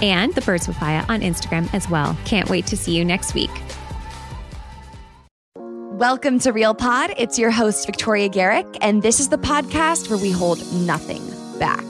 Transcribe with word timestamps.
and 0.00 0.34
the 0.34 0.40
Birds 0.40 0.66
with 0.66 0.76
Papaya 0.76 1.04
on 1.08 1.20
Instagram 1.20 1.72
as 1.74 1.88
well. 1.88 2.16
Can't 2.24 2.48
wait 2.48 2.66
to 2.66 2.76
see 2.76 2.96
you 2.96 3.04
next 3.04 3.34
week. 3.34 3.50
Welcome 6.00 6.38
to 6.40 6.52
Real 6.52 6.74
Pod. 6.74 7.12
It's 7.18 7.38
your 7.38 7.50
host, 7.50 7.84
Victoria 7.84 8.28
Garrick, 8.30 8.66
and 8.80 9.02
this 9.02 9.20
is 9.20 9.28
the 9.28 9.36
podcast 9.36 10.08
where 10.08 10.18
we 10.18 10.30
hold 10.30 10.60
nothing 10.72 11.22
back. 11.58 11.89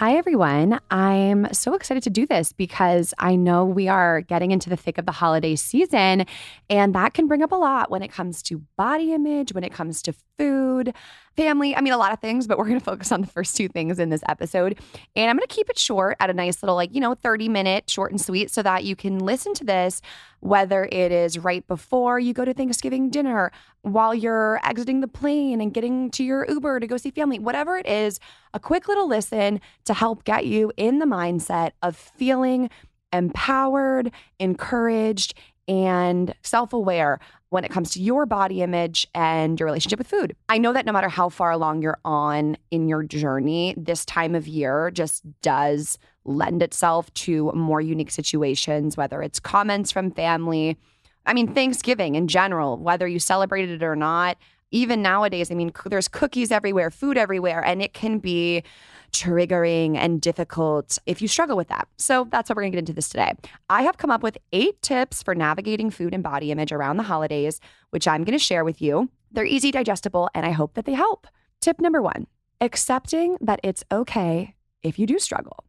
Hi, 0.00 0.16
everyone. 0.16 0.80
I'm 0.90 1.52
so 1.52 1.74
excited 1.74 2.02
to 2.04 2.08
do 2.08 2.24
this 2.24 2.54
because 2.54 3.12
I 3.18 3.36
know 3.36 3.66
we 3.66 3.86
are 3.86 4.22
getting 4.22 4.50
into 4.50 4.70
the 4.70 4.76
thick 4.78 4.96
of 4.96 5.04
the 5.04 5.12
holiday 5.12 5.56
season, 5.56 6.24
and 6.70 6.94
that 6.94 7.12
can 7.12 7.26
bring 7.26 7.42
up 7.42 7.52
a 7.52 7.56
lot 7.56 7.90
when 7.90 8.02
it 8.02 8.10
comes 8.10 8.42
to 8.44 8.62
body 8.78 9.12
image, 9.12 9.52
when 9.52 9.62
it 9.62 9.74
comes 9.74 10.00
to 10.04 10.14
food, 10.38 10.94
family. 11.36 11.76
I 11.76 11.82
mean, 11.82 11.92
a 11.92 11.98
lot 11.98 12.14
of 12.14 12.20
things, 12.20 12.46
but 12.46 12.56
we're 12.56 12.64
going 12.64 12.78
to 12.78 12.84
focus 12.84 13.12
on 13.12 13.20
the 13.20 13.26
first 13.26 13.54
two 13.58 13.68
things 13.68 13.98
in 13.98 14.08
this 14.08 14.22
episode. 14.26 14.78
And 15.14 15.28
I'm 15.28 15.36
going 15.36 15.46
to 15.46 15.54
keep 15.54 15.68
it 15.68 15.78
short 15.78 16.16
at 16.18 16.30
a 16.30 16.32
nice 16.32 16.62
little, 16.62 16.76
like, 16.76 16.94
you 16.94 17.00
know, 17.02 17.14
30 17.14 17.50
minute, 17.50 17.90
short 17.90 18.10
and 18.10 18.18
sweet, 18.18 18.50
so 18.50 18.62
that 18.62 18.84
you 18.84 18.96
can 18.96 19.18
listen 19.18 19.52
to 19.52 19.64
this, 19.64 20.00
whether 20.40 20.88
it 20.90 21.12
is 21.12 21.38
right 21.38 21.66
before 21.66 22.18
you 22.18 22.32
go 22.32 22.44
to 22.44 22.52
Thanksgiving 22.52 23.10
dinner, 23.10 23.52
while 23.82 24.14
you're 24.14 24.60
exiting 24.64 25.00
the 25.00 25.08
plane 25.08 25.60
and 25.60 25.72
getting 25.72 26.10
to 26.12 26.24
your 26.24 26.46
Uber 26.48 26.80
to 26.80 26.86
go 26.86 26.96
see 26.96 27.10
family, 27.10 27.38
whatever 27.38 27.76
it 27.76 27.86
is, 27.86 28.18
a 28.52 28.60
quick 28.60 28.88
little 28.88 29.08
listen 29.08 29.60
to 29.84 29.94
help 29.94 30.24
get 30.24 30.46
you 30.46 30.72
in 30.76 30.98
the 30.98 31.06
mindset 31.06 31.72
of 31.82 31.96
feeling 31.96 32.70
empowered, 33.12 34.10
encouraged, 34.38 35.34
and 35.68 36.34
self 36.42 36.72
aware 36.72 37.20
when 37.50 37.64
it 37.64 37.70
comes 37.70 37.90
to 37.90 38.00
your 38.00 38.26
body 38.26 38.62
image 38.62 39.06
and 39.14 39.58
your 39.60 39.66
relationship 39.66 39.98
with 39.98 40.08
food. 40.08 40.34
I 40.48 40.58
know 40.58 40.72
that 40.72 40.86
no 40.86 40.92
matter 40.92 41.08
how 41.08 41.28
far 41.28 41.50
along 41.50 41.82
you're 41.82 41.98
on 42.04 42.56
in 42.70 42.88
your 42.88 43.02
journey, 43.02 43.74
this 43.76 44.04
time 44.04 44.34
of 44.34 44.48
year 44.48 44.90
just 44.90 45.22
does 45.42 45.98
lend 46.24 46.62
itself 46.62 47.12
to 47.14 47.52
more 47.52 47.80
unique 47.80 48.10
situations, 48.10 48.96
whether 48.96 49.20
it's 49.20 49.40
comments 49.40 49.90
from 49.90 50.12
family. 50.12 50.78
I 51.26 51.34
mean, 51.34 51.52
Thanksgiving 51.52 52.14
in 52.14 52.28
general, 52.28 52.78
whether 52.78 53.06
you 53.06 53.18
celebrated 53.18 53.82
it 53.82 53.84
or 53.84 53.96
not, 53.96 54.38
even 54.70 55.02
nowadays, 55.02 55.50
I 55.50 55.54
mean, 55.54 55.72
there's 55.86 56.08
cookies 56.08 56.52
everywhere, 56.52 56.90
food 56.90 57.18
everywhere, 57.18 57.64
and 57.64 57.82
it 57.82 57.92
can 57.92 58.18
be 58.20 58.62
triggering 59.12 59.96
and 59.96 60.20
difficult 60.20 60.98
if 61.06 61.20
you 61.20 61.28
struggle 61.28 61.56
with 61.56 61.68
that. 61.68 61.88
So 61.96 62.26
that's 62.30 62.48
what 62.48 62.56
we're 62.56 62.62
going 62.62 62.72
to 62.72 62.76
get 62.76 62.82
into 62.82 62.92
this 62.92 63.08
today. 63.08 63.34
I 63.68 63.82
have 63.82 63.98
come 63.98 64.10
up 64.10 64.22
with 64.22 64.38
eight 64.52 64.80
tips 64.82 65.22
for 65.22 65.34
navigating 65.34 65.90
food 65.90 66.14
and 66.14 66.22
body 66.22 66.50
image 66.50 66.72
around 66.72 66.96
the 66.96 67.04
holidays, 67.04 67.60
which 67.90 68.08
I'm 68.08 68.24
going 68.24 68.38
to 68.38 68.44
share 68.44 68.64
with 68.64 68.80
you. 68.80 69.10
They're 69.32 69.44
easy, 69.44 69.70
digestible, 69.70 70.28
and 70.34 70.44
I 70.44 70.50
hope 70.50 70.74
that 70.74 70.84
they 70.84 70.94
help. 70.94 71.26
Tip 71.60 71.80
number 71.80 72.02
one 72.02 72.26
accepting 72.62 73.38
that 73.40 73.60
it's 73.62 73.84
okay 73.90 74.54
if 74.82 74.98
you 74.98 75.06
do 75.06 75.18
struggle. 75.18 75.64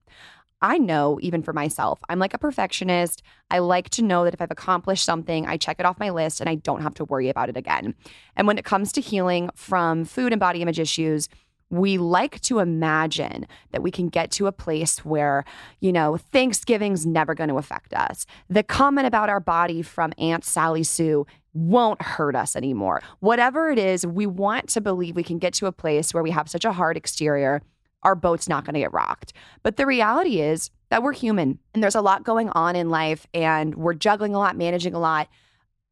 I 0.61 0.77
know, 0.77 1.17
even 1.21 1.41
for 1.41 1.53
myself, 1.53 1.99
I'm 2.07 2.19
like 2.19 2.35
a 2.35 2.37
perfectionist. 2.37 3.23
I 3.49 3.59
like 3.59 3.89
to 3.91 4.03
know 4.03 4.23
that 4.23 4.33
if 4.33 4.41
I've 4.41 4.51
accomplished 4.51 5.03
something, 5.03 5.47
I 5.47 5.57
check 5.57 5.79
it 5.79 5.85
off 5.85 5.99
my 5.99 6.11
list 6.11 6.39
and 6.39 6.47
I 6.47 6.55
don't 6.55 6.83
have 6.83 6.93
to 6.95 7.05
worry 7.05 7.29
about 7.29 7.49
it 7.49 7.57
again. 7.57 7.95
And 8.35 8.45
when 8.45 8.59
it 8.59 8.65
comes 8.65 8.91
to 8.93 9.01
healing 9.01 9.49
from 9.55 10.05
food 10.05 10.31
and 10.31 10.39
body 10.39 10.61
image 10.61 10.79
issues, 10.79 11.29
we 11.71 11.97
like 11.97 12.39
to 12.41 12.59
imagine 12.59 13.47
that 13.71 13.81
we 13.81 13.89
can 13.89 14.09
get 14.09 14.29
to 14.31 14.45
a 14.47 14.51
place 14.51 15.03
where, 15.05 15.45
you 15.79 15.91
know, 15.91 16.17
Thanksgiving's 16.17 17.05
never 17.05 17.33
going 17.33 17.49
to 17.49 17.57
affect 17.57 17.93
us. 17.93 18.25
The 18.49 18.61
comment 18.61 19.07
about 19.07 19.29
our 19.29 19.39
body 19.39 19.81
from 19.81 20.13
Aunt 20.17 20.43
Sally 20.43 20.83
Sue 20.83 21.25
won't 21.53 22.01
hurt 22.01 22.35
us 22.35 22.55
anymore. 22.55 23.01
Whatever 23.19 23.69
it 23.69 23.79
is, 23.79 24.05
we 24.05 24.25
want 24.25 24.67
to 24.69 24.81
believe 24.81 25.15
we 25.15 25.23
can 25.23 25.39
get 25.39 25.53
to 25.55 25.65
a 25.65 25.71
place 25.71 26.13
where 26.13 26.23
we 26.23 26.31
have 26.31 26.49
such 26.49 26.65
a 26.65 26.73
hard 26.73 26.97
exterior, 26.97 27.61
our 28.03 28.15
boat's 28.15 28.49
not 28.49 28.65
going 28.65 28.73
to 28.73 28.79
get 28.79 28.93
rocked. 28.93 29.33
But 29.63 29.77
the 29.77 29.85
reality 29.85 30.41
is 30.41 30.71
that 30.89 31.03
we're 31.03 31.13
human 31.13 31.59
and 31.73 31.81
there's 31.81 31.95
a 31.95 32.01
lot 32.01 32.23
going 32.23 32.49
on 32.49 32.75
in 32.75 32.89
life 32.89 33.27
and 33.33 33.75
we're 33.75 33.93
juggling 33.93 34.35
a 34.35 34.39
lot, 34.39 34.57
managing 34.57 34.93
a 34.93 34.99
lot 34.99 35.29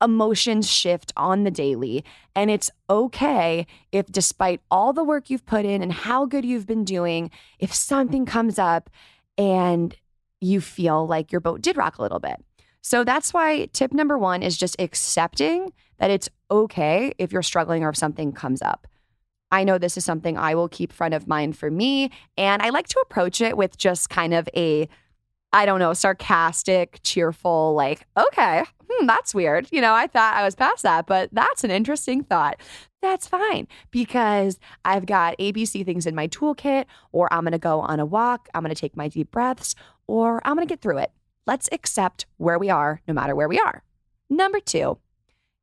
emotions 0.01 0.69
shift 0.69 1.11
on 1.17 1.43
the 1.43 1.51
daily. 1.51 2.03
And 2.35 2.49
it's 2.49 2.71
okay 2.89 3.67
if, 3.91 4.07
despite 4.07 4.61
all 4.71 4.93
the 4.93 5.03
work 5.03 5.29
you've 5.29 5.45
put 5.45 5.65
in 5.65 5.81
and 5.81 5.91
how 5.91 6.25
good 6.25 6.45
you've 6.45 6.67
been 6.67 6.85
doing, 6.85 7.31
if 7.59 7.73
something 7.73 8.25
comes 8.25 8.57
up 8.57 8.89
and 9.37 9.95
you 10.41 10.61
feel 10.61 11.05
like 11.05 11.31
your 11.31 11.41
boat 11.41 11.61
did 11.61 11.77
rock 11.77 11.97
a 11.97 12.01
little 12.01 12.19
bit. 12.19 12.43
So 12.81 13.03
that's 13.03 13.33
why 13.33 13.65
tip 13.73 13.91
number 13.91 14.17
one 14.17 14.41
is 14.41 14.57
just 14.57 14.79
accepting 14.79 15.73
that 15.97 16.09
it's 16.09 16.29
okay 16.49 17.13
if 17.17 17.31
you're 17.31 17.43
struggling 17.43 17.83
or 17.83 17.89
if 17.89 17.97
something 17.97 18.31
comes 18.31 18.61
up. 18.61 18.87
I 19.51 19.63
know 19.63 19.77
this 19.77 19.97
is 19.97 20.05
something 20.05 20.37
I 20.37 20.55
will 20.55 20.69
keep 20.69 20.93
front 20.93 21.13
of 21.13 21.27
mind 21.27 21.57
for 21.57 21.69
me. 21.69 22.11
And 22.37 22.61
I 22.61 22.69
like 22.69 22.87
to 22.89 22.99
approach 23.01 23.41
it 23.41 23.57
with 23.57 23.77
just 23.77 24.09
kind 24.09 24.33
of 24.33 24.47
a 24.55 24.87
I 25.51 25.65
don't 25.65 25.79
know, 25.79 25.93
sarcastic, 25.93 26.99
cheerful, 27.03 27.73
like, 27.73 28.05
okay, 28.15 28.63
hmm, 28.87 29.05
that's 29.07 29.33
weird. 29.33 29.67
You 29.71 29.81
know, 29.81 29.93
I 29.93 30.07
thought 30.07 30.35
I 30.35 30.43
was 30.43 30.55
past 30.55 30.83
that, 30.83 31.07
but 31.07 31.29
that's 31.31 31.63
an 31.63 31.71
interesting 31.71 32.23
thought. 32.23 32.59
That's 33.01 33.27
fine 33.27 33.67
because 33.91 34.59
I've 34.85 35.05
got 35.05 35.37
ABC 35.39 35.85
things 35.85 36.05
in 36.05 36.13
my 36.13 36.27
toolkit, 36.27 36.85
or 37.11 37.31
I'm 37.33 37.43
going 37.43 37.53
to 37.53 37.57
go 37.57 37.79
on 37.79 37.99
a 37.99 38.05
walk, 38.05 38.49
I'm 38.53 38.61
going 38.61 38.73
to 38.73 38.79
take 38.79 38.95
my 38.95 39.07
deep 39.07 39.31
breaths, 39.31 39.73
or 40.05 40.41
I'm 40.45 40.55
going 40.55 40.67
to 40.67 40.71
get 40.71 40.81
through 40.81 40.99
it. 40.99 41.11
Let's 41.47 41.69
accept 41.71 42.27
where 42.37 42.59
we 42.59 42.69
are, 42.69 43.01
no 43.07 43.13
matter 43.13 43.35
where 43.35 43.49
we 43.49 43.59
are. 43.59 43.83
Number 44.29 44.59
two 44.59 44.99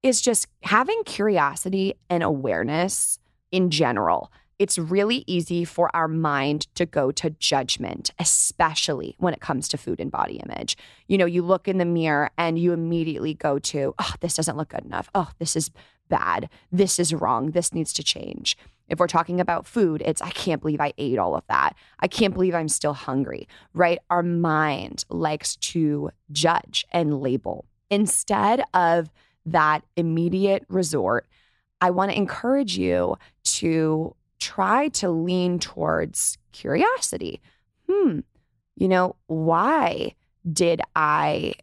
is 0.02 0.20
just 0.20 0.48
having 0.62 1.02
curiosity 1.04 1.94
and 2.10 2.22
awareness 2.22 3.18
in 3.52 3.70
general 3.70 4.32
it's 4.58 4.78
really 4.78 5.24
easy 5.26 5.64
for 5.64 5.94
our 5.94 6.08
mind 6.08 6.66
to 6.74 6.86
go 6.86 7.10
to 7.12 7.30
judgment, 7.30 8.10
especially 8.18 9.14
when 9.18 9.34
it 9.34 9.40
comes 9.40 9.68
to 9.68 9.76
food 9.76 10.00
and 10.00 10.10
body 10.10 10.40
image. 10.44 10.76
You 11.08 11.18
know, 11.18 11.26
you 11.26 11.42
look 11.42 11.68
in 11.68 11.78
the 11.78 11.84
mirror 11.84 12.30
and 12.38 12.58
you 12.58 12.72
immediately 12.72 13.34
go 13.34 13.58
to, 13.58 13.94
oh, 13.98 14.14
this 14.20 14.34
doesn't 14.34 14.56
look 14.56 14.70
good 14.70 14.84
enough. 14.84 15.10
Oh, 15.14 15.30
this 15.38 15.56
is 15.56 15.70
bad. 16.08 16.48
This 16.72 16.98
is 16.98 17.12
wrong. 17.12 17.50
This 17.50 17.74
needs 17.74 17.92
to 17.94 18.02
change. 18.02 18.56
If 18.88 19.00
we're 19.00 19.08
talking 19.08 19.40
about 19.40 19.66
food, 19.66 20.02
it's, 20.04 20.22
I 20.22 20.30
can't 20.30 20.62
believe 20.62 20.80
I 20.80 20.92
ate 20.96 21.18
all 21.18 21.34
of 21.34 21.46
that. 21.48 21.74
I 21.98 22.06
can't 22.06 22.32
believe 22.32 22.54
I'm 22.54 22.68
still 22.68 22.94
hungry, 22.94 23.48
right? 23.74 23.98
Our 24.10 24.22
mind 24.22 25.04
likes 25.08 25.56
to 25.56 26.10
judge 26.30 26.86
and 26.92 27.20
label. 27.20 27.64
Instead 27.90 28.62
of 28.74 29.10
that 29.44 29.84
immediate 29.96 30.64
resort, 30.68 31.26
I 31.80 31.90
want 31.90 32.12
to 32.12 32.16
encourage 32.16 32.78
you 32.78 33.16
to 33.44 34.14
try 34.46 34.86
to 34.86 35.10
lean 35.10 35.58
towards 35.58 36.38
curiosity. 36.52 37.40
Hmm, 37.90 38.20
you 38.76 38.86
know, 38.86 39.16
why 39.26 40.14
did 40.50 40.80
I 40.94 41.54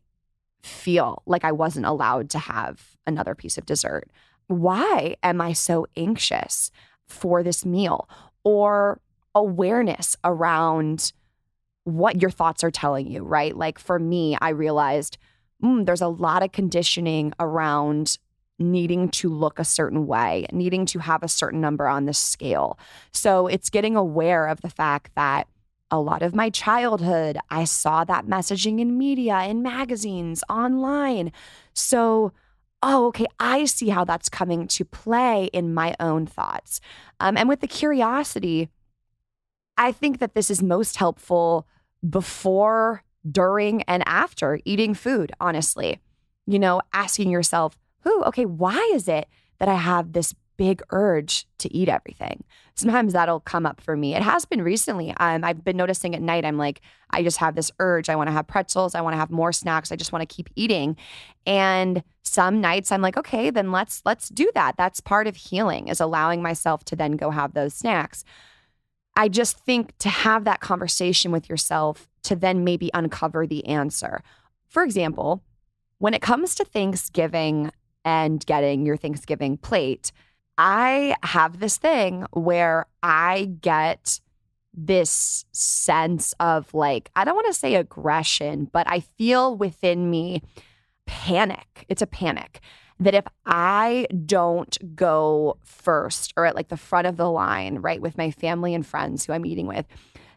feel 0.63 1.23
like 1.25 1.45
I 1.45 1.53
wasn't 1.53 1.85
allowed 1.85 2.29
to 2.31 2.39
have 2.39 2.97
another 3.07 3.35
piece 3.35 3.57
of 3.57 3.65
dessert? 3.65 4.09
Why 4.47 5.15
am 5.23 5.39
I 5.39 5.53
so 5.53 5.87
anxious 5.95 6.71
for 7.07 7.41
this 7.41 7.65
meal? 7.65 8.09
Or 8.43 8.99
awareness 9.33 10.17
around 10.25 11.13
what 11.85 12.21
your 12.21 12.31
thoughts 12.31 12.65
are 12.65 12.71
telling 12.71 13.09
you, 13.09 13.23
right? 13.23 13.55
Like 13.55 13.79
for 13.79 13.97
me, 13.97 14.37
I 14.41 14.49
realized 14.49 15.17
mm, 15.63 15.85
there's 15.85 16.01
a 16.01 16.07
lot 16.09 16.43
of 16.43 16.51
conditioning 16.51 17.31
around 17.39 18.17
needing 18.59 19.09
to 19.09 19.29
look 19.29 19.59
a 19.59 19.65
certain 19.65 20.07
way, 20.07 20.45
needing 20.51 20.85
to 20.87 20.99
have 20.99 21.23
a 21.23 21.27
certain 21.27 21.59
number 21.59 21.87
on 21.87 22.05
the 22.05 22.13
scale. 22.13 22.77
So 23.11 23.47
it's 23.47 23.69
getting 23.69 23.95
aware 23.95 24.47
of 24.47 24.61
the 24.61 24.69
fact 24.69 25.11
that 25.15 25.47
a 25.91 25.99
lot 25.99 26.21
of 26.23 26.33
my 26.33 26.49
childhood, 26.49 27.37
I 27.49 27.65
saw 27.65 28.03
that 28.05 28.25
messaging 28.25 28.79
in 28.79 28.97
media, 28.97 29.43
in 29.43 29.61
magazines, 29.61 30.43
online. 30.49 31.31
So, 31.73 32.31
oh, 32.81 33.07
okay, 33.07 33.27
I 33.39 33.65
see 33.65 33.89
how 33.89 34.03
that's 34.03 34.29
coming 34.29 34.67
to 34.69 34.85
play 34.85 35.45
in 35.53 35.73
my 35.73 35.95
own 35.99 36.25
thoughts. 36.25 36.81
Um, 37.19 37.37
and 37.37 37.47
with 37.47 37.59
the 37.59 37.67
curiosity, 37.67 38.69
I 39.77 39.91
think 39.91 40.19
that 40.19 40.33
this 40.33 40.49
is 40.49 40.63
most 40.63 40.97
helpful 40.97 41.67
before, 42.07 43.03
during, 43.29 43.83
and 43.83 44.03
after 44.07 44.59
eating 44.65 44.93
food, 44.93 45.31
honestly. 45.39 45.99
You 46.45 46.59
know, 46.59 46.81
asking 46.91 47.29
yourself, 47.29 47.77
ooh, 48.07 48.23
okay, 48.25 48.45
why 48.45 48.77
is 48.93 49.07
it 49.07 49.27
that 49.59 49.67
I 49.67 49.75
have 49.75 50.13
this 50.13 50.33
big 50.57 50.81
urge 50.91 51.45
to 51.59 51.73
eat 51.73 51.89
everything? 51.89 52.43
Sometimes 52.75 53.13
that'll 53.13 53.39
come 53.39 53.65
up 53.65 53.79
for 53.81 53.95
me. 53.95 54.15
It 54.15 54.21
has 54.21 54.45
been 54.45 54.61
recently. 54.61 55.13
Um, 55.17 55.43
I've 55.43 55.63
been 55.63 55.77
noticing 55.77 56.15
at 56.15 56.21
night, 56.21 56.45
I'm 56.45 56.57
like, 56.57 56.81
I 57.11 57.21
just 57.23 57.37
have 57.37 57.55
this 57.55 57.71
urge. 57.79 58.09
I 58.09 58.15
want 58.15 58.27
to 58.27 58.31
have 58.33 58.47
pretzels. 58.47 58.95
I 58.95 59.01
want 59.01 59.13
to 59.13 59.19
have 59.19 59.29
more 59.29 59.53
snacks. 59.53 59.91
I 59.91 59.95
just 59.95 60.11
want 60.11 60.27
to 60.27 60.35
keep 60.35 60.49
eating. 60.55 60.97
And 61.45 62.03
some 62.23 62.61
nights 62.61 62.91
I'm 62.91 63.01
like, 63.01 63.17
okay, 63.17 63.49
then 63.49 63.71
let's 63.71 64.01
let's 64.05 64.29
do 64.29 64.49
that. 64.55 64.75
That's 64.77 64.99
part 64.99 65.27
of 65.27 65.35
healing 65.35 65.87
is 65.87 65.99
allowing 65.99 66.41
myself 66.41 66.83
to 66.85 66.95
then 66.95 67.13
go 67.13 67.29
have 67.29 67.53
those 67.53 67.73
snacks. 67.73 68.23
I 69.15 69.29
just 69.29 69.59
think 69.59 69.95
to 69.99 70.09
have 70.09 70.43
that 70.45 70.59
conversation 70.59 71.31
with 71.31 71.49
yourself 71.49 72.09
to 72.23 72.35
then 72.35 72.63
maybe 72.63 72.89
uncover 72.93 73.45
the 73.45 73.65
answer. 73.67 74.23
For 74.67 74.83
example, 74.83 75.43
when 75.99 76.15
it 76.15 76.21
comes 76.21 76.55
to 76.55 76.65
Thanksgiving 76.65 77.71
and 78.05 78.45
getting 78.45 78.85
your 78.85 78.97
Thanksgiving 78.97 79.57
plate, 79.57 80.11
I 80.57 81.15
have 81.23 81.59
this 81.59 81.77
thing 81.77 82.25
where 82.31 82.85
I 83.01 83.51
get 83.61 84.19
this 84.73 85.45
sense 85.51 86.33
of 86.39 86.73
like, 86.73 87.11
I 87.15 87.25
don't 87.25 87.35
want 87.35 87.47
to 87.47 87.53
say 87.53 87.75
aggression, 87.75 88.69
but 88.71 88.89
I 88.89 89.01
feel 89.01 89.55
within 89.55 90.09
me 90.09 90.41
panic. 91.05 91.85
It's 91.89 92.01
a 92.01 92.07
panic 92.07 92.59
that 92.99 93.13
if 93.13 93.25
I 93.45 94.07
don't 94.25 94.95
go 94.95 95.57
first 95.63 96.33
or 96.37 96.45
at 96.45 96.55
like 96.55 96.69
the 96.69 96.77
front 96.77 97.07
of 97.07 97.17
the 97.17 97.29
line, 97.29 97.77
right, 97.77 98.01
with 98.01 98.17
my 98.17 98.31
family 98.31 98.73
and 98.73 98.85
friends 98.85 99.25
who 99.25 99.33
I'm 99.33 99.45
eating 99.45 99.67
with, 99.67 99.85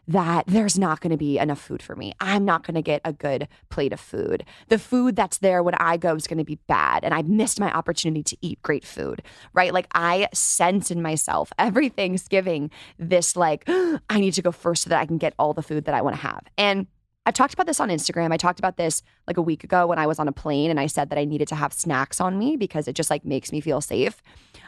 that 0.07 0.45
there's 0.47 0.79
not 0.79 1.01
going 1.01 1.11
to 1.11 1.17
be 1.17 1.37
enough 1.37 1.59
food 1.59 1.81
for 1.81 1.95
me. 1.95 2.13
I'm 2.19 2.45
not 2.45 2.65
going 2.65 2.75
to 2.75 2.81
get 2.81 3.01
a 3.03 3.11
good 3.11 3.47
plate 3.69 3.91
of 3.91 3.99
food. 3.99 4.45
The 4.69 4.79
food 4.79 5.15
that's 5.15 5.39
there 5.39 5.61
when 5.61 5.75
I 5.75 5.97
go 5.97 6.15
is 6.15 6.27
going 6.27 6.37
to 6.37 6.45
be 6.45 6.59
bad. 6.67 7.03
And 7.03 7.13
I 7.13 7.21
missed 7.23 7.59
my 7.59 7.71
opportunity 7.71 8.23
to 8.23 8.37
eat 8.41 8.61
great 8.61 8.85
food, 8.85 9.21
right? 9.53 9.73
Like 9.73 9.87
I 9.93 10.29
sense 10.33 10.91
in 10.91 11.01
myself 11.01 11.51
every 11.59 11.89
Thanksgiving 11.89 12.71
this, 12.97 13.35
like, 13.35 13.63
I 13.67 14.19
need 14.19 14.33
to 14.33 14.41
go 14.41 14.51
first 14.51 14.83
so 14.83 14.89
that 14.89 14.99
I 14.99 15.05
can 15.05 15.17
get 15.17 15.33
all 15.37 15.53
the 15.53 15.61
food 15.61 15.85
that 15.85 15.95
I 15.95 16.01
want 16.01 16.15
to 16.15 16.21
have. 16.21 16.43
And 16.57 16.87
I 17.25 17.31
talked 17.31 17.53
about 17.53 17.67
this 17.67 17.81
on 17.81 17.89
Instagram. 17.89 18.31
I 18.31 18.37
talked 18.37 18.59
about 18.59 18.77
this 18.77 19.03
like 19.27 19.35
a 19.35 19.41
week 19.41 19.65
ago 19.65 19.87
when 19.87 19.99
I 19.99 20.07
was 20.07 20.17
on 20.17 20.29
a 20.29 20.31
plane 20.31 20.71
and 20.71 20.79
I 20.79 20.87
said 20.87 21.09
that 21.09 21.19
I 21.19 21.25
needed 21.25 21.49
to 21.49 21.55
have 21.55 21.73
snacks 21.73 22.21
on 22.21 22.39
me 22.39 22.55
because 22.55 22.87
it 22.87 22.93
just 22.93 23.09
like 23.09 23.25
makes 23.25 23.51
me 23.51 23.59
feel 23.59 23.81
safe. 23.81 24.23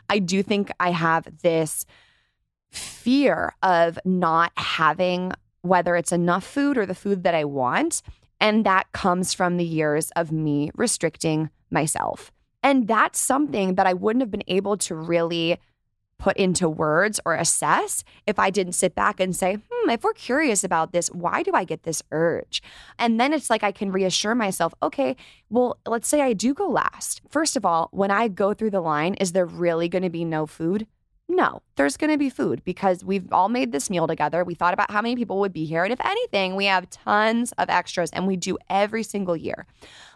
I 0.09 0.19
do 0.19 0.43
think 0.43 0.69
I 0.77 0.91
have 0.91 1.25
this 1.41 1.85
fear 2.71 3.53
of 3.63 3.97
not 4.05 4.51
having 4.57 5.31
whether 5.61 5.95
it's 5.95 6.11
enough 6.11 6.45
food 6.45 6.77
or 6.77 6.85
the 6.85 6.95
food 6.95 7.23
that 7.23 7.35
I 7.35 7.43
want. 7.45 8.01
And 8.39 8.65
that 8.65 8.91
comes 8.93 9.33
from 9.33 9.57
the 9.57 9.65
years 9.65 10.11
of 10.11 10.31
me 10.31 10.71
restricting 10.75 11.49
myself. 11.69 12.31
And 12.63 12.87
that's 12.87 13.19
something 13.19 13.75
that 13.75 13.87
I 13.87 13.93
wouldn't 13.93 14.21
have 14.21 14.31
been 14.31 14.43
able 14.47 14.77
to 14.77 14.95
really 14.95 15.57
put 16.17 16.35
into 16.35 16.67
words 16.67 17.19
or 17.25 17.33
assess 17.33 18.03
if 18.27 18.37
I 18.37 18.49
didn't 18.49 18.73
sit 18.73 18.93
back 18.93 19.21
and 19.21 19.33
say, 19.33 19.57
hmm, 19.71 19.89
if 19.89 20.03
we're 20.03 20.13
curious 20.13 20.65
about 20.65 20.91
this, 20.91 21.07
why 21.07 21.43
do 21.43 21.51
I 21.53 21.63
get 21.63 21.83
this 21.83 22.03
urge? 22.11 22.61
And 22.97 23.19
then 23.19 23.31
it's 23.31 23.49
like 23.49 23.63
I 23.63 23.71
can 23.71 23.91
reassure 23.91 24.35
myself, 24.35 24.73
okay, 24.83 25.15
well, 25.49 25.77
let's 25.87 26.09
say 26.09 26.21
I 26.21 26.33
do 26.33 26.53
go 26.53 26.67
last. 26.67 27.21
First 27.29 27.55
of 27.55 27.65
all, 27.65 27.87
when 27.91 28.11
I 28.11 28.27
go 28.27 28.53
through 28.53 28.71
the 28.71 28.81
line, 28.81 29.13
is 29.15 29.31
there 29.31 29.45
really 29.45 29.87
going 29.87 30.03
to 30.03 30.09
be 30.09 30.25
no 30.25 30.45
food? 30.45 30.85
No, 31.31 31.61
there's 31.75 31.95
going 31.95 32.09
to 32.09 32.17
be 32.17 32.31
food 32.31 32.63
because 32.65 33.05
we've 33.05 33.31
all 33.31 33.49
made 33.49 33.71
this 33.71 33.87
meal 33.87 34.07
together. 34.07 34.43
We 34.43 34.55
thought 34.55 34.73
about 34.73 34.89
how 34.89 35.01
many 35.01 35.15
people 35.15 35.39
would 35.39 35.53
be 35.53 35.63
here. 35.63 35.83
And 35.83 35.93
if 35.93 36.03
anything, 36.03 36.55
we 36.55 36.65
have 36.65 36.89
tons 36.89 37.51
of 37.53 37.69
extras 37.69 38.09
and 38.09 38.25
we 38.25 38.35
do 38.35 38.57
every 38.67 39.03
single 39.03 39.37
year. 39.37 39.67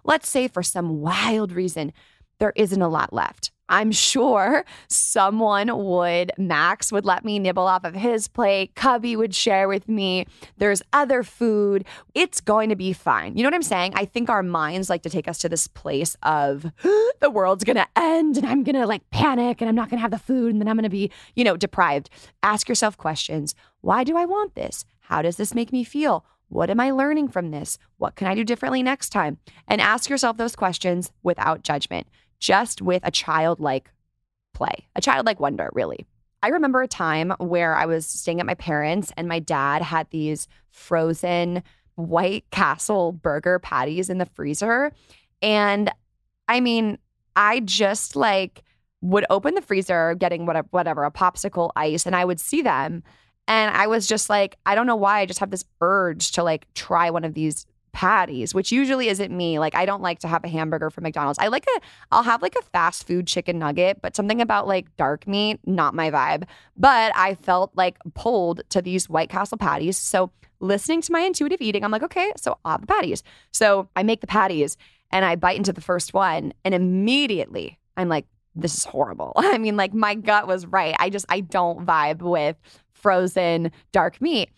Let's 0.04 0.28
say 0.28 0.48
for 0.48 0.64
some 0.64 1.02
wild 1.02 1.52
reason, 1.52 1.94
there 2.40 2.52
isn't 2.56 2.82
a 2.82 2.90
lot 2.90 3.14
left. 3.14 3.53
I'm 3.70 3.92
sure 3.92 4.66
someone 4.88 5.76
would, 5.86 6.32
Max 6.38 6.92
would 6.92 7.06
let 7.06 7.24
me 7.24 7.40
nibble 7.40 7.66
off 7.66 7.84
of 7.84 7.96
his 7.96 8.28
plate. 8.28 8.76
Cubby 8.76 9.16
would 9.16 9.34
share 9.34 9.68
with 9.68 9.88
me. 9.88 10.26
There's 10.58 10.82
other 10.92 11.24
food. 11.24 11.86
It's 12.14 12.42
going 12.42 12.70
to 12.70 12.76
be 12.76 12.94
fine. 12.94 13.38
You 13.38 13.44
know 13.44 13.48
what 13.48 13.56
I'm 13.56 13.64
saying? 13.64 13.94
I 13.96 14.06
think 14.06 14.30
our 14.30 14.44
minds 14.44 14.90
like 14.90 15.02
to 15.04 15.10
take 15.10 15.28
us 15.28 15.38
to 15.40 15.50
this 15.50 15.68
place 15.68 16.16
of 16.24 16.72
the 17.22 17.32
world's 17.32 17.64
going 17.64 17.78
to 17.78 17.88
end 17.96 18.38
and 18.38 18.46
I'm 18.46 18.64
going 18.64 18.76
to 18.76 18.86
like 18.86 19.10
panic 19.12 19.62
and 19.62 19.70
I'm 19.70 19.76
not 19.76 19.90
going 19.90 19.98
to 19.98 20.02
have 20.02 20.12
the 20.12 20.20
food 20.20 20.52
and 20.52 20.62
then 20.62 20.68
I'm 20.68 20.76
going 20.76 20.84
to 20.84 20.90
be, 20.90 21.12
you 21.36 21.44
know, 21.44 21.58
deprived. 21.58 22.10
Ask 22.42 22.68
yourself 22.68 22.98
questions. 22.98 23.56
Why 23.82 24.04
do 24.04 24.18
I 24.18 24.26
want 24.26 24.56
this? 24.56 24.86
How 25.02 25.22
does 25.22 25.38
this 25.38 25.54
make 25.54 25.72
me 25.72 25.84
feel? 25.84 26.26
What 26.54 26.70
am 26.70 26.80
I 26.80 26.92
learning 26.92 27.30
from 27.30 27.50
this? 27.50 27.80
What 27.98 28.16
can 28.16 28.28
I 28.28 28.36
do 28.36 28.44
differently 28.44 28.84
next 28.84 29.10
time? 29.10 29.40
And 29.68 29.82
ask 29.82 30.08
yourself 30.08 30.38
those 30.38 30.56
questions 30.56 31.12
without 31.24 31.64
judgment 31.64 32.08
just 32.40 32.80
with 32.80 33.02
a 33.04 33.10
childlike 33.10 33.90
play, 34.54 34.86
a 34.96 35.02
childlike 35.02 35.40
wonder, 35.40 35.72
really. 35.74 36.06
I 36.44 36.50
remember 36.50 36.84
a 36.84 36.88
time 36.88 37.34
where 37.40 37.76
I 37.76 37.88
was 37.88 38.06
staying 38.06 38.40
at 38.40 38.46
my 38.46 38.54
parents' 38.54 39.12
and 39.18 39.28
my 39.28 39.40
dad 39.40 39.82
had 39.82 40.08
these 40.12 40.48
frozen 40.70 41.64
White 41.96 42.46
Castle 42.52 43.14
burger 43.14 43.58
patties 43.58 44.10
in 44.10 44.20
the 44.20 44.26
freezer. 44.28 44.92
And 45.42 45.90
I 46.48 46.60
mean, 46.60 47.00
I 47.36 47.62
just 47.62 48.16
like 48.16 48.62
would 49.02 49.26
open 49.32 49.56
the 49.56 49.62
freezer, 49.62 50.14
getting 50.16 50.46
whatever, 50.46 50.68
whatever, 50.70 51.04
a 51.04 51.12
popsicle 51.12 51.72
ice, 51.76 52.06
and 52.06 52.16
I 52.16 52.26
would 52.26 52.40
see 52.40 52.62
them. 52.62 53.04
And 53.48 53.76
I 53.76 53.88
was 53.88 54.08
just 54.08 54.30
like, 54.30 54.58
I 54.66 54.76
don't 54.76 54.88
know 54.88 54.96
why. 54.96 55.20
I 55.20 55.26
just 55.26 55.40
have 55.40 55.52
this 55.52 55.66
urge 55.82 56.32
to 56.34 56.44
like 56.44 56.66
try 56.74 57.10
one 57.10 57.26
of 57.26 57.34
these 57.34 57.66
patties, 57.94 58.54
which 58.54 58.72
usually 58.72 59.08
isn't 59.08 59.32
me. 59.32 59.60
Like 59.60 59.76
I 59.76 59.86
don't 59.86 60.02
like 60.02 60.20
to 60.20 60.28
have 60.28 60.44
a 60.44 60.50
hamburger 60.50 60.90
from 60.90 61.04
McDonald's. 61.04 61.40
I 61.40 61.48
like 61.48 61.66
a 61.78 61.82
I'll 62.12 62.24
have 62.24 62.42
like 62.42 62.56
a 62.60 62.64
fast 62.64 63.08
food 63.08 63.28
chicken 63.28 63.60
nugget, 63.60 64.02
but 64.02 64.16
something 64.16 64.42
about 64.42 64.68
like 64.68 64.94
dark 64.98 65.28
meat, 65.28 65.60
not 65.66 65.94
my 65.94 66.12
vibe. 66.12 66.46
But 66.76 67.16
I 67.16 67.36
felt 67.36 67.72
like 67.76 67.98
pulled 68.16 68.62
to 68.70 68.82
these 68.82 69.08
White 69.08 69.30
Castle 69.30 69.58
patties. 69.58 69.98
So 69.98 70.32
listening 70.60 71.02
to 71.04 71.12
my 71.12 71.22
intuitive 71.22 71.62
eating, 71.62 71.84
I'm 71.84 71.92
like, 71.92 72.04
okay, 72.04 72.32
so 72.36 72.58
I'll 72.66 72.74
have 72.74 72.82
the 72.82 72.88
patties. 72.88 73.24
So 73.52 73.88
I 73.96 74.04
make 74.04 74.22
the 74.22 74.28
patties 74.28 74.76
and 75.12 75.24
I 75.24 75.36
bite 75.36 75.58
into 75.58 75.72
the 75.72 75.82
first 75.82 76.14
one 76.14 76.54
and 76.66 76.74
immediately 76.74 77.78
I'm 77.96 78.10
like, 78.10 78.26
this 78.56 78.76
is 78.76 78.86
horrible. 78.86 79.34
I 79.38 79.58
mean, 79.58 79.78
like 79.78 79.94
my 79.94 80.16
gut 80.16 80.48
was 80.48 80.66
right. 80.66 80.96
I 81.00 81.10
just 81.10 81.26
I 81.30 81.42
don't 81.42 81.86
vibe 81.86 82.22
with 82.22 82.58
frozen 83.04 83.72
dark 83.92 84.20
meat. 84.22 84.50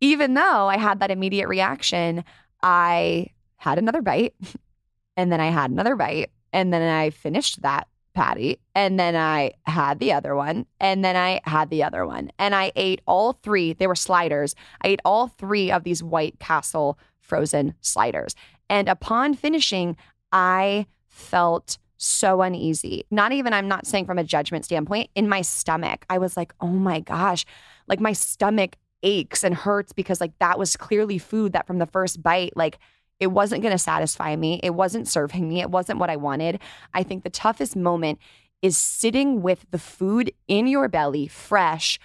Even 0.00 0.34
though 0.34 0.66
I 0.68 0.76
had 0.76 1.00
that 1.00 1.10
immediate 1.10 1.48
reaction, 1.48 2.24
I 2.62 3.28
had 3.56 3.78
another 3.78 4.02
bite 4.02 4.34
and 5.16 5.32
then 5.32 5.40
I 5.40 5.46
had 5.46 5.70
another 5.70 5.96
bite 5.96 6.30
and 6.52 6.72
then 6.72 6.82
I 6.82 7.10
finished 7.10 7.62
that 7.62 7.88
patty 8.14 8.60
and 8.74 8.98
then 8.98 9.16
I 9.16 9.52
had 9.64 9.98
the 9.98 10.12
other 10.12 10.36
one 10.36 10.66
and 10.78 11.04
then 11.04 11.16
I 11.16 11.40
had 11.44 11.70
the 11.70 11.82
other 11.82 12.06
one 12.06 12.30
and 12.38 12.54
I 12.54 12.72
ate 12.76 13.00
all 13.06 13.32
three. 13.32 13.72
They 13.72 13.86
were 13.86 13.94
sliders. 13.94 14.54
I 14.82 14.88
ate 14.88 15.00
all 15.04 15.28
three 15.28 15.70
of 15.70 15.84
these 15.84 16.02
White 16.02 16.38
Castle 16.38 16.98
frozen 17.20 17.74
sliders. 17.80 18.34
And 18.68 18.88
upon 18.88 19.34
finishing, 19.34 19.96
I 20.32 20.86
felt 21.08 21.78
so 21.96 22.42
uneasy. 22.42 23.04
Not 23.10 23.32
even, 23.32 23.52
I'm 23.52 23.68
not 23.68 23.86
saying 23.86 24.06
from 24.06 24.18
a 24.18 24.24
judgment 24.24 24.64
standpoint, 24.64 25.10
in 25.14 25.28
my 25.28 25.42
stomach. 25.42 26.04
I 26.10 26.18
was 26.18 26.36
like, 26.36 26.54
oh 26.60 26.66
my 26.66 27.00
gosh, 27.00 27.44
like 27.86 28.00
my 28.00 28.12
stomach 28.12 28.76
aches 29.02 29.44
and 29.44 29.54
hurts 29.54 29.92
because 29.92 30.20
like 30.20 30.36
that 30.38 30.58
was 30.58 30.76
clearly 30.76 31.18
food 31.18 31.52
that 31.52 31.66
from 31.66 31.78
the 31.78 31.86
first 31.86 32.22
bite, 32.22 32.56
like 32.56 32.78
it 33.20 33.28
wasn't 33.28 33.62
going 33.62 33.72
to 33.74 33.78
satisfy 33.78 34.34
me. 34.34 34.60
It 34.62 34.74
wasn't 34.74 35.08
serving 35.08 35.48
me. 35.48 35.60
It 35.60 35.70
wasn't 35.70 35.98
what 35.98 36.10
I 36.10 36.16
wanted. 36.16 36.60
I 36.92 37.02
think 37.02 37.22
the 37.22 37.30
toughest 37.30 37.76
moment 37.76 38.18
is 38.62 38.76
sitting 38.76 39.42
with 39.42 39.66
the 39.70 39.78
food 39.78 40.32
in 40.48 40.66
your 40.66 40.88
belly, 40.88 41.26
fresh, 41.26 41.98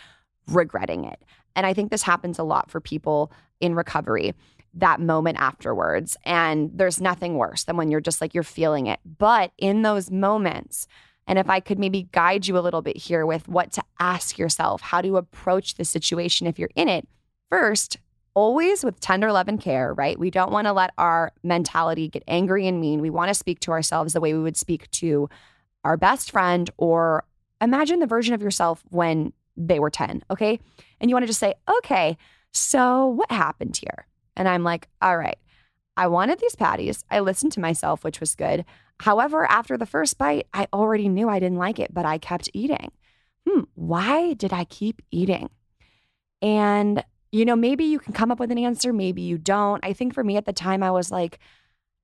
regretting 0.48 1.06
it. 1.06 1.22
And 1.56 1.66
I 1.66 1.74
think 1.74 1.90
this 1.90 2.04
happens 2.04 2.38
a 2.38 2.44
lot 2.44 2.70
for 2.70 2.80
people 2.80 3.32
in 3.60 3.76
recovery 3.76 4.34
that 4.74 5.00
moment 5.00 5.38
afterwards. 5.40 6.16
And 6.24 6.72
there's 6.74 7.02
nothing 7.02 7.38
worse 7.38 7.64
than 7.64 7.78
when 7.78 7.92
you're 7.92 8.02
just 8.02 8.22
like, 8.22 8.34
you're 8.34 8.44
feeling 8.44 8.88
it. 8.88 9.00
But 9.18 9.52
in 9.58 9.82
those 9.82 10.12
moments, 10.12 10.88
and 11.28 11.38
if 11.38 11.50
I 11.50 11.60
could 11.60 11.78
maybe 11.78 12.10
guide 12.12 12.48
you 12.48 12.58
a 12.58 12.60
little 12.60 12.82
bit 12.82 12.98
here 12.98 13.26
with 13.26 13.48
what 13.48 13.72
to 13.74 13.84
ask 14.00 14.38
yourself, 14.38 14.82
how 14.82 15.02
to 15.02 15.18
approach 15.18 15.76
the 15.76 15.86
situation 15.86 16.48
if 16.48 16.58
you're 16.58 16.72
in 16.76 16.90
it, 16.90 17.08
first, 17.50 17.98
always 18.34 18.84
with 18.84 19.00
tender 19.00 19.32
love 19.32 19.48
and 19.48 19.60
care, 19.60 19.94
right? 19.94 20.18
We 20.18 20.32
don't 20.32 20.52
want 20.52 20.66
to 20.68 20.74
let 20.74 20.92
our 20.98 21.32
mentality 21.44 22.08
get 22.08 22.24
angry 22.28 22.68
and 22.68 22.80
mean. 22.80 23.02
We 23.02 23.10
want 23.10 23.30
to 23.30 23.34
speak 23.36 23.60
to 23.62 23.72
ourselves 23.72 24.14
the 24.14 24.22
way 24.22 24.34
we 24.34 24.42
would 24.42 24.58
speak 24.58 24.90
to 24.92 25.30
our 25.84 25.98
best 25.98 26.32
friend 26.32 26.70
or 26.78 27.26
imagine 27.62 28.00
the 28.00 28.08
version 28.08 28.34
of 28.34 28.42
yourself 28.42 28.84
when 28.90 29.34
they 29.58 29.80
were 29.80 29.90
10, 29.90 30.24
okay? 30.32 30.60
And 31.00 31.10
you 31.10 31.16
want 31.16 31.24
to 31.24 31.28
just 31.28 31.40
say, 31.40 31.54
okay, 31.78 32.18
so 32.54 33.08
what 33.08 33.32
happened 33.32 33.78
here? 33.78 34.08
And 34.40 34.48
I'm 34.48 34.64
like, 34.64 34.88
all 35.02 35.18
right, 35.18 35.38
I 35.98 36.08
wanted 36.08 36.40
these 36.40 36.56
patties. 36.56 37.04
I 37.12 37.20
listened 37.20 37.52
to 37.52 37.60
myself, 37.60 38.06
which 38.06 38.22
was 38.22 38.34
good. 38.34 38.64
However, 39.02 39.46
after 39.46 39.78
the 39.78 39.86
first 39.86 40.18
bite, 40.18 40.48
I 40.54 40.68
already 40.72 41.10
knew 41.10 41.30
I 41.30 41.40
didn't 41.40 41.58
like 41.58 41.78
it, 41.78 41.94
but 41.94 42.06
I 42.06 42.18
kept 42.18 42.50
eating. 42.54 42.92
Hmm, 43.48 43.64
why 43.76 44.34
did 44.34 44.54
I 44.54 44.64
keep 44.64 45.02
eating? 45.12 45.50
And, 46.42 47.04
you 47.34 47.44
know, 47.44 47.58
maybe 47.58 47.84
you 47.84 48.00
can 48.00 48.14
come 48.14 48.32
up 48.32 48.40
with 48.40 48.50
an 48.52 48.58
answer, 48.58 48.94
maybe 48.94 49.22
you 49.22 49.38
don't. 49.38 49.84
I 49.86 49.92
think 49.92 50.14
for 50.14 50.24
me 50.24 50.38
at 50.38 50.46
the 50.46 50.54
time, 50.54 50.84
I 50.84 50.92
was 50.92 51.12
like, 51.12 51.38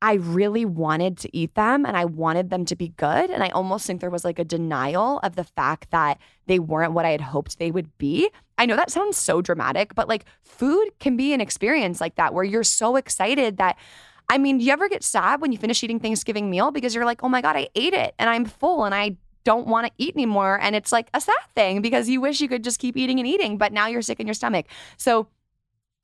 I 0.02 0.14
really 0.16 0.66
wanted 0.66 1.18
to 1.20 1.36
eat 1.36 1.56
them 1.56 1.86
and 1.86 1.98
I 1.98 2.06
wanted 2.06 2.50
them 2.50 2.66
to 2.66 2.76
be 2.76 2.90
good. 2.90 3.30
And 3.30 3.42
I 3.42 3.50
almost 3.50 3.88
think 3.88 4.02
there 4.02 4.10
was 4.10 4.26
like 4.26 4.40
a 4.40 4.44
denial 4.44 5.20
of 5.24 5.36
the 5.36 5.44
fact 5.44 5.90
that 5.92 6.20
they 6.48 6.60
weren't 6.60 6.94
what 6.94 7.06
I 7.06 7.10
had 7.10 7.22
hoped 7.22 7.58
they 7.58 7.72
would 7.72 7.98
be. 7.98 8.30
I 8.58 8.66
know 8.66 8.76
that 8.76 8.92
sounds 8.92 9.18
so 9.18 9.42
dramatic, 9.42 9.96
but 9.96 10.08
like 10.08 10.26
food 10.44 10.90
can 11.00 11.18
be 11.18 11.34
an 11.34 11.42
experience 11.42 12.02
like 12.02 12.16
that 12.16 12.34
where 12.34 12.44
you're 12.44 12.64
so 12.64 12.98
excited 12.98 13.58
that 13.58 13.78
I 14.30 14.38
mean, 14.40 14.58
do 14.58 14.66
you 14.66 14.74
ever 14.74 14.90
get 14.90 15.04
sad 15.04 15.40
when 15.40 15.52
you 15.52 15.58
finish 15.58 15.84
eating 15.84 16.00
Thanksgiving 16.00 16.50
meal 16.50 16.72
because 16.72 16.96
you're 16.96 17.06
like, 17.06 17.24
oh 17.24 17.30
my 17.30 17.42
God, 17.42 17.56
I 17.56 17.70
ate 17.76 17.94
it 17.94 18.16
and 18.18 18.30
I'm 18.30 18.46
full 18.46 18.84
and 18.84 18.96
I 18.96 19.18
don't 19.44 19.68
want 19.68 19.88
to 19.88 19.94
eat 19.98 20.16
anymore. 20.16 20.60
And 20.62 20.76
it's 20.76 20.92
like 20.92 21.10
a 21.14 21.22
sad 21.22 21.36
thing 21.54 21.82
because 21.82 22.10
you 22.10 22.20
wish 22.20 22.42
you 22.42 22.50
could 22.50 22.64
just 22.64 22.80
keep 22.80 22.98
eating 22.98 23.20
and 23.20 23.28
eating, 23.28 23.58
but 23.58 23.72
now 23.72 23.88
you're 23.88 24.02
sick 24.02 24.20
in 24.20 24.28
your 24.28 24.34
stomach. 24.34 24.66
So 24.98 25.28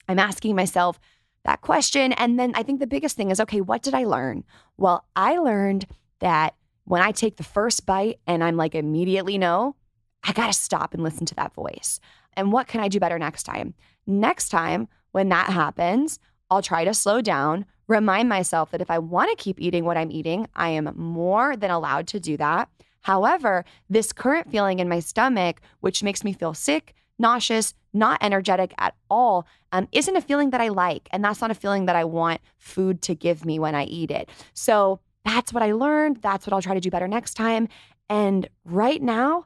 I'm 0.07 0.19
asking 0.19 0.55
myself 0.55 0.99
that 1.43 1.61
question. 1.61 2.13
And 2.13 2.39
then 2.39 2.51
I 2.55 2.63
think 2.63 2.79
the 2.79 2.87
biggest 2.87 3.15
thing 3.17 3.31
is 3.31 3.39
okay, 3.39 3.61
what 3.61 3.81
did 3.81 3.93
I 3.93 4.05
learn? 4.05 4.43
Well, 4.77 5.05
I 5.15 5.37
learned 5.37 5.85
that 6.19 6.55
when 6.85 7.01
I 7.01 7.11
take 7.11 7.37
the 7.37 7.43
first 7.43 7.85
bite 7.85 8.19
and 8.27 8.43
I'm 8.43 8.57
like 8.57 8.75
immediately 8.75 9.37
no, 9.37 9.75
I 10.23 10.33
got 10.33 10.47
to 10.47 10.53
stop 10.53 10.93
and 10.93 11.03
listen 11.03 11.25
to 11.27 11.35
that 11.35 11.53
voice. 11.53 11.99
And 12.33 12.51
what 12.51 12.67
can 12.67 12.79
I 12.79 12.87
do 12.87 12.99
better 12.99 13.19
next 13.19 13.43
time? 13.43 13.73
Next 14.05 14.49
time, 14.49 14.87
when 15.11 15.29
that 15.29 15.47
happens, 15.47 16.19
I'll 16.49 16.61
try 16.61 16.83
to 16.83 16.93
slow 16.93 17.21
down, 17.21 17.65
remind 17.87 18.29
myself 18.29 18.71
that 18.71 18.81
if 18.81 18.91
I 18.91 18.99
want 18.99 19.29
to 19.29 19.41
keep 19.41 19.59
eating 19.59 19.85
what 19.85 19.97
I'm 19.97 20.11
eating, 20.11 20.47
I 20.55 20.69
am 20.69 20.93
more 20.95 21.55
than 21.55 21.71
allowed 21.71 22.07
to 22.09 22.19
do 22.19 22.37
that. 22.37 22.69
However, 23.01 23.65
this 23.89 24.13
current 24.13 24.51
feeling 24.51 24.79
in 24.79 24.89
my 24.89 24.99
stomach, 24.99 25.61
which 25.79 26.03
makes 26.03 26.23
me 26.23 26.33
feel 26.33 26.53
sick, 26.53 26.93
nauseous, 27.17 27.73
not 27.93 28.17
energetic 28.21 28.73
at 28.77 28.95
all, 29.09 29.45
um, 29.71 29.87
isn't 29.91 30.15
a 30.15 30.21
feeling 30.21 30.51
that 30.51 30.61
I 30.61 30.69
like. 30.69 31.09
And 31.11 31.23
that's 31.23 31.41
not 31.41 31.51
a 31.51 31.55
feeling 31.55 31.85
that 31.85 31.95
I 31.95 32.03
want 32.03 32.41
food 32.57 33.01
to 33.03 33.15
give 33.15 33.45
me 33.45 33.59
when 33.59 33.75
I 33.75 33.85
eat 33.85 34.11
it. 34.11 34.29
So 34.53 34.99
that's 35.25 35.53
what 35.53 35.63
I 35.63 35.73
learned. 35.73 36.17
That's 36.21 36.45
what 36.47 36.53
I'll 36.53 36.61
try 36.61 36.73
to 36.73 36.79
do 36.79 36.89
better 36.89 37.07
next 37.07 37.35
time. 37.35 37.67
And 38.09 38.47
right 38.65 39.01
now, 39.01 39.45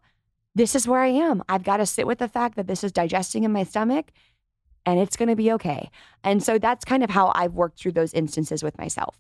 this 0.56 0.74
is 0.74 0.88
where 0.88 1.02
I 1.02 1.08
am. 1.08 1.44
I've 1.50 1.64
got 1.64 1.78
to 1.78 1.86
sit 1.86 2.08
with 2.08 2.20
the 2.20 2.30
fact 2.30 2.56
that 2.56 2.68
this 2.68 2.84
is 2.84 2.92
digesting 2.92 3.44
in 3.44 3.52
my 3.52 3.64
stomach 3.64 4.12
and 4.86 5.00
it's 5.00 5.18
going 5.18 5.30
to 5.30 5.36
be 5.36 5.52
okay. 5.54 5.90
And 6.24 6.42
so 6.42 6.58
that's 6.58 6.86
kind 6.86 7.04
of 7.04 7.10
how 7.10 7.32
I've 7.36 7.54
worked 7.54 7.80
through 7.80 7.94
those 7.94 8.14
instances 8.14 8.64
with 8.64 8.78
myself. 8.78 9.20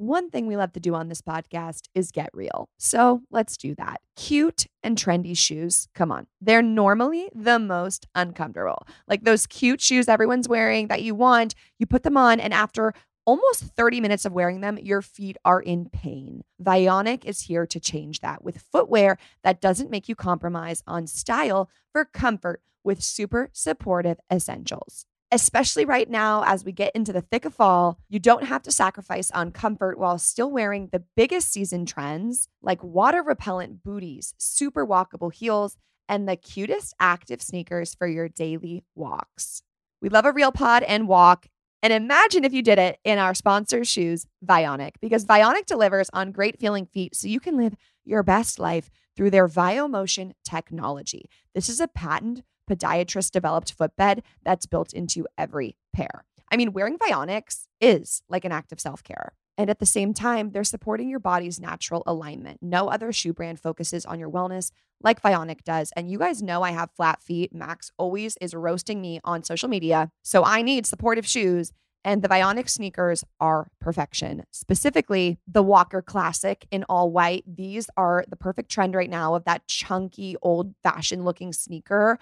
One 0.00 0.30
thing 0.30 0.46
we 0.46 0.56
love 0.56 0.72
to 0.72 0.80
do 0.80 0.94
on 0.94 1.08
this 1.08 1.20
podcast 1.20 1.90
is 1.94 2.10
get 2.10 2.30
real. 2.32 2.70
So 2.78 3.20
let's 3.30 3.58
do 3.58 3.74
that. 3.74 4.00
Cute 4.16 4.66
and 4.82 4.96
trendy 4.96 5.36
shoes, 5.36 5.88
come 5.94 6.10
on. 6.10 6.26
They're 6.40 6.62
normally 6.62 7.28
the 7.34 7.58
most 7.58 8.06
uncomfortable. 8.14 8.86
Like 9.06 9.24
those 9.24 9.46
cute 9.46 9.82
shoes 9.82 10.08
everyone's 10.08 10.48
wearing 10.48 10.88
that 10.88 11.02
you 11.02 11.14
want, 11.14 11.54
you 11.78 11.84
put 11.84 12.02
them 12.02 12.16
on, 12.16 12.40
and 12.40 12.54
after 12.54 12.94
almost 13.26 13.62
30 13.62 14.00
minutes 14.00 14.24
of 14.24 14.32
wearing 14.32 14.62
them, 14.62 14.78
your 14.78 15.02
feet 15.02 15.36
are 15.44 15.60
in 15.60 15.90
pain. 15.90 16.44
Vionic 16.62 17.26
is 17.26 17.42
here 17.42 17.66
to 17.66 17.78
change 17.78 18.20
that 18.20 18.42
with 18.42 18.64
footwear 18.72 19.18
that 19.44 19.60
doesn't 19.60 19.90
make 19.90 20.08
you 20.08 20.14
compromise 20.14 20.82
on 20.86 21.06
style 21.06 21.68
for 21.92 22.06
comfort 22.06 22.62
with 22.82 23.02
super 23.02 23.50
supportive 23.52 24.18
essentials. 24.32 25.04
Especially 25.32 25.84
right 25.84 26.10
now, 26.10 26.42
as 26.44 26.64
we 26.64 26.72
get 26.72 26.94
into 26.94 27.12
the 27.12 27.20
thick 27.20 27.44
of 27.44 27.54
fall, 27.54 27.98
you 28.08 28.18
don't 28.18 28.44
have 28.44 28.62
to 28.62 28.72
sacrifice 28.72 29.30
on 29.30 29.52
comfort 29.52 29.96
while 29.96 30.18
still 30.18 30.50
wearing 30.50 30.88
the 30.90 31.04
biggest 31.16 31.52
season 31.52 31.86
trends 31.86 32.48
like 32.62 32.82
water 32.82 33.22
repellent 33.22 33.84
booties, 33.84 34.34
super 34.38 34.84
walkable 34.84 35.32
heels, 35.32 35.76
and 36.08 36.28
the 36.28 36.34
cutest 36.34 36.94
active 36.98 37.40
sneakers 37.40 37.94
for 37.94 38.08
your 38.08 38.28
daily 38.28 38.82
walks. 38.96 39.62
We 40.02 40.08
love 40.08 40.24
a 40.24 40.32
real 40.32 40.50
pod 40.50 40.82
and 40.82 41.06
walk. 41.06 41.46
And 41.80 41.92
imagine 41.92 42.44
if 42.44 42.52
you 42.52 42.62
did 42.62 42.80
it 42.80 42.98
in 43.04 43.18
our 43.18 43.32
sponsor 43.32 43.84
shoes, 43.84 44.26
Vionic, 44.44 44.94
because 45.00 45.24
Vionic 45.24 45.64
delivers 45.66 46.10
on 46.12 46.32
great 46.32 46.58
feeling 46.58 46.86
feet 46.86 47.14
so 47.14 47.28
you 47.28 47.38
can 47.38 47.56
live 47.56 47.74
your 48.04 48.24
best 48.24 48.58
life 48.58 48.90
through 49.16 49.30
their 49.30 49.46
VioMotion 49.46 50.32
technology. 50.44 51.30
This 51.54 51.68
is 51.68 51.80
a 51.80 51.88
patent 51.88 52.42
podiatrist 52.70 53.30
developed 53.32 53.72
footbed 53.72 54.22
that's 54.44 54.66
built 54.66 54.92
into 54.92 55.26
every 55.36 55.76
pair. 55.92 56.24
I 56.50 56.56
mean, 56.56 56.72
wearing 56.72 56.98
Vionics 56.98 57.66
is 57.80 58.22
like 58.28 58.44
an 58.44 58.52
act 58.52 58.72
of 58.72 58.80
self 58.80 59.02
care. 59.02 59.32
And 59.56 59.68
at 59.68 59.78
the 59.78 59.86
same 59.86 60.14
time, 60.14 60.52
they're 60.52 60.64
supporting 60.64 61.10
your 61.10 61.18
body's 61.18 61.60
natural 61.60 62.02
alignment. 62.06 62.60
No 62.62 62.88
other 62.88 63.12
shoe 63.12 63.34
brand 63.34 63.60
focuses 63.60 64.06
on 64.06 64.18
your 64.18 64.30
wellness 64.30 64.72
like 65.02 65.20
Vionic 65.20 65.64
does. 65.64 65.92
And 65.96 66.10
you 66.10 66.18
guys 66.18 66.42
know 66.42 66.62
I 66.62 66.70
have 66.70 66.90
flat 66.92 67.22
feet. 67.22 67.54
Max 67.54 67.90
always 67.98 68.36
is 68.40 68.54
roasting 68.54 69.00
me 69.00 69.20
on 69.22 69.44
social 69.44 69.68
media. 69.68 70.10
So 70.22 70.44
I 70.44 70.62
need 70.62 70.86
supportive 70.86 71.26
shoes. 71.26 71.72
And 72.02 72.22
the 72.22 72.28
Vionic 72.28 72.70
sneakers 72.70 73.24
are 73.38 73.68
perfection. 73.78 74.44
Specifically, 74.50 75.38
the 75.46 75.62
Walker 75.62 76.00
Classic 76.00 76.66
in 76.70 76.84
all 76.84 77.10
white. 77.10 77.44
These 77.46 77.90
are 77.98 78.24
the 78.28 78.36
perfect 78.36 78.70
trend 78.70 78.94
right 78.94 79.10
now 79.10 79.34
of 79.34 79.44
that 79.44 79.66
chunky, 79.66 80.36
old 80.40 80.74
fashioned 80.82 81.26
looking 81.26 81.52
sneaker 81.52 82.18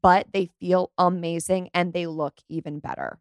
but 0.00 0.28
they 0.32 0.46
feel 0.60 0.92
amazing 0.96 1.68
and 1.74 1.92
they 1.92 2.06
look 2.06 2.34
even 2.48 2.78
better. 2.78 3.18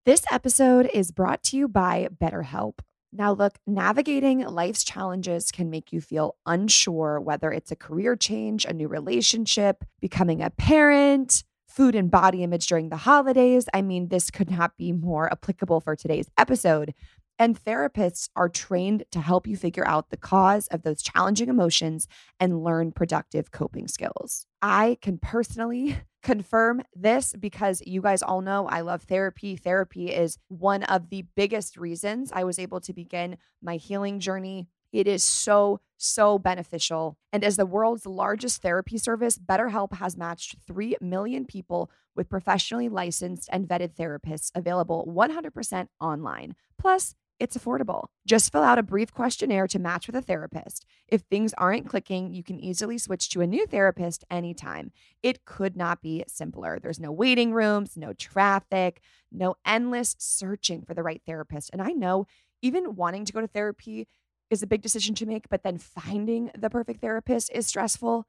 This 0.08 0.24
episode 0.32 0.90
is 0.94 1.12
brought 1.12 1.44
to 1.44 1.58
you 1.58 1.68
by 1.68 2.08
BetterHelp. 2.18 2.80
Now, 3.12 3.34
look, 3.34 3.60
navigating 3.68 4.40
life's 4.40 4.86
challenges 4.86 5.52
can 5.52 5.70
make 5.70 5.92
you 5.92 6.00
feel 6.00 6.38
unsure 6.46 7.20
whether 7.20 7.52
it's 7.52 7.74
a 7.74 7.76
career 7.76 8.16
change, 8.16 8.64
a 8.64 8.72
new 8.72 8.88
relationship, 8.88 9.84
becoming 10.00 10.42
a 10.42 10.50
parent, 10.50 11.44
food 11.68 11.94
and 11.94 12.10
body 12.10 12.42
image 12.42 12.68
during 12.68 12.88
the 12.88 12.96
holidays. 12.96 13.68
I 13.74 13.82
mean, 13.82 14.08
this 14.08 14.32
could 14.32 14.50
not 14.50 14.78
be 14.78 14.94
more 14.94 15.30
applicable 15.30 15.82
for 15.82 15.98
today's 15.98 16.30
episode. 16.38 16.94
And 17.38 17.62
therapists 17.62 18.30
are 18.34 18.48
trained 18.48 19.04
to 19.12 19.20
help 19.20 19.46
you 19.46 19.58
figure 19.58 19.86
out 19.86 20.10
the 20.10 20.16
cause 20.16 20.68
of 20.68 20.84
those 20.84 21.02
challenging 21.02 21.50
emotions 21.50 22.08
and 22.40 22.64
learn 22.64 22.94
productive 22.94 23.52
coping 23.52 23.90
skills. 23.90 24.46
I 24.62 25.00
can 25.02 25.18
personally 25.18 25.98
confirm 26.24 26.82
this 26.96 27.34
because 27.40 27.82
you 27.86 28.02
guys 28.02 28.22
all 28.22 28.42
know 28.42 28.68
I 28.68 28.82
love 28.82 29.04
therapy. 29.04 29.56
Therapy 29.56 30.10
is 30.10 30.38
one 30.48 30.84
of 30.84 31.10
the 31.10 31.26
biggest 31.36 31.78
reasons 31.78 32.32
I 32.32 32.44
was 32.44 32.60
able 32.60 32.82
to 32.82 32.94
begin 32.94 33.38
my 33.62 33.78
healing 33.78 34.20
journey. 34.20 34.68
It 34.92 35.08
is 35.08 35.24
so, 35.24 35.80
so 35.98 36.40
beneficial. 36.40 37.18
And 37.32 37.44
as 37.44 37.58
the 37.58 37.66
world's 37.66 38.06
largest 38.06 38.62
therapy 38.62 38.98
service, 38.98 39.38
BetterHelp 39.38 39.94
has 39.94 40.18
matched 40.18 40.56
3 40.66 40.98
million 41.02 41.46
people 41.46 41.92
with 42.16 42.30
professionally 42.30 42.90
licensed 42.90 43.50
and 43.52 43.68
vetted 43.68 43.96
therapists 43.96 44.52
available 44.56 45.06
100% 45.08 45.88
online. 46.00 46.56
Plus, 46.80 47.16
it's 47.40 47.58
affordable. 47.58 48.08
Just 48.26 48.52
fill 48.52 48.64
out 48.64 48.80
a 48.80 48.84
brief 48.84 49.14
questionnaire 49.14 49.68
to 49.68 49.80
match 49.80 50.08
with 50.08 50.16
a 50.16 50.22
therapist. 50.22 50.86
If 51.08 51.22
things 51.22 51.54
aren't 51.58 51.88
clicking, 51.88 52.34
you 52.34 52.44
can 52.44 52.60
easily 52.60 52.98
switch 52.98 53.30
to 53.30 53.42
a 53.42 53.48
new 53.48 53.66
therapist 53.66 54.24
anytime. 54.30 54.92
It 55.22 55.46
could 55.46 55.76
not 55.76 56.02
be 56.02 56.24
simpler. 56.28 56.80
There's 56.80 57.00
no 57.00 57.12
waiting 57.12 57.54
rooms, 57.54 57.98
no 57.98 58.14
traffic, 58.14 59.02
no 59.32 59.56
endless 59.66 60.16
searching 60.18 60.84
for 60.84 60.94
the 60.94 61.04
right 61.04 61.22
therapist. 61.26 61.70
And 61.74 61.82
I 61.82 61.92
know 61.92 62.26
even 62.62 62.96
wanting 62.96 63.26
to 63.26 63.34
go 63.34 63.42
to 63.42 63.48
therapy 63.48 64.08
is 64.50 64.64
a 64.64 64.68
big 64.68 64.82
decision 64.82 65.14
to 65.16 65.26
make, 65.26 65.50
but 65.50 65.64
then 65.64 65.78
finding 65.78 66.50
the 66.58 66.70
perfect 66.70 67.02
therapist 67.02 67.52
is 67.54 67.68
stressful. 67.68 68.26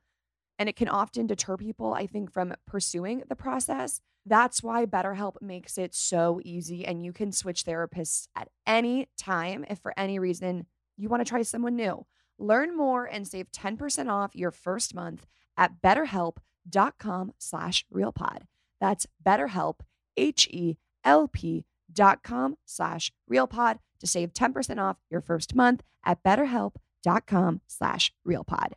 And 0.59 0.69
it 0.69 0.77
can 0.77 0.89
often 0.89 1.27
deter 1.27 1.57
people, 1.57 1.95
I 1.95 2.07
think, 2.07 2.33
from 2.33 2.55
pursuing 2.67 3.23
the 3.29 3.37
process. 3.37 4.01
That's 4.27 4.63
why 4.63 4.87
BetterHelp 4.87 5.41
makes 5.41 5.79
it 5.79 5.95
so 5.95 6.41
easy 6.45 6.85
and 6.85 7.05
you 7.05 7.13
can 7.13 7.33
switch 7.33 7.65
therapists 7.65 8.29
at 8.37 8.49
any 8.67 9.09
time 9.17 9.65
if 9.71 9.79
for 9.79 9.95
any 9.97 10.19
reason 10.19 10.67
you 10.97 11.09
want 11.09 11.25
to 11.25 11.29
try 11.29 11.43
someone 11.43 11.77
new. 11.77 12.05
Learn 12.39 12.77
more 12.77 13.05
and 13.05 13.27
save 13.27 13.51
10% 13.53 14.11
off 14.11 14.35
your 14.35 14.51
first 14.51 14.95
month 14.95 15.27
at 15.57 15.81
betterhelp.com 15.81 17.33
slash 17.39 17.85
realpod. 17.93 18.43
That's 18.81 19.07
betterhelp, 19.25 19.81
H-E-L-P 20.17 21.65
dot 21.93 22.23
com 22.23 22.57
slash 22.67 23.13
realpod 23.31 23.79
to 24.01 24.07
save 24.07 24.33
10% 24.33 24.79
off 24.79 24.99
your 25.11 25.21
first 25.21 25.55
month 25.55 25.83
at 26.05 26.23
betterhelp.com 26.23 27.61
slash 27.67 28.13
realpod. 28.27 28.73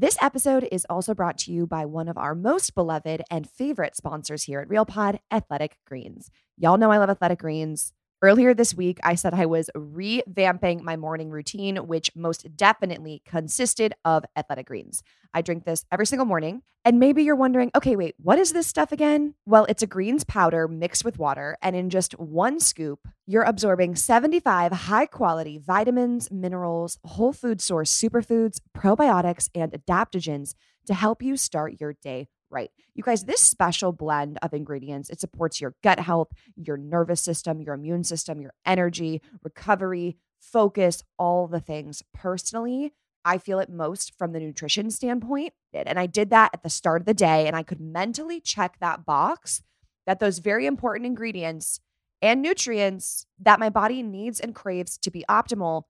This 0.00 0.16
episode 0.22 0.66
is 0.72 0.86
also 0.88 1.12
brought 1.12 1.36
to 1.40 1.52
you 1.52 1.66
by 1.66 1.84
one 1.84 2.08
of 2.08 2.16
our 2.16 2.34
most 2.34 2.74
beloved 2.74 3.20
and 3.30 3.46
favorite 3.46 3.94
sponsors 3.94 4.44
here 4.44 4.60
at 4.60 4.68
RealPod, 4.68 5.18
Athletic 5.30 5.76
Greens. 5.86 6.30
Y'all 6.56 6.78
know 6.78 6.90
I 6.90 6.96
love 6.96 7.10
Athletic 7.10 7.40
Greens. 7.40 7.92
Earlier 8.22 8.52
this 8.52 8.74
week, 8.74 8.98
I 9.02 9.14
said 9.14 9.32
I 9.32 9.46
was 9.46 9.70
revamping 9.74 10.82
my 10.82 10.94
morning 10.94 11.30
routine, 11.30 11.76
which 11.76 12.14
most 12.14 12.54
definitely 12.54 13.22
consisted 13.24 13.94
of 14.04 14.26
athletic 14.36 14.66
greens. 14.66 15.02
I 15.32 15.40
drink 15.40 15.64
this 15.64 15.86
every 15.90 16.04
single 16.04 16.26
morning. 16.26 16.60
And 16.84 16.98
maybe 16.98 17.22
you're 17.22 17.34
wondering, 17.34 17.70
okay, 17.74 17.96
wait, 17.96 18.14
what 18.18 18.38
is 18.38 18.52
this 18.52 18.66
stuff 18.66 18.92
again? 18.92 19.34
Well, 19.46 19.64
it's 19.70 19.82
a 19.82 19.86
greens 19.86 20.24
powder 20.24 20.68
mixed 20.68 21.02
with 21.02 21.18
water. 21.18 21.56
And 21.62 21.74
in 21.74 21.88
just 21.88 22.12
one 22.18 22.60
scoop, 22.60 23.08
you're 23.26 23.42
absorbing 23.42 23.96
75 23.96 24.72
high 24.72 25.06
quality 25.06 25.56
vitamins, 25.56 26.30
minerals, 26.30 26.98
whole 27.04 27.32
food 27.32 27.62
source 27.62 27.90
superfoods, 27.90 28.60
probiotics, 28.76 29.48
and 29.54 29.72
adaptogens 29.72 30.54
to 30.86 30.92
help 30.92 31.22
you 31.22 31.38
start 31.38 31.80
your 31.80 31.94
day 32.02 32.28
right. 32.50 32.70
You 32.94 33.02
guys, 33.02 33.24
this 33.24 33.40
special 33.40 33.92
blend 33.92 34.38
of 34.42 34.52
ingredients, 34.52 35.10
it 35.10 35.20
supports 35.20 35.60
your 35.60 35.74
gut 35.82 36.00
health, 36.00 36.28
your 36.56 36.76
nervous 36.76 37.20
system, 37.20 37.60
your 37.60 37.74
immune 37.74 38.04
system, 38.04 38.40
your 38.40 38.52
energy, 38.66 39.22
recovery, 39.42 40.16
focus, 40.40 41.02
all 41.18 41.46
the 41.46 41.60
things. 41.60 42.02
Personally, 42.12 42.92
I 43.24 43.38
feel 43.38 43.58
it 43.58 43.70
most 43.70 44.16
from 44.16 44.32
the 44.32 44.40
nutrition 44.40 44.90
standpoint. 44.90 45.52
And 45.72 45.98
I 45.98 46.06
did 46.06 46.30
that 46.30 46.50
at 46.54 46.62
the 46.62 46.70
start 46.70 47.02
of 47.02 47.06
the 47.06 47.14
day 47.14 47.46
and 47.46 47.54
I 47.54 47.62
could 47.62 47.80
mentally 47.80 48.40
check 48.40 48.78
that 48.80 49.04
box 49.04 49.62
that 50.06 50.18
those 50.18 50.38
very 50.38 50.66
important 50.66 51.06
ingredients 51.06 51.80
and 52.22 52.42
nutrients 52.42 53.26
that 53.38 53.60
my 53.60 53.68
body 53.68 54.02
needs 54.02 54.40
and 54.40 54.54
craves 54.54 54.98
to 54.98 55.10
be 55.10 55.24
optimal, 55.28 55.84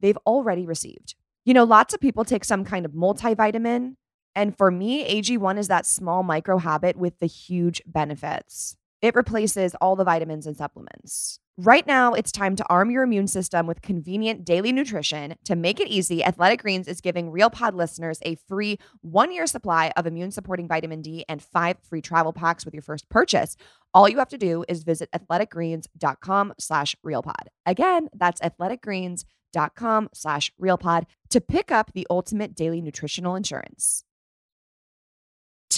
they've 0.00 0.18
already 0.26 0.66
received. 0.66 1.14
You 1.44 1.54
know, 1.54 1.64
lots 1.64 1.94
of 1.94 2.00
people 2.00 2.24
take 2.24 2.44
some 2.44 2.64
kind 2.64 2.84
of 2.84 2.92
multivitamin 2.92 3.96
and 4.34 4.56
for 4.56 4.70
me, 4.70 5.04
AG1 5.20 5.58
is 5.58 5.68
that 5.68 5.86
small 5.86 6.22
micro 6.22 6.58
habit 6.58 6.96
with 6.96 7.18
the 7.18 7.26
huge 7.26 7.82
benefits. 7.86 8.76
It 9.00 9.14
replaces 9.14 9.74
all 9.76 9.96
the 9.96 10.04
vitamins 10.04 10.46
and 10.46 10.56
supplements. 10.56 11.40
Right 11.58 11.86
now, 11.86 12.14
it's 12.14 12.32
time 12.32 12.56
to 12.56 12.64
arm 12.70 12.90
your 12.90 13.02
immune 13.02 13.26
system 13.26 13.66
with 13.66 13.82
convenient 13.82 14.42
daily 14.42 14.72
nutrition. 14.72 15.34
To 15.44 15.54
make 15.54 15.80
it 15.80 15.88
easy, 15.88 16.24
Athletic 16.24 16.62
Greens 16.62 16.88
is 16.88 17.02
giving 17.02 17.30
Real 17.30 17.50
Pod 17.50 17.74
listeners 17.74 18.18
a 18.22 18.36
free 18.48 18.78
one 19.02 19.30
year 19.32 19.46
supply 19.46 19.92
of 19.96 20.06
immune 20.06 20.30
supporting 20.30 20.66
vitamin 20.66 21.02
D 21.02 21.26
and 21.28 21.42
five 21.42 21.76
free 21.82 22.00
travel 22.00 22.32
packs 22.32 22.64
with 22.64 22.72
your 22.72 22.82
first 22.82 23.06
purchase. 23.10 23.56
All 23.92 24.08
you 24.08 24.18
have 24.18 24.30
to 24.30 24.38
do 24.38 24.64
is 24.66 24.82
visit 24.82 25.10
athleticgreens.com 25.12 26.54
slash 26.58 26.96
realpod. 27.04 27.48
Again, 27.66 28.08
that's 28.14 28.40
athleticgreens.com 28.40 30.08
slash 30.14 30.52
realpod 30.58 31.04
to 31.28 31.40
pick 31.42 31.70
up 31.70 31.92
the 31.92 32.06
ultimate 32.08 32.54
daily 32.54 32.80
nutritional 32.80 33.34
insurance. 33.34 34.04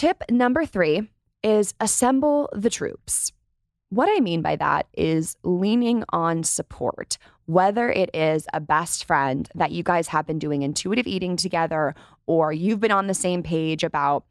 Tip 0.05 0.23
number 0.31 0.67
three 0.67 1.09
is 1.43 1.73
assemble 1.81 2.51
the 2.53 2.69
troops. 2.69 3.33
What 3.88 4.07
I 4.14 4.21
mean 4.21 4.43
by 4.43 4.55
that 4.57 4.87
is 4.93 5.38
leaning 5.43 6.05
on 6.11 6.45
support, 6.45 7.17
whether 7.47 7.90
it 7.90 8.11
is 8.12 8.47
a 8.53 8.61
best 8.61 9.07
friend 9.07 9.49
that 9.55 9.73
you 9.73 9.83
guys 9.83 10.09
have 10.09 10.27
been 10.27 10.38
doing 10.38 10.61
intuitive 10.61 11.07
eating 11.07 11.38
together, 11.38 11.95
or 12.27 12.53
you've 12.53 12.81
been 12.81 12.90
on 12.90 13.07
the 13.07 13.14
same 13.14 13.43
page 13.43 13.83
about 13.83 14.27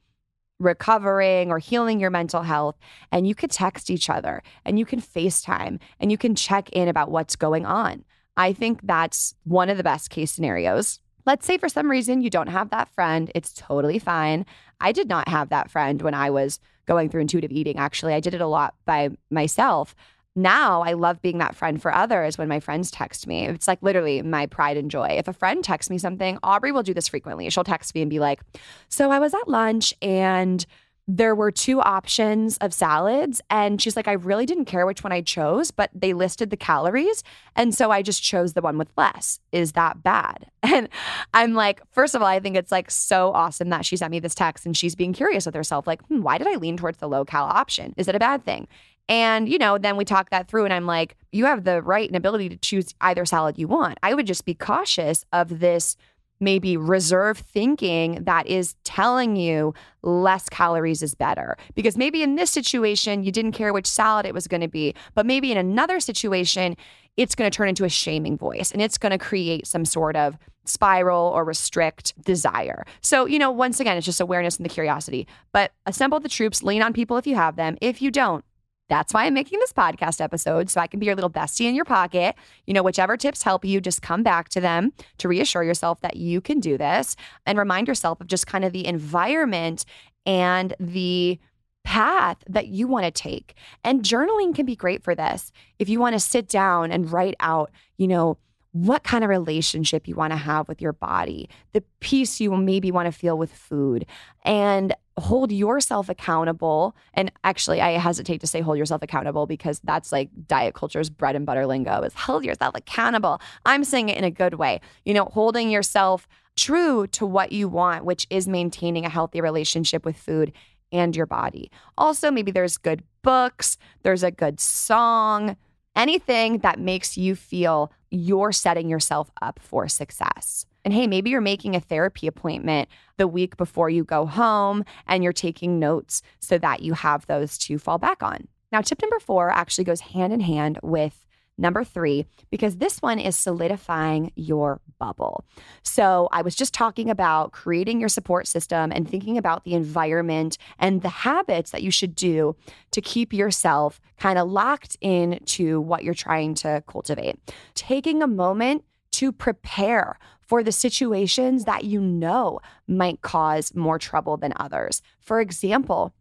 recovering 0.60 1.50
or 1.50 1.58
healing 1.58 2.00
your 2.00 2.12
mental 2.12 2.44
health, 2.44 2.76
and 3.12 3.26
you 3.26 3.34
can 3.34 3.50
text 3.50 3.90
each 3.90 4.12
other 4.12 4.44
and 4.66 4.78
you 4.78 4.86
can 4.86 5.02
FaceTime 5.02 5.80
and 6.00 6.12
you 6.12 6.20
can 6.20 6.36
check 6.36 6.70
in 6.70 6.88
about 6.88 7.10
what's 7.10 7.36
going 7.36 7.66
on. 7.66 8.06
I 8.38 8.54
think 8.54 8.82
that's 8.84 9.34
one 9.44 9.72
of 9.72 9.78
the 9.78 9.84
best 9.84 10.12
case 10.12 10.32
scenarios. 10.32 11.00
Let's 11.26 11.46
say 11.46 11.58
for 11.58 11.70
some 11.70 11.90
reason 11.90 12.22
you 12.22 12.30
don't 12.30 12.48
have 12.48 12.70
that 12.72 12.90
friend. 12.90 13.32
It's 13.34 13.54
totally 13.54 14.00
fine. 14.00 14.46
I 14.80 14.92
did 14.92 15.08
not 15.08 15.28
have 15.28 15.50
that 15.50 15.72
friend 15.72 16.02
when 16.02 16.14
I 16.14 16.30
was 16.30 16.60
going 16.86 17.10
through 17.10 17.22
intuitive 17.22 17.52
eating. 17.52 17.78
Actually, 17.78 18.14
I 18.14 18.20
did 18.20 18.34
it 18.34 18.42
a 18.42 18.48
lot 18.48 18.76
by 18.86 19.10
myself. 19.30 19.96
Now 20.36 20.82
I 20.82 20.94
love 20.94 21.22
being 21.22 21.38
that 21.38 21.56
friend 21.56 21.82
for 21.82 21.94
others 21.94 22.38
when 22.38 22.48
my 22.48 22.60
friends 22.60 22.90
text 22.90 23.28
me. 23.28 23.46
It's 23.46 23.68
like 23.68 23.82
literally 23.82 24.22
my 24.24 24.48
pride 24.48 24.78
and 24.78 24.90
joy. 24.90 25.10
If 25.12 25.28
a 25.28 25.34
friend 25.34 25.64
texts 25.64 25.92
me 25.92 26.00
something, 26.00 26.40
Aubrey 26.42 26.72
will 26.72 26.84
do 26.84 26.94
this 26.94 27.08
frequently. 27.08 27.50
She'll 27.50 27.64
text 27.64 27.94
me 27.94 28.02
and 28.02 28.10
be 28.10 28.20
like, 28.20 28.42
So 28.90 29.12
I 29.12 29.20
was 29.20 29.34
at 29.34 29.48
lunch 29.48 29.94
and 30.02 30.66
there 31.08 31.36
were 31.36 31.52
two 31.52 31.82
options 31.82 32.58
of 32.60 32.74
salads. 32.74 33.42
And 33.50 33.82
she's 33.82 33.96
like, 33.96 34.08
I 34.08 34.14
really 34.14 34.46
didn't 34.46 34.66
care 34.66 34.86
which 34.86 35.04
one 35.04 35.12
I 35.12 35.22
chose, 35.22 35.72
but 35.72 35.90
they 35.94 36.14
listed 36.14 36.50
the 36.50 36.58
calories. 36.58 37.24
And 37.56 37.76
so 37.76 37.92
I 37.92 38.02
just 38.02 38.24
chose 38.24 38.54
the 38.54 38.62
one 38.62 38.78
with 38.78 38.90
less. 38.96 39.40
Is 39.52 39.74
that 39.74 40.04
bad? 40.04 40.48
And 40.66 40.88
I'm 41.34 41.54
like, 41.54 41.82
first 41.92 42.16
of 42.16 42.22
all, 42.22 42.28
I 42.28 42.40
think 42.40 42.56
it's 42.56 42.72
like 42.72 42.90
so 42.90 43.32
awesome 43.34 43.70
that 43.70 43.86
she 43.86 43.96
sent 43.96 44.10
me 44.12 44.20
this 44.20 44.34
text 44.34 44.66
and 44.66 44.76
she's 44.76 44.96
being 44.96 45.14
curious 45.14 45.46
with 45.46 45.54
herself, 45.54 45.86
like, 45.86 46.02
hmm, 46.08 46.22
why 46.22 46.38
did 46.40 46.48
I 46.48 46.56
lean 46.56 46.78
towards 46.78 46.98
the 46.98 47.08
low 47.08 47.26
cal 47.26 47.46
option? 47.46 47.94
Is 47.96 48.08
it 48.08 48.16
a 48.16 48.20
bad 48.20 48.44
thing? 48.44 48.68
And, 49.10 49.50
you 49.50 49.58
know, 49.58 49.78
then 49.78 49.98
we 49.98 50.06
talk 50.06 50.30
that 50.30 50.48
through, 50.48 50.64
and 50.64 50.74
I'm 50.74 50.86
like, 50.86 51.18
you 51.32 51.46
have 51.46 51.66
the 51.66 51.82
right 51.82 52.08
and 52.08 52.16
ability 52.16 52.50
to 52.50 52.58
choose 52.58 52.96
either 53.02 53.26
salad 53.26 53.58
you 53.60 53.68
want. 53.68 53.98
I 54.02 54.14
would 54.14 54.26
just 54.26 54.46
be 54.46 54.54
cautious 54.54 55.26
of 55.34 55.60
this 55.60 55.98
maybe 56.40 56.78
reserve 56.78 57.38
thinking 57.38 58.24
that 58.24 58.48
is 58.48 58.76
telling 58.84 59.36
you 59.36 59.74
less 60.02 60.50
calories 60.50 61.02
is 61.02 61.16
better. 61.16 61.58
Because 61.76 61.98
maybe 61.98 62.22
in 62.22 62.36
this 62.36 62.52
situation, 62.52 63.24
you 63.24 63.32
didn't 63.32 63.54
care 63.54 63.74
which 63.74 63.88
salad 63.88 64.26
it 64.26 64.34
was 64.34 64.48
going 64.48 64.62
to 64.62 64.68
be, 64.68 64.94
but 65.16 65.26
maybe 65.26 65.52
in 65.52 65.58
another 65.58 66.00
situation, 66.00 66.76
it's 67.16 67.36
going 67.36 67.50
to 67.50 67.56
turn 67.56 67.70
into 67.70 67.86
a 67.86 67.90
shaming 67.90 68.38
voice 68.38 68.72
and 68.72 68.82
it's 68.82 68.98
going 68.98 69.12
to 69.12 69.18
create 69.18 69.68
some 69.68 69.86
sort 69.86 70.16
of 70.16 70.38
spiral 70.66 71.28
or 71.28 71.44
restrict 71.44 72.14
desire. 72.24 72.86
So, 73.02 73.26
you 73.26 73.38
know, 73.38 73.52
once 73.52 73.80
again, 73.80 73.98
it's 73.98 74.06
just 74.06 74.22
awareness 74.22 74.58
and 74.58 74.66
the 74.66 74.70
curiosity. 74.70 75.28
But 75.52 75.72
assemble 75.86 76.20
the 76.20 76.30
troops, 76.30 76.64
lean 76.64 76.82
on 76.82 76.94
people 76.94 77.18
if 77.18 77.28
you 77.28 77.36
have 77.36 77.56
them. 77.56 77.78
If 77.82 78.02
you 78.02 78.12
don't, 78.12 78.44
that's 78.90 79.14
why 79.14 79.26
I'm 79.26 79.34
making 79.34 79.60
this 79.60 79.74
podcast 79.74 80.22
episode 80.22 80.70
so 80.70 80.82
I 80.82 80.88
can 80.88 81.00
be 81.00 81.06
your 81.06 81.16
little 81.16 81.30
bestie 81.30 81.66
in 81.66 81.76
your 81.76 81.86
pocket. 81.86 82.36
You 82.68 82.74
know, 82.74 82.84
whichever 82.84 83.18
tips 83.18 83.44
help 83.44 83.66
you, 83.66 83.80
just 83.82 84.02
come 84.02 84.24
back 84.24 84.50
to 84.50 84.62
them 84.62 84.94
to 85.20 85.28
reassure 85.28 85.64
yourself 85.64 86.02
that 86.02 86.18
you 86.18 86.42
can 86.42 86.60
do 86.60 86.78
this 86.78 87.16
and 87.46 87.58
remind 87.58 87.88
yourself 87.88 88.20
of 88.22 88.28
just 88.28 88.48
kind 88.48 88.66
of 88.66 88.74
the 88.74 88.86
environment 88.86 89.86
and 90.26 90.76
the 90.80 91.40
path 91.84 92.38
that 92.48 92.68
you 92.68 92.88
want 92.88 93.06
to 93.06 93.12
take. 93.12 93.56
And 93.84 94.04
journaling 94.04 94.56
can 94.56 94.66
be 94.66 94.76
great 94.76 95.04
for 95.04 95.16
this. 95.16 95.52
If 95.80 95.90
you 95.90 96.00
want 96.00 96.14
to 96.14 96.20
sit 96.20 96.48
down 96.48 96.92
and 96.92 97.12
write 97.12 97.36
out, 97.40 97.72
you 97.98 98.08
know, 98.08 98.38
what 98.74 99.04
kind 99.04 99.24
of 99.24 99.30
relationship 99.30 100.08
you 100.08 100.16
want 100.16 100.32
to 100.32 100.38
have 100.38 100.68
with 100.68 100.82
your 100.82 100.94
body, 100.94 101.48
the 101.74 101.84
peace 102.00 102.42
you 102.42 102.52
maybe 102.58 102.92
want 102.92 103.06
to 103.06 103.12
feel 103.12 103.38
with 103.38 103.54
food, 103.54 104.06
and 104.44 104.94
hold 105.18 105.52
yourself 105.52 106.10
accountable. 106.10 106.96
And 107.14 107.32
actually, 107.44 107.82
I 107.82 107.92
hesitate 107.92 108.42
to 108.42 108.48
say 108.48 108.62
hold 108.62 108.80
yourself 108.80 109.04
accountable 109.04 109.46
because 109.46 109.80
that's 109.84 110.12
like 110.12 110.30
diet 110.48 110.74
culture's 110.74 111.12
bread 111.12 111.36
and 111.36 111.46
butter 111.46 111.68
lingo 111.68 112.02
is 112.02 112.16
hold 112.16 112.44
yourself 112.44 112.74
accountable. 112.76 113.40
I'm 113.66 113.84
saying 113.84 114.10
it 114.10 114.18
in 114.18 114.24
a 114.24 114.32
good 114.32 114.56
way. 114.56 114.82
You 115.06 115.14
know, 115.14 115.26
holding 115.26 115.70
yourself 115.70 116.28
true 116.56 117.06
to 117.08 117.28
what 117.28 117.52
you 117.52 117.70
want, 117.70 118.06
which 118.06 118.26
is 118.32 118.48
maintaining 118.48 119.06
a 119.06 119.10
healthy 119.10 119.40
relationship 119.40 120.04
with 120.04 120.18
food 120.18 120.52
and 120.92 121.16
your 121.16 121.26
body. 121.26 121.72
Also, 121.98 122.32
maybe 122.32 122.52
there's 122.52 122.78
good 122.78 123.04
books, 123.22 123.78
there's 124.04 124.24
a 124.24 124.32
good 124.32 124.60
song, 124.60 125.58
anything 125.96 126.60
that 126.60 126.80
makes 126.80 127.18
you 127.18 127.36
feel 127.36 127.92
you're 128.10 128.52
setting 128.52 128.90
yourself 128.90 129.32
up 129.42 129.60
for 129.62 129.88
success. 129.88 130.66
And 130.86 130.94
hey, 130.94 131.08
maybe 131.08 131.30
you're 131.30 131.42
making 131.42 131.76
a 131.76 131.80
therapy 131.80 132.28
appointment 132.28 132.90
the 133.18 133.28
week 133.28 133.58
before 133.58 133.90
you 133.90 134.04
go 134.04 134.26
home 134.26 134.84
and 135.08 135.24
you're 135.24 135.34
taking 135.34 135.80
notes 135.80 136.22
so 136.40 136.58
that 136.58 136.82
you 136.82 136.94
have 136.94 137.26
those 137.26 137.58
to 137.60 137.78
fall 137.78 137.98
back 137.98 138.22
on. 138.22 138.48
Now, 138.72 138.82
tip 138.82 139.02
number 139.02 139.20
four 139.20 139.50
actually 139.50 139.84
goes 139.86 140.02
hand 140.02 140.34
in 140.34 140.42
hand 140.42 140.80
with 140.84 141.26
number 141.58 141.84
three, 141.84 142.26
because 142.50 142.78
this 142.78 143.02
one 143.02 143.20
is 143.20 143.36
solidifying 143.36 144.32
your 144.36 144.82
bubble. 145.00 145.44
So, 145.84 146.30
I 146.32 146.42
was 146.42 146.56
just 146.56 146.74
talking 146.74 147.10
about 147.10 147.52
creating 147.52 148.00
your 148.00 148.10
support 148.10 148.48
system 148.48 148.92
and 148.92 149.08
thinking 149.08 149.38
about 149.38 149.64
the 149.64 149.74
environment 149.74 150.58
and 150.80 151.02
the 151.02 151.10
habits 151.10 151.72
that 151.72 151.84
you 151.84 151.92
should 151.92 152.16
do 152.16 152.56
to 152.92 153.02
keep 153.02 153.34
yourself 153.34 154.02
kind 154.18 154.40
of 154.40 154.50
locked 154.50 154.98
into 155.02 155.82
what 155.82 156.04
you're 156.04 156.14
trying 156.14 156.56
to 156.56 156.84
cultivate. 156.88 157.40
Taking 157.76 158.22
a 158.22 158.28
moment 158.28 158.84
to 159.14 159.32
prepare 159.32 160.18
for 160.42 160.64
the 160.64 160.72
situations 160.72 161.66
that 161.66 161.86
you 161.86 162.02
know 162.02 162.60
might 162.88 163.22
cause 163.22 163.74
more 163.76 163.98
trouble 163.98 164.38
than 164.38 164.54
others. 164.58 165.02
For 165.20 165.40
example, 165.40 166.14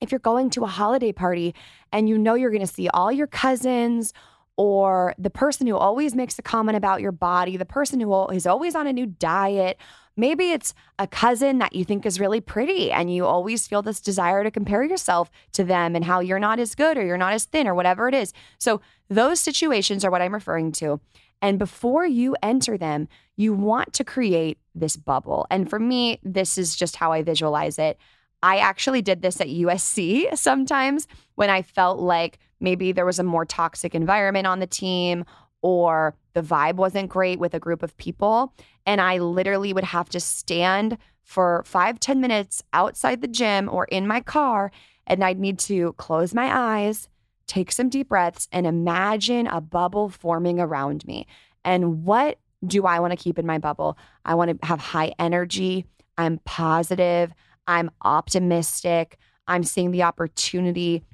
if 0.00 0.12
you're 0.12 0.20
going 0.20 0.50
to 0.50 0.64
a 0.64 0.68
holiday 0.68 1.12
party 1.12 1.54
and 1.92 2.08
you 2.08 2.16
know 2.16 2.34
you're 2.34 2.50
going 2.50 2.60
to 2.60 2.72
see 2.72 2.88
all 2.88 3.10
your 3.10 3.26
cousins 3.26 4.12
or 4.58 5.14
the 5.16 5.30
person 5.30 5.68
who 5.68 5.76
always 5.76 6.16
makes 6.16 6.36
a 6.36 6.42
comment 6.42 6.76
about 6.76 7.00
your 7.00 7.12
body, 7.12 7.56
the 7.56 7.64
person 7.64 8.00
who 8.00 8.26
is 8.26 8.44
always 8.44 8.74
on 8.74 8.88
a 8.88 8.92
new 8.92 9.06
diet. 9.06 9.78
Maybe 10.16 10.50
it's 10.50 10.74
a 10.98 11.06
cousin 11.06 11.58
that 11.58 11.76
you 11.76 11.84
think 11.84 12.04
is 12.04 12.18
really 12.18 12.40
pretty 12.40 12.90
and 12.90 13.14
you 13.14 13.24
always 13.24 13.68
feel 13.68 13.82
this 13.82 14.00
desire 14.00 14.42
to 14.42 14.50
compare 14.50 14.82
yourself 14.82 15.30
to 15.52 15.62
them 15.62 15.94
and 15.94 16.04
how 16.04 16.18
you're 16.18 16.40
not 16.40 16.58
as 16.58 16.74
good 16.74 16.98
or 16.98 17.06
you're 17.06 17.16
not 17.16 17.34
as 17.34 17.44
thin 17.44 17.68
or 17.68 17.74
whatever 17.74 18.08
it 18.08 18.14
is. 18.14 18.32
So, 18.58 18.80
those 19.08 19.38
situations 19.38 20.04
are 20.04 20.10
what 20.10 20.20
I'm 20.20 20.34
referring 20.34 20.72
to. 20.72 21.00
And 21.40 21.56
before 21.58 22.04
you 22.04 22.36
enter 22.42 22.76
them, 22.76 23.06
you 23.36 23.54
want 23.54 23.92
to 23.94 24.04
create 24.04 24.58
this 24.74 24.96
bubble. 24.96 25.46
And 25.52 25.70
for 25.70 25.78
me, 25.78 26.18
this 26.24 26.58
is 26.58 26.74
just 26.74 26.96
how 26.96 27.12
I 27.12 27.22
visualize 27.22 27.78
it. 27.78 27.96
I 28.42 28.58
actually 28.58 29.02
did 29.02 29.22
this 29.22 29.40
at 29.40 29.46
USC 29.46 30.36
sometimes 30.36 31.06
when 31.36 31.48
I 31.48 31.62
felt 31.62 32.00
like 32.00 32.40
maybe 32.60 32.92
there 32.92 33.06
was 33.06 33.18
a 33.18 33.24
more 33.24 33.44
toxic 33.44 33.94
environment 33.94 34.46
on 34.46 34.60
the 34.60 34.66
team 34.66 35.24
or 35.62 36.14
the 36.34 36.42
vibe 36.42 36.74
wasn't 36.74 37.08
great 37.08 37.38
with 37.38 37.54
a 37.54 37.58
group 37.58 37.82
of 37.82 37.96
people. 37.96 38.52
And 38.86 39.00
I 39.00 39.18
literally 39.18 39.72
would 39.72 39.84
have 39.84 40.08
to 40.10 40.20
stand 40.20 40.98
for 41.22 41.62
five 41.66 42.00
ten 42.00 42.20
minutes 42.20 42.62
outside 42.72 43.20
the 43.20 43.28
gym 43.28 43.68
or 43.68 43.84
in 43.86 44.06
my 44.06 44.20
car. 44.20 44.70
And 45.06 45.24
I'd 45.24 45.40
need 45.40 45.58
to 45.60 45.92
close 45.94 46.34
my 46.34 46.50
eyes, 46.54 47.08
take 47.46 47.72
some 47.72 47.88
deep 47.88 48.08
breaths, 48.08 48.46
and 48.52 48.66
imagine 48.66 49.46
a 49.46 49.60
bubble 49.60 50.08
forming 50.10 50.60
around 50.60 51.06
me. 51.06 51.26
And 51.64 52.04
what 52.04 52.38
do 52.66 52.86
I 52.86 53.00
want 53.00 53.12
to 53.12 53.16
keep 53.16 53.38
in 53.38 53.46
my 53.46 53.58
bubble? 53.58 53.98
I 54.24 54.34
want 54.34 54.60
to 54.60 54.66
have 54.66 54.80
high 54.80 55.12
energy. 55.18 55.86
I'm 56.16 56.38
positive. 56.44 57.32
I'm 57.66 57.90
optimistic. 58.02 59.18
I'm 59.46 59.64
seeing 59.64 59.90
the 59.90 60.02
opportunity. 60.02 61.04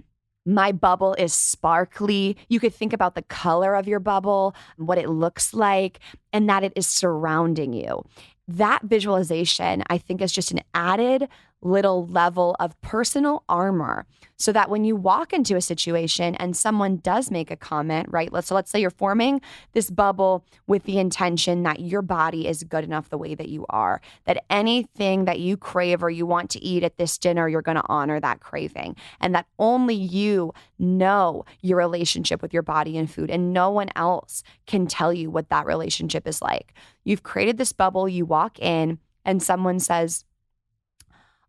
My 0.47 0.73
bubble 0.73 1.15
is 1.15 1.33
sparkly. 1.33 2.37
You 2.49 2.61
could 2.61 2.75
think 2.75 2.93
about 2.93 3.15
the 3.15 3.23
color 3.23 3.75
of 3.75 3.89
your 3.89 4.01
bubble, 4.01 4.55
what 4.77 4.99
it 4.99 5.09
looks 5.09 5.55
like, 5.55 6.01
and 6.33 6.49
that 6.49 6.63
it 6.63 6.73
is 6.77 6.87
surrounding 6.87 7.73
you. 7.73 8.05
That 8.47 8.83
visualization, 8.83 9.83
I 9.89 9.97
think, 9.97 10.21
is 10.21 10.33
just 10.33 10.51
an 10.51 10.61
added 10.75 11.29
little 11.65 12.07
level 12.07 12.55
of 12.61 12.81
personal 12.83 13.43
armor 13.49 14.07
so 14.37 14.53
that 14.53 14.69
when 14.69 14.85
you 14.85 14.95
walk 14.95 15.33
into 15.33 15.57
a 15.57 15.61
situation 15.61 16.35
and 16.37 16.57
someone 16.57 16.97
does 16.97 17.31
make 17.31 17.51
a 17.51 17.57
comment, 17.57 18.07
right? 18.11 18.33
Let's 18.33 18.49
so 18.49 18.55
let's 18.55 18.71
say 18.71 18.81
you're 18.81 18.91
forming 18.91 19.41
this 19.73 19.91
bubble 19.91 20.45
with 20.67 20.85
the 20.85 20.99
intention 20.99 21.63
that 21.63 21.81
your 21.81 22.03
body 22.03 22.47
is 22.47 22.63
good 22.65 22.85
enough 22.85 23.09
the 23.09 23.19
way 23.19 23.35
that 23.35 23.49
you 23.49 23.65
are, 23.71 24.01
that 24.25 24.45
anything 24.51 25.25
that 25.25 25.41
you 25.41 25.57
crave 25.57 26.03
or 26.03 26.11
you 26.11 26.27
want 26.27 26.51
to 26.51 26.63
eat 26.63 26.83
at 26.83 26.99
this 26.99 27.17
dinner, 27.17 27.49
you're 27.49 27.63
going 27.63 27.77
to 27.77 27.87
honor 27.87 28.21
that 28.21 28.41
craving, 28.41 28.97
and 29.21 29.35
that 29.35 29.47
only 29.59 29.95
you 29.95 30.53
know 30.79 31.45
your 31.63 31.79
relationship 31.79 32.43
with 32.43 32.53
your 32.53 32.63
body 32.63 32.99
and 32.99 33.11
food, 33.11 33.31
and 33.31 33.53
no 33.53 33.71
one 33.71 33.89
else 33.97 34.43
can 34.67 34.87
tell 34.87 35.13
you 35.13 35.31
what 35.31 35.49
that 35.49 35.67
relationship 35.67 36.27
is 36.27 36.43
like. 36.43 36.75
You've 37.05 37.23
created 37.23 37.57
this 37.57 37.73
bubble, 37.73 38.09
you 38.09 38.27
walk 38.27 38.59
in, 38.59 38.99
and 39.25 39.43
someone 39.43 39.81
says, 39.81 40.25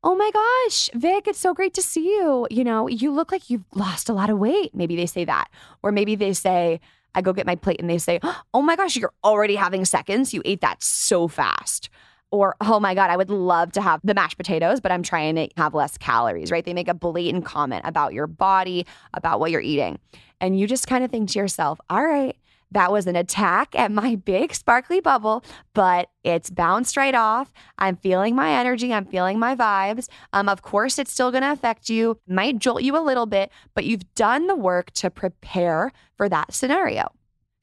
oh 0.06 0.15
my 0.15 0.30
gosh, 0.32 0.89
Vic, 0.94 1.28
it's 1.28 1.39
so 1.39 1.54
great 1.54 1.74
to 1.74 1.82
see 1.82 2.06
you. 2.06 2.48
You 2.52 2.63
know, 2.63 2.88
you 2.88 3.12
look 3.12 3.32
like 3.32 3.50
you've 3.50 3.65
lost 3.74 4.08
a 4.08 4.13
lot 4.13 4.30
of 4.30 4.38
weight. 4.38 4.76
Maybe 4.76 4.96
they 4.96 5.08
say 5.08 5.26
that. 5.26 5.50
Or 5.82 5.91
maybe 5.91 6.15
they 6.15 6.32
say, 6.32 6.80
I 7.15 7.22
go 7.22 7.34
get 7.34 7.48
my 7.48 7.56
plate 7.56 7.80
and 7.80 7.89
they 7.89 7.98
say, 7.98 8.20
oh 8.54 8.62
my 8.62 8.76
gosh, 8.76 8.96
you're 8.96 9.13
already 9.24 9.56
having 9.56 9.84
seconds. 9.84 10.32
You 10.32 10.44
ate 10.46 10.62
that 10.62 10.84
so 10.84 11.28
fast. 11.28 11.89
Or, 12.30 12.56
oh 12.62 12.80
my 12.80 12.94
God, 12.94 13.10
I 13.10 13.18
would 13.18 13.32
love 13.32 13.72
to 13.74 13.82
have 13.82 14.00
the 14.04 14.13
mashed 14.13 14.38
potatoes, 14.38 14.80
but 14.80 14.91
I'm 14.91 15.02
trying 15.02 15.36
to 15.36 15.48
have 15.58 15.74
less 15.74 15.98
calories, 15.98 16.52
right? 16.52 16.63
They 16.63 16.74
make 16.74 16.88
a 16.88 16.94
blatant 16.94 17.46
comment 17.46 17.82
about 17.86 18.13
your 18.13 18.28
body, 18.28 18.86
about 19.13 19.39
what 19.39 19.50
you're 19.50 19.62
eating. 19.62 19.98
And 20.39 20.60
you 20.60 20.68
just 20.68 20.88
kind 20.88 21.04
of 21.04 21.10
think 21.10 21.30
to 21.32 21.39
yourself, 21.39 21.80
all 21.89 22.04
right, 22.04 22.36
that 22.76 22.92
was 22.92 23.08
an 23.08 23.16
attack 23.16 23.74
at 23.74 23.92
my 23.92 24.16
big 24.26 24.54
sparkly 24.54 25.00
bubble, 25.00 25.44
but 25.74 26.10
it's 26.24 26.50
bounced 26.50 26.98
right 26.98 27.16
off. 27.16 27.52
I'm 27.80 27.96
feeling 27.96 28.36
my 28.36 28.52
energy. 28.52 28.94
I'm 28.94 29.06
feeling 29.06 29.40
my 29.40 29.56
vibes. 29.56 30.08
Um, 30.34 30.48
of 30.48 30.62
course, 30.62 31.00
it's 31.00 31.12
still 31.12 31.32
going 31.32 31.44
to 31.44 31.52
affect 31.52 31.90
you, 31.90 32.20
might 32.28 32.60
jolt 32.60 32.84
you 32.84 32.96
a 32.98 33.00
little 33.00 33.26
bit, 33.26 33.50
but 33.74 33.86
you've 33.86 34.14
done 34.14 34.48
the 34.48 34.56
work 34.56 34.92
to 34.92 35.10
prepare 35.10 35.92
for 36.16 36.30
that 36.30 36.54
scenario. 36.54 37.12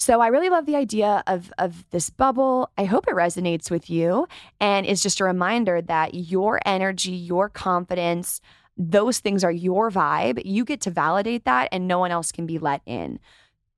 So 0.01 0.21
I 0.21 0.29
really 0.29 0.49
love 0.49 0.67
the 0.67 0.77
idea 0.77 1.23
of, 1.29 1.53
of 1.59 1.89
this 1.91 2.11
bubble. 2.11 2.71
I 2.77 2.85
hope 2.85 3.07
it 3.07 3.15
resonates 3.15 3.71
with 3.71 3.89
you 3.89 4.27
and 4.61 4.85
is 4.85 5.03
just 5.03 5.21
a 5.21 5.25
reminder 5.25 5.81
that 5.83 6.15
your 6.15 6.59
energy, 6.67 7.13
your 7.13 7.49
confidence, 7.49 8.41
those 8.77 9.21
things 9.21 9.45
are 9.45 9.53
your 9.53 9.91
vibe. 9.91 10.43
You 10.45 10.65
get 10.65 10.81
to 10.83 10.91
validate 10.91 11.45
that 11.45 11.69
and 11.71 11.87
no 11.87 11.99
one 11.99 12.11
else 12.11 12.33
can 12.33 12.47
be 12.47 12.59
let 12.59 12.81
in. 12.87 13.21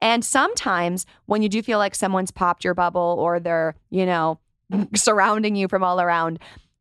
And 0.05 0.23
sometimes 0.23 1.07
when 1.25 1.41
you 1.41 1.49
do 1.49 1.63
feel 1.63 1.79
like 1.79 1.95
someone's 1.95 2.31
popped 2.31 2.63
your 2.63 2.75
bubble 2.75 3.17
or 3.19 3.41
they're, 3.41 3.75
you 3.89 4.05
know, 4.05 4.39
surrounding 4.95 5.57
you 5.57 5.67
from 5.67 5.83
all 5.83 5.99
around, 5.99 6.41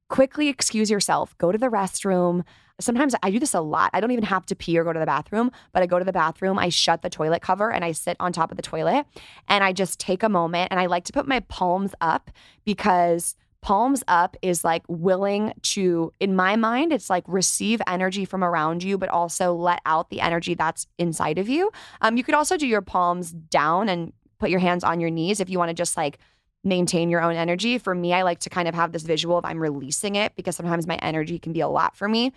quickly 0.09 0.49
excuse 0.49 0.91
yourself, 0.91 1.33
go 1.37 1.49
to 1.49 1.57
the 1.57 1.69
restroom. 1.69 2.43
Sometimes 2.81 3.15
I 3.23 3.31
do 3.31 3.39
this 3.39 3.53
a 3.53 3.61
lot. 3.61 3.91
I 3.93 4.01
don't 4.01 4.11
even 4.11 4.25
have 4.25 4.45
to 4.47 4.57
pee 4.57 4.77
or 4.77 4.83
go 4.83 4.91
to 4.91 4.99
the 4.99 5.05
bathroom, 5.05 5.51
but 5.71 5.81
I 5.81 5.85
go 5.85 5.99
to 5.99 6.03
the 6.03 6.11
bathroom, 6.11 6.59
I 6.59 6.67
shut 6.67 7.01
the 7.01 7.09
toilet 7.09 7.41
cover 7.41 7.71
and 7.71 7.85
I 7.85 7.93
sit 7.93 8.17
on 8.19 8.33
top 8.33 8.51
of 8.51 8.57
the 8.57 8.61
toilet 8.61 9.05
and 9.47 9.63
I 9.63 9.71
just 9.71 10.01
take 10.01 10.21
a 10.21 10.27
moment 10.27 10.67
and 10.71 10.79
I 10.81 10.87
like 10.87 11.05
to 11.05 11.13
put 11.13 11.25
my 11.25 11.39
palms 11.39 11.95
up 12.01 12.29
because 12.65 13.37
palms 13.63 14.03
up 14.09 14.35
is 14.41 14.65
like 14.65 14.83
willing 14.89 15.53
to 15.61 16.11
in 16.19 16.35
my 16.35 16.57
mind 16.57 16.91
it's 16.91 17.09
like 17.09 17.23
receive 17.27 17.81
energy 17.87 18.25
from 18.25 18.43
around 18.43 18.83
you 18.83 18.97
but 18.97 19.07
also 19.07 19.53
let 19.53 19.79
out 19.85 20.09
the 20.09 20.19
energy 20.19 20.53
that's 20.53 20.85
inside 20.99 21.37
of 21.37 21.47
you 21.47 21.71
um, 22.01 22.17
you 22.17 22.25
could 22.25 22.35
also 22.35 22.57
do 22.57 22.67
your 22.67 22.81
palms 22.81 23.31
down 23.31 23.87
and 23.87 24.11
put 24.37 24.49
your 24.49 24.59
hands 24.59 24.83
on 24.83 24.99
your 24.99 25.09
knees 25.09 25.39
if 25.39 25.49
you 25.49 25.57
want 25.57 25.69
to 25.69 25.73
just 25.73 25.95
like 25.95 26.19
maintain 26.65 27.09
your 27.09 27.21
own 27.21 27.35
energy 27.35 27.77
for 27.77 27.95
me 27.95 28.13
i 28.13 28.21
like 28.21 28.39
to 28.39 28.49
kind 28.49 28.67
of 28.67 28.75
have 28.75 28.91
this 28.91 29.03
visual 29.03 29.37
of 29.37 29.45
i'm 29.45 29.59
releasing 29.59 30.15
it 30.15 30.35
because 30.35 30.57
sometimes 30.57 30.85
my 30.85 30.97
energy 30.97 31.39
can 31.39 31.53
be 31.53 31.61
a 31.61 31.67
lot 31.67 31.95
for 31.95 32.09
me 32.09 32.33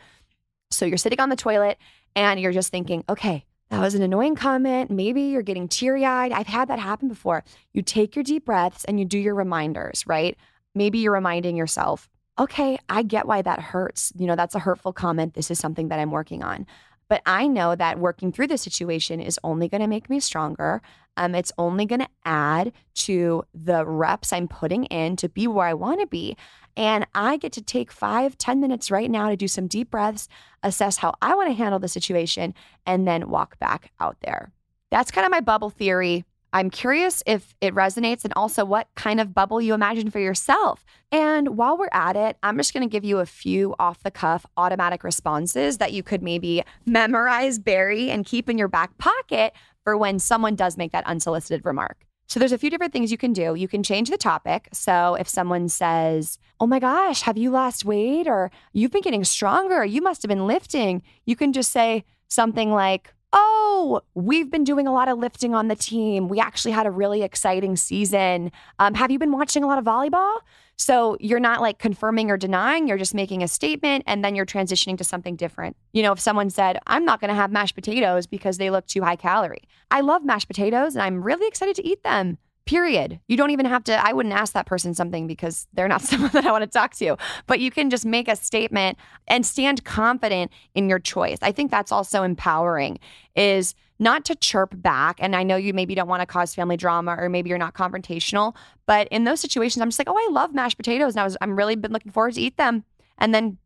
so 0.71 0.87
you're 0.87 0.97
sitting 0.97 1.19
on 1.19 1.29
the 1.29 1.37
toilet 1.37 1.77
and 2.15 2.39
you're 2.39 2.53
just 2.53 2.71
thinking 2.71 3.03
okay 3.09 3.45
that 3.71 3.81
was 3.81 3.97
an 3.97 4.03
annoying 4.03 4.37
comment. 4.37 4.93
Maybe 4.93 5.23
you're 5.23 5.43
getting 5.43 5.67
teary 5.67 6.05
eyed. 6.05 6.31
I've 6.31 6.47
had 6.47 6.69
that 6.69 6.79
happen 6.79 7.09
before. 7.09 7.43
You 7.73 7.83
take 7.83 8.15
your 8.15 8.23
deep 8.23 8.45
breaths 8.45 8.85
and 8.85 9.01
you 9.01 9.05
do 9.05 9.19
your 9.19 9.35
reminders, 9.35 10.05
right? 10.07 10.39
Maybe 10.77 10.99
you're 10.99 11.13
reminding 11.13 11.57
yourself, 11.57 12.09
okay, 12.39 12.79
I 12.89 13.03
get 13.03 13.27
why 13.27 13.43
that 13.43 13.61
hurts. 13.61 14.13
You 14.17 14.27
know, 14.27 14.37
that's 14.37 14.55
a 14.55 14.61
hurtful 14.61 14.93
comment. 14.93 15.35
This 15.35 15.51
is 15.51 15.59
something 15.59 15.89
that 15.89 15.99
I'm 15.99 16.11
working 16.11 16.45
on. 16.45 16.67
But 17.09 17.23
I 17.25 17.47
know 17.47 17.75
that 17.75 17.99
working 17.99 18.31
through 18.31 18.49
the 18.49 18.59
situation 18.59 19.21
is 19.21 19.41
only 19.43 19.69
going 19.69 19.81
to 19.81 19.87
make 19.87 20.11
me 20.11 20.21
stronger. 20.21 20.83
Um, 21.17 21.35
it's 21.35 21.53
only 21.57 21.87
going 21.87 22.01
to 22.01 22.09
add 22.25 22.73
to 22.95 23.45
the 23.55 23.87
reps 23.87 24.33
I'm 24.33 24.49
putting 24.49 24.85
in 24.87 25.17
to 25.17 25.29
be 25.29 25.47
where 25.47 25.67
I 25.67 25.75
want 25.75 26.01
to 26.01 26.07
be. 26.07 26.37
And 26.77 27.07
I 27.15 27.39
get 27.39 27.53
to 27.53 27.63
take 27.63 27.91
five, 27.91 28.37
ten 28.37 28.61
minutes 28.61 28.91
right 28.91 29.11
now 29.11 29.31
to 29.31 29.37
do 29.37 29.49
some 29.49 29.67
deep 29.67 29.91
breaths, 29.91 30.29
assess 30.63 30.99
how 30.99 31.15
I 31.23 31.35
want 31.35 31.49
to 31.49 31.55
handle 31.55 31.79
the 31.79 31.89
situation, 31.89 32.53
and 32.85 33.09
then 33.09 33.31
walk 33.31 33.59
back 33.59 33.93
out 33.99 34.19
there. 34.21 34.53
That's 34.91 35.11
kind 35.11 35.25
of 35.25 35.31
my 35.31 35.41
bubble 35.41 35.71
theory. 35.71 36.25
I'm 36.57 36.71
curious 36.71 37.23
if 37.27 37.55
it 37.61 37.75
resonates 37.75 38.25
and 38.25 38.33
also 38.35 38.65
what 38.65 38.89
kind 38.95 39.21
of 39.21 39.35
bubble 39.35 39.61
you 39.61 39.75
imagine 39.75 40.11
for 40.11 40.21
yourself. 40.21 40.87
And 41.13 41.59
while 41.59 41.77
we're 41.77 41.91
at 41.93 42.17
it, 42.17 42.39
I'm 42.43 42.57
just 42.57 42.73
going 42.73 42.83
to 42.83 42.91
give 42.91 43.05
you 43.05 43.19
a 43.19 43.27
few 43.27 43.75
off 43.79 44.03
the 44.03 44.11
cuff 44.11 44.47
automatic 44.57 45.05
responses 45.05 45.77
that 45.77 45.93
you 45.93 46.03
could 46.03 46.23
maybe 46.23 46.63
memorize, 46.87 47.59
bury, 47.59 48.11
and 48.11 48.25
keep 48.25 48.49
in 48.49 48.57
your 48.57 48.69
back 48.69 48.97
pocket 48.97 49.53
for 49.85 49.99
when 49.99 50.19
someone 50.19 50.55
does 50.55 50.79
make 50.79 50.93
that 50.93 51.07
unsolicited 51.07 51.61
remark. 51.67 52.07
So 52.27 52.41
there's 52.41 52.53
a 52.53 52.59
few 52.59 52.71
different 52.71 52.95
things 52.95 53.13
you 53.13 53.19
can 53.19 53.35
do. 53.35 53.55
You 53.55 53.69
can 53.69 53.83
change 53.83 54.09
the 54.09 54.17
topic. 54.17 54.71
So 54.73 55.15
if 55.21 55.29
someone 55.29 55.69
says, 55.69 56.39
"Oh 56.59 56.67
my 56.67 56.79
gosh, 56.79 57.21
have 57.21 57.37
you 57.37 57.51
lost 57.51 57.85
weight 57.85 58.27
or 58.27 58.51
you've 58.73 58.93
been 58.93 59.03
getting 59.03 59.25
stronger, 59.25 59.83
or 59.83 59.85
you 59.85 60.01
must 60.01 60.23
have 60.23 60.31
been 60.31 60.47
lifting." 60.47 61.03
You 61.27 61.37
can 61.37 61.53
just 61.53 61.71
say 61.71 62.07
something 62.29 62.73
like, 62.73 63.13
"Oh, 63.33 64.01
we've 64.15 64.51
been 64.51 64.65
doing 64.65 64.87
a 64.87 64.93
lot 64.93 65.09
of 65.09 65.19
lifting 65.19 65.55
on 65.55 65.69
the 65.69 65.77
team. 65.77 66.29
We 66.29 66.41
actually 66.41 66.73
had 66.73 66.87
a 66.87 66.91
really 66.91 67.23
exciting 67.23 67.77
season. 67.77 68.53
Um, 68.79 68.95
have 68.95 69.11
you 69.11 69.19
been 69.19 69.33
watching 69.33 69.63
a 69.63 69.67
lot 69.67 69.79
of 69.79 69.85
volleyball?" 69.85 70.39
So 70.77 71.17
you're 71.21 71.41
not 71.41 71.61
like 71.61 71.79
confirming 71.79 72.31
or 72.31 72.37
denying, 72.37 72.87
you're 72.87 72.99
just 72.99 73.15
making 73.15 73.43
a 73.43 73.49
statement 73.49 74.05
and 74.07 74.23
then 74.23 74.35
you're 74.35 74.47
transitioning 74.47 74.99
to 74.99 75.05
something 75.05 75.35
different. 75.35 75.77
You 75.93 76.03
know, 76.03 76.13
if 76.13 76.21
someone 76.21 76.51
said, 76.51 76.79
I'm 76.87 77.05
not 77.05 77.21
going 77.21 77.31
to 77.31 77.35
have 77.35 77.51
mashed 77.51 77.75
potatoes 77.75 78.27
because 78.27 78.59
they 78.59 78.69
look 78.71 78.87
too 78.87 79.03
high 79.03 79.17
calorie. 79.17 79.69
I 79.91 80.03
love 80.03 80.23
mashed 80.25 80.49
potatoes 80.49 80.95
and 80.95 81.03
I'm 81.03 81.23
really 81.23 81.49
excited 81.49 81.77
to 81.77 81.87
eat 81.87 82.03
them. 82.05 82.39
Period. 82.67 83.21
You 83.29 83.37
don't 83.37 83.51
even 83.51 83.67
have 83.67 83.85
to, 83.85 84.05
I 84.05 84.13
wouldn't 84.13 84.35
ask 84.35 84.53
that 84.55 84.67
person 84.67 84.93
something 84.93 85.27
because 85.27 85.69
they're 85.73 85.89
not 85.89 86.03
someone 86.03 86.33
that 86.33 86.45
I 86.45 86.53
want 86.53 86.63
to 86.63 86.71
talk 86.71 86.95
to. 86.97 87.17
But 87.47 87.61
you 87.61 87.71
can 87.71 87.91
just 87.91 88.05
make 88.05 88.29
a 88.29 88.37
statement 88.37 88.99
and 89.29 89.47
stand 89.47 89.85
confident 89.85 90.51
in 90.75 90.89
your 90.89 90.99
choice. 90.99 91.39
I 91.43 91.53
think 91.53 91.71
that's 91.71 91.93
also 91.93 92.23
empowering 92.23 92.99
is 93.35 93.75
not 93.99 94.25
to 94.27 94.35
chirp 94.35 94.71
back. 94.83 95.17
And 95.21 95.35
I 95.35 95.43
know 95.43 95.57
you 95.57 95.73
maybe 95.73 95.95
don't 95.95 96.09
want 96.09 96.21
to 96.21 96.27
cause 96.27 96.55
family 96.55 96.77
drama 96.77 97.15
or 97.19 97.29
maybe 97.29 97.49
you're 97.49 97.59
not 97.59 97.75
confrontational, 97.75 98.55
but 98.85 99.09
in 99.09 99.25
those 99.25 99.41
situations, 99.41 99.81
I'm 99.81 99.89
just 99.89 99.99
like, 99.99 100.09
oh, 100.11 100.17
I 100.17 100.33
love 100.33 100.55
mashed 100.55 100.77
potatoes. 100.77 101.15
And 101.15 101.21
I 101.21 101.25
was, 101.25 101.37
I'm 101.41 101.57
really 101.57 101.77
been 101.77 101.93
looking 101.93 102.13
forward 102.13 102.35
to 102.35 102.41
eat 102.41 102.57
them. 102.57 102.85
And 103.19 103.35
then 103.35 103.59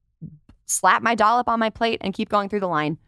slap 0.66 1.02
my 1.02 1.14
dollop 1.14 1.48
on 1.48 1.58
my 1.58 1.70
plate 1.70 1.98
and 2.02 2.14
keep 2.14 2.28
going 2.28 2.48
through 2.48 2.60
the 2.60 2.68
line. 2.68 2.98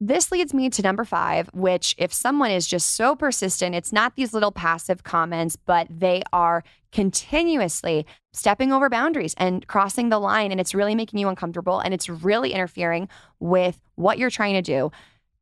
This 0.00 0.32
leads 0.32 0.52
me 0.52 0.68
to 0.70 0.82
number 0.82 1.04
five, 1.04 1.48
which, 1.54 1.94
if 1.98 2.12
someone 2.12 2.50
is 2.50 2.66
just 2.66 2.94
so 2.94 3.14
persistent, 3.14 3.74
it's 3.74 3.92
not 3.92 4.16
these 4.16 4.34
little 4.34 4.50
passive 4.50 5.04
comments, 5.04 5.56
but 5.56 5.86
they 5.88 6.22
are 6.32 6.64
continuously 6.92 8.06
stepping 8.32 8.72
over 8.72 8.88
boundaries 8.88 9.34
and 9.38 9.66
crossing 9.66 10.08
the 10.08 10.18
line. 10.18 10.50
And 10.50 10.60
it's 10.60 10.74
really 10.74 10.94
making 10.94 11.20
you 11.20 11.28
uncomfortable 11.28 11.80
and 11.80 11.94
it's 11.94 12.08
really 12.08 12.52
interfering 12.52 13.08
with 13.38 13.80
what 13.94 14.18
you're 14.18 14.30
trying 14.30 14.54
to 14.54 14.62
do 14.62 14.90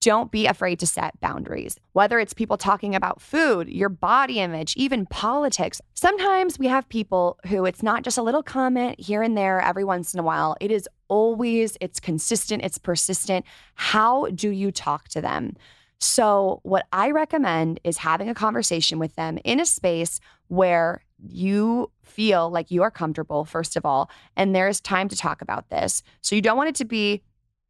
don't 0.02 0.32
be 0.32 0.46
afraid 0.46 0.80
to 0.80 0.86
set 0.86 1.18
boundaries. 1.20 1.78
Whether 1.92 2.18
it's 2.18 2.34
people 2.34 2.56
talking 2.56 2.96
about 2.96 3.22
food, 3.22 3.68
your 3.68 3.88
body 3.88 4.40
image, 4.40 4.74
even 4.76 5.06
politics. 5.06 5.80
Sometimes 5.94 6.58
we 6.58 6.66
have 6.66 6.88
people 6.88 7.38
who 7.46 7.64
it's 7.64 7.84
not 7.84 8.02
just 8.02 8.18
a 8.18 8.22
little 8.22 8.42
comment 8.42 8.98
here 8.98 9.22
and 9.22 9.38
there 9.38 9.60
every 9.60 9.84
once 9.84 10.12
in 10.12 10.18
a 10.18 10.24
while. 10.24 10.56
It 10.60 10.72
is 10.72 10.88
always, 11.12 11.76
it's 11.82 12.00
consistent, 12.00 12.64
it's 12.64 12.78
persistent. 12.78 13.44
How 13.74 14.28
do 14.28 14.48
you 14.48 14.72
talk 14.72 15.08
to 15.08 15.20
them? 15.20 15.56
So, 16.00 16.60
what 16.62 16.86
I 16.90 17.10
recommend 17.10 17.80
is 17.84 17.98
having 17.98 18.30
a 18.30 18.34
conversation 18.34 18.98
with 18.98 19.14
them 19.14 19.38
in 19.44 19.60
a 19.60 19.66
space 19.66 20.20
where 20.48 21.04
you 21.22 21.90
feel 22.02 22.50
like 22.50 22.70
you 22.70 22.82
are 22.82 22.90
comfortable, 22.90 23.44
first 23.44 23.76
of 23.76 23.84
all, 23.84 24.10
and 24.36 24.54
there's 24.54 24.80
time 24.80 25.08
to 25.10 25.16
talk 25.16 25.42
about 25.42 25.68
this. 25.68 26.02
So, 26.22 26.34
you 26.34 26.40
don't 26.40 26.56
want 26.56 26.70
it 26.70 26.76
to 26.76 26.86
be 26.86 27.22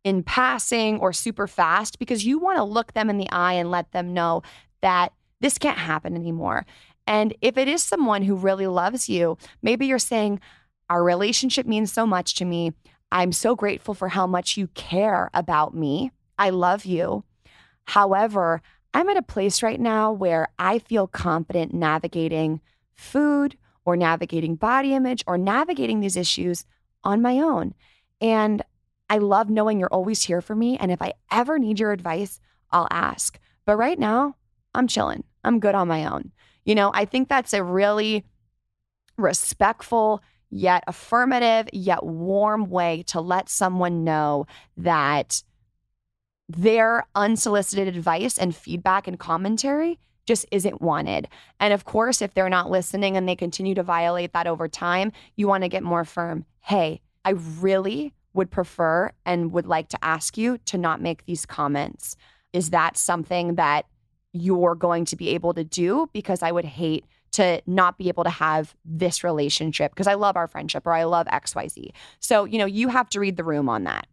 in 0.05 0.23
passing 0.23 1.01
or 1.01 1.13
super 1.13 1.49
fast 1.49 1.99
because 1.99 2.25
you 2.25 2.39
want 2.39 2.59
to 2.59 2.65
look 2.65 2.93
them 2.93 3.11
in 3.11 3.19
the 3.19 3.31
eye 3.31 3.55
and 3.55 3.73
let 3.73 3.91
them 3.91 4.15
know 4.15 4.43
that 4.83 5.13
this 5.41 5.59
can't 5.59 5.79
happen 5.79 6.15
anymore. 6.15 6.65
And 7.09 7.35
if 7.41 7.59
it 7.59 7.67
is 7.67 7.83
someone 7.83 8.23
who 8.23 8.37
really 8.37 8.69
loves 8.69 9.09
you, 9.09 9.37
maybe 9.63 9.87
you're 9.87 9.99
saying, 9.99 10.39
Our 10.89 11.03
relationship 11.03 11.67
means 11.67 11.93
so 11.93 12.07
much 12.07 12.35
to 12.35 12.45
me. 12.45 12.73
I'm 13.13 13.31
so 13.31 13.55
grateful 13.55 13.93
for 13.93 14.09
how 14.09 14.27
much 14.27 14.57
you 14.57 14.69
care 14.69 15.31
about 15.35 15.75
me. 15.75 16.11
I 16.39 16.51
love 16.51 16.87
you. 16.87 17.25
However, 17.85 18.63
I'm 18.95 19.09
at 19.11 19.19
a 19.19 19.23
place 19.23 19.63
right 19.63 19.79
now 19.79 20.11
where 20.11 20.49
I 20.59 20.79
feel 20.79 21.07
confident 21.07 21.75
navigating 21.75 22.61
food 22.95 23.57
or 23.85 23.97
navigating 23.97 24.57
body 24.57 24.95
image 24.95 25.23
or 25.27 25.37
navigating 25.37 26.01
these 26.01 26.17
issues 26.17 26.65
on 27.05 27.21
my 27.21 27.39
own. 27.39 27.75
And 28.21 28.63
I 29.11 29.19
love 29.19 29.51
knowing 29.51 29.79
you're 29.79 29.93
always 29.93 30.23
here 30.25 30.41
for 30.41 30.55
me. 30.55 30.79
And 30.79 30.91
if 30.91 31.03
I 31.03 31.13
ever 31.31 31.59
need 31.59 31.81
your 31.81 31.93
advice, 31.93 32.41
I'll 32.71 32.89
ask. 32.91 33.39
But 33.67 33.77
right 33.77 33.99
now, 33.99 34.37
I'm 34.75 34.89
chilling. 34.89 35.25
I'm 35.45 35.61
good 35.61 35.75
on 35.75 35.87
my 35.87 36.07
own. 36.07 36.33
You 36.65 36.75
know, 36.75 36.91
I 36.95 37.05
think 37.05 37.29
that's 37.29 37.53
a 37.53 37.63
really 37.63 38.25
respectful, 39.19 40.23
yet 40.53 40.85
affirmative, 40.87 41.69
yet 41.73 42.05
warm 42.05 42.69
way 42.69 43.03
to 43.09 43.21
let 43.21 43.49
someone 43.49 44.05
know 44.05 44.47
that 44.77 45.43
their 46.49 47.07
unsolicited 47.15 47.89
advice 47.89 48.37
and 48.37 48.55
feedback 48.55 49.09
and 49.09 49.19
commentary 49.19 49.99
just 50.27 50.47
isn't 50.53 50.83
wanted. 50.83 51.27
And 51.59 51.73
of 51.73 51.85
course, 51.85 52.23
if 52.23 52.35
they're 52.35 52.49
not 52.49 52.71
listening 52.71 53.17
and 53.17 53.29
they 53.29 53.35
continue 53.35 53.75
to 53.75 53.83
violate 53.83 54.35
that 54.35 54.47
over 54.47 54.69
time, 54.69 55.11
you 55.37 55.49
want 55.49 55.65
to 55.65 55.69
get 55.69 55.83
more 55.83 56.05
firm. 56.05 56.45
Hey, 56.61 57.01
I 57.25 57.31
really 57.31 58.13
would 58.35 58.51
prefer 58.51 59.11
and 59.25 59.53
would 59.53 59.67
like 59.67 59.89
to 59.89 60.05
ask 60.05 60.37
you 60.37 60.59
to 60.67 60.79
not 60.79 61.01
make 61.01 61.25
these 61.25 61.47
comments. 61.47 62.17
Is 62.53 62.71
that 62.71 62.97
something 62.97 63.57
that 63.57 63.87
you're 64.33 64.75
going 64.75 65.07
to 65.07 65.17
be 65.17 65.31
able 65.31 65.55
to 65.55 65.65
do? 65.65 66.09
Because 66.13 66.43
I 66.43 66.53
would 66.53 66.65
hate 66.65 67.05
to 67.33 67.63
not 67.67 67.99
be 67.99 68.09
able 68.09 68.25
to 68.25 68.31
have 68.31 68.75
this 68.85 69.25
relationship 69.25 69.93
because 69.93 70.07
I 70.07 70.15
love 70.15 70.37
our 70.37 70.47
friendship 70.47 70.87
or 70.87 70.93
I 70.93 71.05
love 71.05 71.27
XYZ. 71.27 71.91
So, 72.21 72.45
you 72.45 72.59
know, 72.59 72.67
you 72.67 72.89
have 72.89 73.09
to 73.11 73.21
read 73.21 73.37
the 73.37 73.45
room 73.45 73.69
on 73.69 73.85
that. 73.85 74.07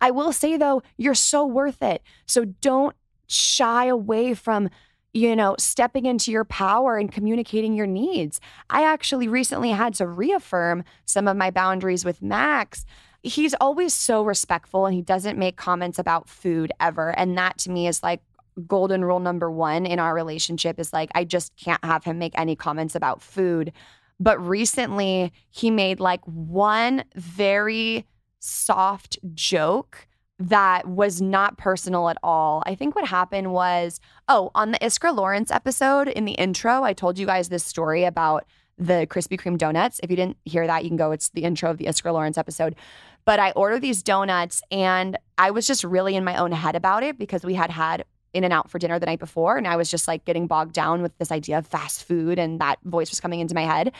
I 0.00 0.10
will 0.10 0.32
say 0.32 0.56
though, 0.56 0.82
you're 0.96 1.14
so 1.14 1.46
worth 1.46 1.82
it. 1.82 2.02
So 2.26 2.44
don't 2.44 2.96
shy 3.26 3.86
away 3.86 4.34
from 4.34 4.70
you 5.14 5.34
know, 5.34 5.56
stepping 5.58 6.06
into 6.06 6.30
your 6.30 6.44
power 6.44 6.96
and 6.96 7.10
communicating 7.10 7.74
your 7.74 7.86
needs. 7.86 8.40
I 8.68 8.84
actually 8.84 9.26
recently 9.26 9.70
had 9.70 9.94
to 9.94 10.06
reaffirm 10.06 10.84
some 11.06 11.26
of 11.26 11.36
my 11.36 11.50
boundaries 11.50 12.04
with 12.04 12.22
Max. 12.22 12.84
He's 13.22 13.54
always 13.54 13.94
so 13.94 14.22
respectful 14.22 14.86
and 14.86 14.94
he 14.94 15.02
doesn't 15.02 15.38
make 15.38 15.56
comments 15.56 15.98
about 15.98 16.28
food 16.28 16.72
ever. 16.78 17.10
And 17.18 17.36
that 17.38 17.58
to 17.58 17.70
me 17.70 17.88
is 17.88 18.02
like 18.02 18.20
golden 18.66 19.04
rule 19.04 19.20
number 19.20 19.50
one 19.50 19.86
in 19.86 19.98
our 19.98 20.14
relationship 20.14 20.78
is 20.78 20.92
like, 20.92 21.10
I 21.14 21.24
just 21.24 21.54
can't 21.56 21.84
have 21.84 22.04
him 22.04 22.18
make 22.18 22.38
any 22.38 22.56
comments 22.56 22.94
about 22.94 23.22
food. 23.22 23.72
But 24.20 24.44
recently, 24.44 25.32
he 25.50 25.70
made 25.70 26.00
like 26.00 26.20
one 26.24 27.04
very 27.14 28.06
soft 28.40 29.18
joke 29.34 30.08
that 30.40 30.86
was 30.86 31.20
not 31.20 31.58
personal 31.58 32.08
at 32.08 32.18
all. 32.22 32.62
I 32.64 32.74
think 32.74 32.94
what 32.94 33.06
happened 33.06 33.52
was, 33.52 34.00
oh, 34.28 34.50
on 34.54 34.70
the 34.70 34.78
Iskra 34.78 35.14
Lawrence 35.14 35.50
episode 35.50 36.08
in 36.08 36.24
the 36.24 36.32
intro, 36.32 36.84
I 36.84 36.92
told 36.92 37.18
you 37.18 37.26
guys 37.26 37.48
this 37.48 37.64
story 37.64 38.04
about 38.04 38.44
the 38.76 39.06
Krispy 39.10 39.38
Kreme 39.38 39.58
donuts. 39.58 39.98
If 40.02 40.10
you 40.10 40.16
didn't 40.16 40.36
hear 40.44 40.66
that, 40.66 40.84
you 40.84 40.90
can 40.90 40.96
go. 40.96 41.10
It's 41.10 41.30
the 41.30 41.42
intro 41.42 41.70
of 41.70 41.78
the 41.78 41.86
Iskra 41.86 42.12
Lawrence 42.12 42.38
episode. 42.38 42.76
But 43.24 43.40
I 43.40 43.50
ordered 43.52 43.80
these 43.80 44.02
donuts 44.02 44.62
and 44.70 45.18
I 45.36 45.50
was 45.50 45.66
just 45.66 45.82
really 45.82 46.14
in 46.14 46.24
my 46.24 46.36
own 46.36 46.52
head 46.52 46.76
about 46.76 47.02
it 47.02 47.18
because 47.18 47.44
we 47.44 47.54
had 47.54 47.70
had 47.70 48.04
in 48.34 48.44
and 48.44 48.52
out 48.52 48.70
for 48.70 48.78
dinner 48.78 48.98
the 48.98 49.06
night 49.06 49.18
before. 49.18 49.56
And 49.56 49.66
I 49.66 49.76
was 49.76 49.90
just 49.90 50.06
like 50.06 50.24
getting 50.24 50.46
bogged 50.46 50.74
down 50.74 51.02
with 51.02 51.16
this 51.18 51.32
idea 51.32 51.58
of 51.58 51.66
fast 51.66 52.04
food. 52.04 52.38
And 52.38 52.60
that 52.60 52.78
voice 52.84 53.10
was 53.10 53.20
coming 53.20 53.40
into 53.40 53.54
my 53.54 53.62
head. 53.62 53.92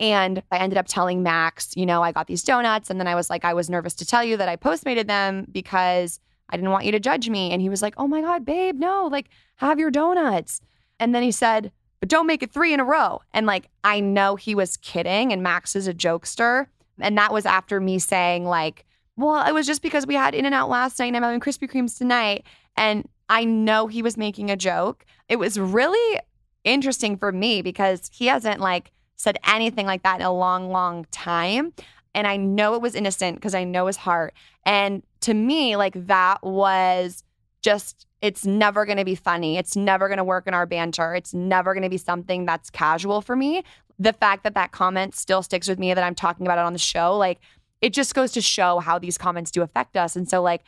And 0.00 0.42
I 0.50 0.58
ended 0.58 0.78
up 0.78 0.86
telling 0.88 1.22
Max, 1.22 1.76
you 1.76 1.86
know, 1.86 2.02
I 2.02 2.12
got 2.12 2.26
these 2.26 2.42
donuts. 2.42 2.90
And 2.90 2.98
then 2.98 3.06
I 3.06 3.14
was 3.14 3.30
like, 3.30 3.44
I 3.44 3.54
was 3.54 3.70
nervous 3.70 3.94
to 3.94 4.06
tell 4.06 4.24
you 4.24 4.36
that 4.36 4.48
I 4.48 4.56
postmated 4.56 5.06
them 5.06 5.46
because 5.50 6.20
I 6.48 6.56
didn't 6.56 6.70
want 6.70 6.84
you 6.84 6.92
to 6.92 7.00
judge 7.00 7.28
me. 7.28 7.50
And 7.52 7.62
he 7.62 7.68
was 7.68 7.82
like, 7.82 7.94
oh 7.96 8.06
my 8.06 8.20
God, 8.20 8.44
babe, 8.44 8.78
no, 8.78 9.06
like 9.06 9.28
have 9.56 9.78
your 9.78 9.90
donuts. 9.90 10.60
And 10.98 11.14
then 11.14 11.22
he 11.22 11.32
said, 11.32 11.72
but 12.00 12.08
don't 12.08 12.26
make 12.26 12.42
it 12.42 12.52
three 12.52 12.74
in 12.74 12.80
a 12.80 12.84
row. 12.84 13.20
And 13.32 13.46
like, 13.46 13.68
I 13.84 14.00
know 14.00 14.36
he 14.36 14.54
was 14.54 14.76
kidding. 14.76 15.32
And 15.32 15.42
Max 15.42 15.74
is 15.74 15.88
a 15.88 15.94
jokester. 15.94 16.66
And 17.00 17.16
that 17.18 17.32
was 17.32 17.46
after 17.46 17.80
me 17.80 17.98
saying, 17.98 18.44
like, 18.44 18.84
well, 19.16 19.46
it 19.46 19.52
was 19.52 19.66
just 19.66 19.82
because 19.82 20.06
we 20.06 20.14
had 20.14 20.34
In 20.34 20.44
and 20.44 20.54
Out 20.54 20.68
last 20.68 20.98
night 20.98 21.06
and 21.06 21.16
I'm 21.16 21.22
having 21.22 21.40
Krispy 21.40 21.70
Kremes 21.70 21.96
tonight. 21.96 22.44
And 22.76 23.08
I 23.28 23.44
know 23.44 23.86
he 23.86 24.02
was 24.02 24.16
making 24.16 24.50
a 24.50 24.56
joke. 24.56 25.04
It 25.28 25.36
was 25.36 25.58
really 25.58 26.20
interesting 26.64 27.16
for 27.16 27.32
me 27.32 27.62
because 27.62 28.10
he 28.12 28.26
hasn't 28.26 28.60
like 28.60 28.92
said 29.16 29.38
anything 29.46 29.86
like 29.86 30.02
that 30.02 30.20
in 30.20 30.26
a 30.26 30.32
long, 30.32 30.70
long 30.70 31.06
time. 31.10 31.72
And 32.14 32.26
I 32.26 32.36
know 32.36 32.74
it 32.74 32.80
was 32.80 32.94
innocent 32.94 33.36
because 33.36 33.54
I 33.54 33.64
know 33.64 33.86
his 33.86 33.96
heart. 33.96 34.34
And 34.64 35.02
to 35.20 35.34
me, 35.34 35.76
like 35.76 36.06
that 36.06 36.42
was 36.42 37.24
just, 37.62 38.06
it's 38.22 38.46
never 38.46 38.86
going 38.86 38.98
to 38.98 39.04
be 39.04 39.14
funny. 39.14 39.58
It's 39.58 39.76
never 39.76 40.08
going 40.08 40.18
to 40.18 40.24
work 40.24 40.46
in 40.46 40.54
our 40.54 40.66
banter. 40.66 41.14
It's 41.14 41.34
never 41.34 41.74
going 41.74 41.82
to 41.82 41.90
be 41.90 41.98
something 41.98 42.46
that's 42.46 42.70
casual 42.70 43.20
for 43.20 43.36
me. 43.36 43.64
The 43.98 44.12
fact 44.12 44.44
that 44.44 44.54
that 44.54 44.72
comment 44.72 45.14
still 45.14 45.42
sticks 45.42 45.68
with 45.68 45.78
me, 45.78 45.92
that 45.92 46.04
I'm 46.04 46.14
talking 46.14 46.46
about 46.46 46.58
it 46.58 46.64
on 46.64 46.72
the 46.72 46.78
show, 46.78 47.16
like 47.16 47.40
it 47.80 47.92
just 47.92 48.14
goes 48.14 48.32
to 48.32 48.40
show 48.40 48.78
how 48.78 48.98
these 48.98 49.18
comments 49.18 49.50
do 49.50 49.62
affect 49.62 49.96
us. 49.96 50.16
And 50.16 50.28
so, 50.28 50.42
like, 50.42 50.62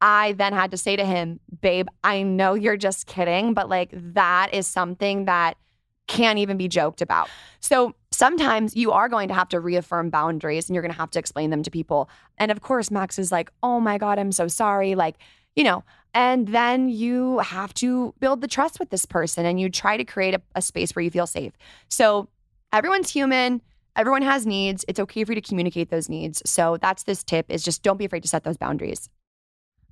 I 0.00 0.32
then 0.32 0.52
had 0.52 0.70
to 0.70 0.76
say 0.76 0.96
to 0.96 1.04
him, 1.04 1.40
babe, 1.60 1.88
I 2.02 2.22
know 2.22 2.54
you're 2.54 2.76
just 2.76 3.06
kidding, 3.06 3.54
but 3.54 3.68
like 3.68 3.90
that 3.92 4.52
is 4.52 4.66
something 4.66 5.26
that 5.26 5.56
can't 6.06 6.38
even 6.38 6.56
be 6.56 6.68
joked 6.68 7.02
about. 7.02 7.28
So 7.60 7.94
sometimes 8.10 8.74
you 8.74 8.90
are 8.90 9.08
going 9.08 9.28
to 9.28 9.34
have 9.34 9.48
to 9.50 9.60
reaffirm 9.60 10.10
boundaries 10.10 10.68
and 10.68 10.74
you're 10.74 10.82
going 10.82 10.92
to 10.92 10.98
have 10.98 11.10
to 11.12 11.18
explain 11.18 11.50
them 11.50 11.62
to 11.62 11.70
people. 11.70 12.10
And 12.38 12.50
of 12.50 12.62
course, 12.62 12.90
Max 12.90 13.18
is 13.18 13.30
like, 13.30 13.50
oh 13.62 13.78
my 13.78 13.96
God, 13.96 14.18
I'm 14.18 14.32
so 14.32 14.48
sorry. 14.48 14.94
Like, 14.94 15.16
you 15.54 15.62
know, 15.62 15.84
and 16.12 16.48
then 16.48 16.88
you 16.88 17.38
have 17.38 17.72
to 17.74 18.12
build 18.18 18.40
the 18.40 18.48
trust 18.48 18.80
with 18.80 18.90
this 18.90 19.04
person 19.04 19.46
and 19.46 19.60
you 19.60 19.68
try 19.68 19.96
to 19.96 20.04
create 20.04 20.34
a, 20.34 20.42
a 20.56 20.62
space 20.62 20.96
where 20.96 21.04
you 21.04 21.10
feel 21.10 21.26
safe. 21.26 21.52
So 21.88 22.28
everyone's 22.72 23.10
human. 23.10 23.62
Everyone 23.94 24.22
has 24.22 24.46
needs. 24.46 24.84
It's 24.88 24.98
okay 24.98 25.24
for 25.24 25.32
you 25.32 25.40
to 25.40 25.46
communicate 25.46 25.90
those 25.90 26.08
needs. 26.08 26.42
So 26.44 26.76
that's 26.80 27.04
this 27.04 27.22
tip 27.22 27.46
is 27.48 27.62
just 27.62 27.82
don't 27.82 27.98
be 27.98 28.04
afraid 28.04 28.22
to 28.22 28.28
set 28.28 28.42
those 28.42 28.56
boundaries. 28.56 29.08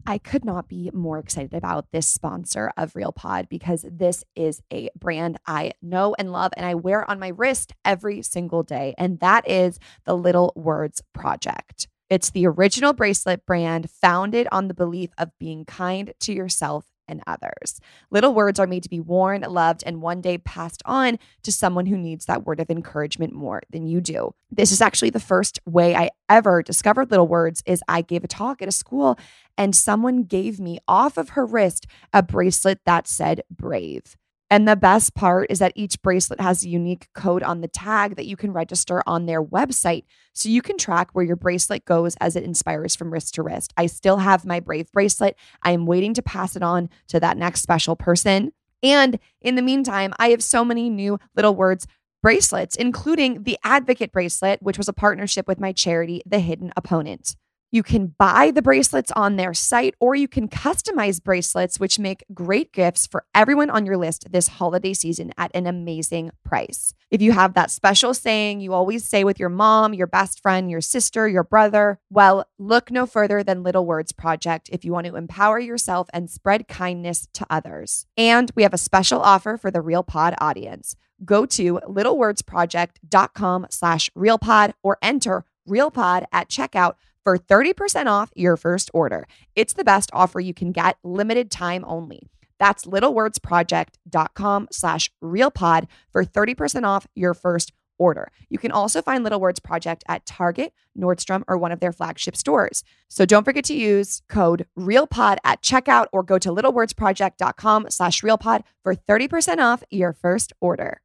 I 0.08 0.16
could 0.16 0.42
not 0.42 0.68
be 0.68 0.90
more 0.94 1.18
excited 1.18 1.52
about 1.52 1.92
this 1.92 2.08
sponsor 2.08 2.72
of 2.78 2.96
Real 2.96 3.12
Pod 3.12 3.46
because 3.50 3.84
this 3.86 4.24
is 4.34 4.62
a 4.72 4.88
brand 4.98 5.36
I 5.46 5.72
know 5.82 6.16
and 6.18 6.32
love 6.32 6.52
and 6.56 6.64
I 6.64 6.76
wear 6.76 7.08
on 7.10 7.18
my 7.18 7.28
wrist 7.28 7.74
every 7.84 8.22
single 8.22 8.62
day. 8.62 8.94
And 8.96 9.20
that 9.20 9.46
is 9.46 9.78
the 10.06 10.16
Little 10.16 10.54
Words 10.56 11.02
Project. 11.12 11.88
It's 12.08 12.30
the 12.30 12.46
original 12.46 12.94
bracelet 12.94 13.44
brand 13.44 13.90
founded 13.90 14.48
on 14.50 14.68
the 14.68 14.74
belief 14.74 15.10
of 15.18 15.28
being 15.38 15.66
kind 15.66 16.14
to 16.20 16.32
yourself 16.32 16.86
and 17.08 17.22
others. 17.26 17.80
Little 18.10 18.34
words 18.34 18.58
are 18.58 18.66
made 18.66 18.82
to 18.82 18.88
be 18.88 19.00
worn, 19.00 19.42
loved, 19.42 19.82
and 19.86 20.02
one 20.02 20.20
day 20.20 20.38
passed 20.38 20.82
on 20.84 21.18
to 21.42 21.52
someone 21.52 21.86
who 21.86 21.96
needs 21.96 22.26
that 22.26 22.44
word 22.46 22.60
of 22.60 22.70
encouragement 22.70 23.32
more 23.32 23.62
than 23.70 23.86
you 23.86 24.00
do. 24.00 24.34
This 24.50 24.72
is 24.72 24.80
actually 24.80 25.10
the 25.10 25.20
first 25.20 25.58
way 25.66 25.94
I 25.94 26.10
ever 26.28 26.62
discovered 26.62 27.10
little 27.10 27.28
words 27.28 27.62
is 27.66 27.82
I 27.88 28.02
gave 28.02 28.24
a 28.24 28.28
talk 28.28 28.62
at 28.62 28.68
a 28.68 28.72
school 28.72 29.18
and 29.56 29.74
someone 29.74 30.24
gave 30.24 30.60
me 30.60 30.78
off 30.86 31.16
of 31.16 31.30
her 31.30 31.44
wrist 31.44 31.86
a 32.12 32.22
bracelet 32.22 32.80
that 32.84 33.08
said 33.08 33.42
brave. 33.50 34.16
And 34.50 34.66
the 34.66 34.76
best 34.76 35.14
part 35.14 35.50
is 35.50 35.58
that 35.58 35.72
each 35.74 36.00
bracelet 36.00 36.40
has 36.40 36.64
a 36.64 36.68
unique 36.68 37.08
code 37.14 37.42
on 37.42 37.61
the 37.61 37.68
tag 37.68 38.16
that 38.16 38.26
you 38.26 38.37
can 38.37 38.52
register 38.52 39.02
on 39.06 39.26
their 39.26 39.42
website. 39.42 40.04
So 40.32 40.48
you 40.48 40.62
can 40.62 40.78
track 40.78 41.11
where 41.12 41.24
your 41.24 41.37
bracelet 41.37 41.84
goes 41.84 42.16
as 42.16 42.34
it 42.34 42.44
inspires 42.44 42.96
from 42.96 43.12
wrist 43.12 43.34
to 43.34 43.42
wrist. 43.42 43.74
I 43.76 43.87
still 43.87 44.18
have 44.18 44.46
my 44.46 44.61
Brave 44.61 44.90
bracelet. 44.90 45.37
I 45.62 45.72
am 45.72 45.84
waiting 45.84 46.14
to 46.14 46.22
pass 46.22 46.56
it 46.56 46.62
on 46.62 46.88
to 47.08 47.20
that 47.20 47.37
next 47.37 47.61
special 47.61 47.94
person. 47.94 48.52
And 48.82 49.18
in 49.42 49.54
the 49.54 49.62
meantime, 49.62 50.14
I 50.18 50.30
have 50.30 50.42
so 50.42 50.64
many 50.64 50.88
new 50.88 51.18
little 51.34 51.54
words 51.54 51.87
bracelets, 52.22 52.74
including 52.74 53.42
the 53.42 53.58
Advocate 53.64 54.12
bracelet, 54.12 54.62
which 54.62 54.78
was 54.78 54.88
a 54.88 54.92
partnership 54.92 55.46
with 55.46 55.61
my 55.61 55.72
charity, 55.72 56.22
The 56.26 56.40
Hidden 56.40 56.72
Opponent. 56.76 57.37
You 57.70 57.83
can 57.83 58.14
buy 58.18 58.50
the 58.50 58.62
bracelets 58.62 59.12
on 59.12 59.37
their 59.37 59.52
site 59.52 59.94
or 60.00 60.14
you 60.14 60.26
can 60.26 60.48
customize 60.48 61.22
bracelets, 61.22 61.78
which 61.78 61.98
make 61.98 62.24
great 62.33 62.72
gifts 62.72 63.07
for 63.07 63.26
everyone 63.35 63.68
on 63.68 63.85
your 63.85 63.98
list 63.98 64.33
this 64.33 64.48
holiday 64.48 64.94
season 64.94 65.33
at 65.37 65.50
an 65.52 65.66
amazing 65.66 66.31
price. 66.44 66.94
If 67.11 67.20
you 67.20 67.33
have 67.33 67.52
that 67.54 67.70
special 67.70 68.14
saying 68.14 68.61
you 68.61 68.72
always 68.72 69.04
say 69.04 69.22
with 69.22 69.38
your 69.38 69.50
mom, 69.50 69.92
your 69.92 70.07
best 70.07 70.40
friend, 70.40 70.70
your 70.70 70.81
sister, 70.81 71.28
your 71.28 71.44
brother, 71.44 72.00
well, 72.09 72.46
look 72.59 72.90
no 72.90 73.04
further 73.04 73.42
than 73.42 73.62
Little 73.62 73.85
Words 73.85 74.12
Project 74.12 74.70
if 74.72 74.83
you 74.83 74.92
want 74.92 75.07
to 75.07 75.16
empower 75.16 75.59
yourself 75.59 76.09
and 76.14 76.31
spread 76.31 76.68
kindness 76.68 77.28
to 77.35 77.46
others. 77.50 78.07
And 78.16 78.50
we 78.54 78.62
have 78.62 78.74
a 78.74 78.78
special 78.78 79.20
offer 79.20 79.59
for 79.59 79.70
the 79.70 79.83
Real 79.83 80.02
Pod 80.02 80.35
audience. 80.40 80.96
Go 81.22 81.44
to 81.46 81.81
littlewordsproject.com 81.87 83.66
slash 83.68 84.11
realpod 84.16 84.72
or 84.83 84.96
enter 85.02 85.44
realpod 85.68 86.24
at 86.33 86.48
checkout 86.48 86.94
for 87.28 87.36
30% 87.36 88.06
off 88.06 88.30
your 88.34 88.56
first 88.56 88.90
order. 88.94 89.28
It's 89.54 89.74
the 89.74 89.84
best 89.84 90.08
offer 90.14 90.40
you 90.40 90.54
can 90.54 90.72
get, 90.72 90.96
limited 91.04 91.50
time 91.50 91.84
only. 91.86 92.30
That's 92.58 92.86
littlewordsproject.com 92.86 94.68
slash 94.72 95.10
realpod 95.22 95.88
for 96.10 96.24
30% 96.24 96.84
off 96.86 97.06
your 97.14 97.34
first 97.34 97.72
order. 97.98 98.32
You 98.48 98.56
can 98.56 98.72
also 98.72 99.02
find 99.02 99.22
Little 99.22 99.40
Words 99.40 99.60
Project 99.60 100.04
at 100.08 100.24
Target, 100.24 100.72
Nordstrom, 100.98 101.44
or 101.46 101.58
one 101.58 101.70
of 101.70 101.80
their 101.80 101.92
flagship 101.92 102.34
stores. 102.34 102.82
So 103.08 103.26
don't 103.26 103.44
forget 103.44 103.64
to 103.64 103.74
use 103.74 104.22
code 104.30 104.64
REALPOD 104.78 105.36
at 105.44 105.60
checkout 105.60 106.06
or 106.14 106.22
go 106.22 106.38
to 106.38 106.48
littlewordsproject.com 106.48 107.88
slash 107.90 108.22
realpod 108.22 108.62
for 108.82 108.94
30% 108.94 109.58
off 109.58 109.84
your 109.90 110.14
first 110.14 110.54
order. 110.62 111.02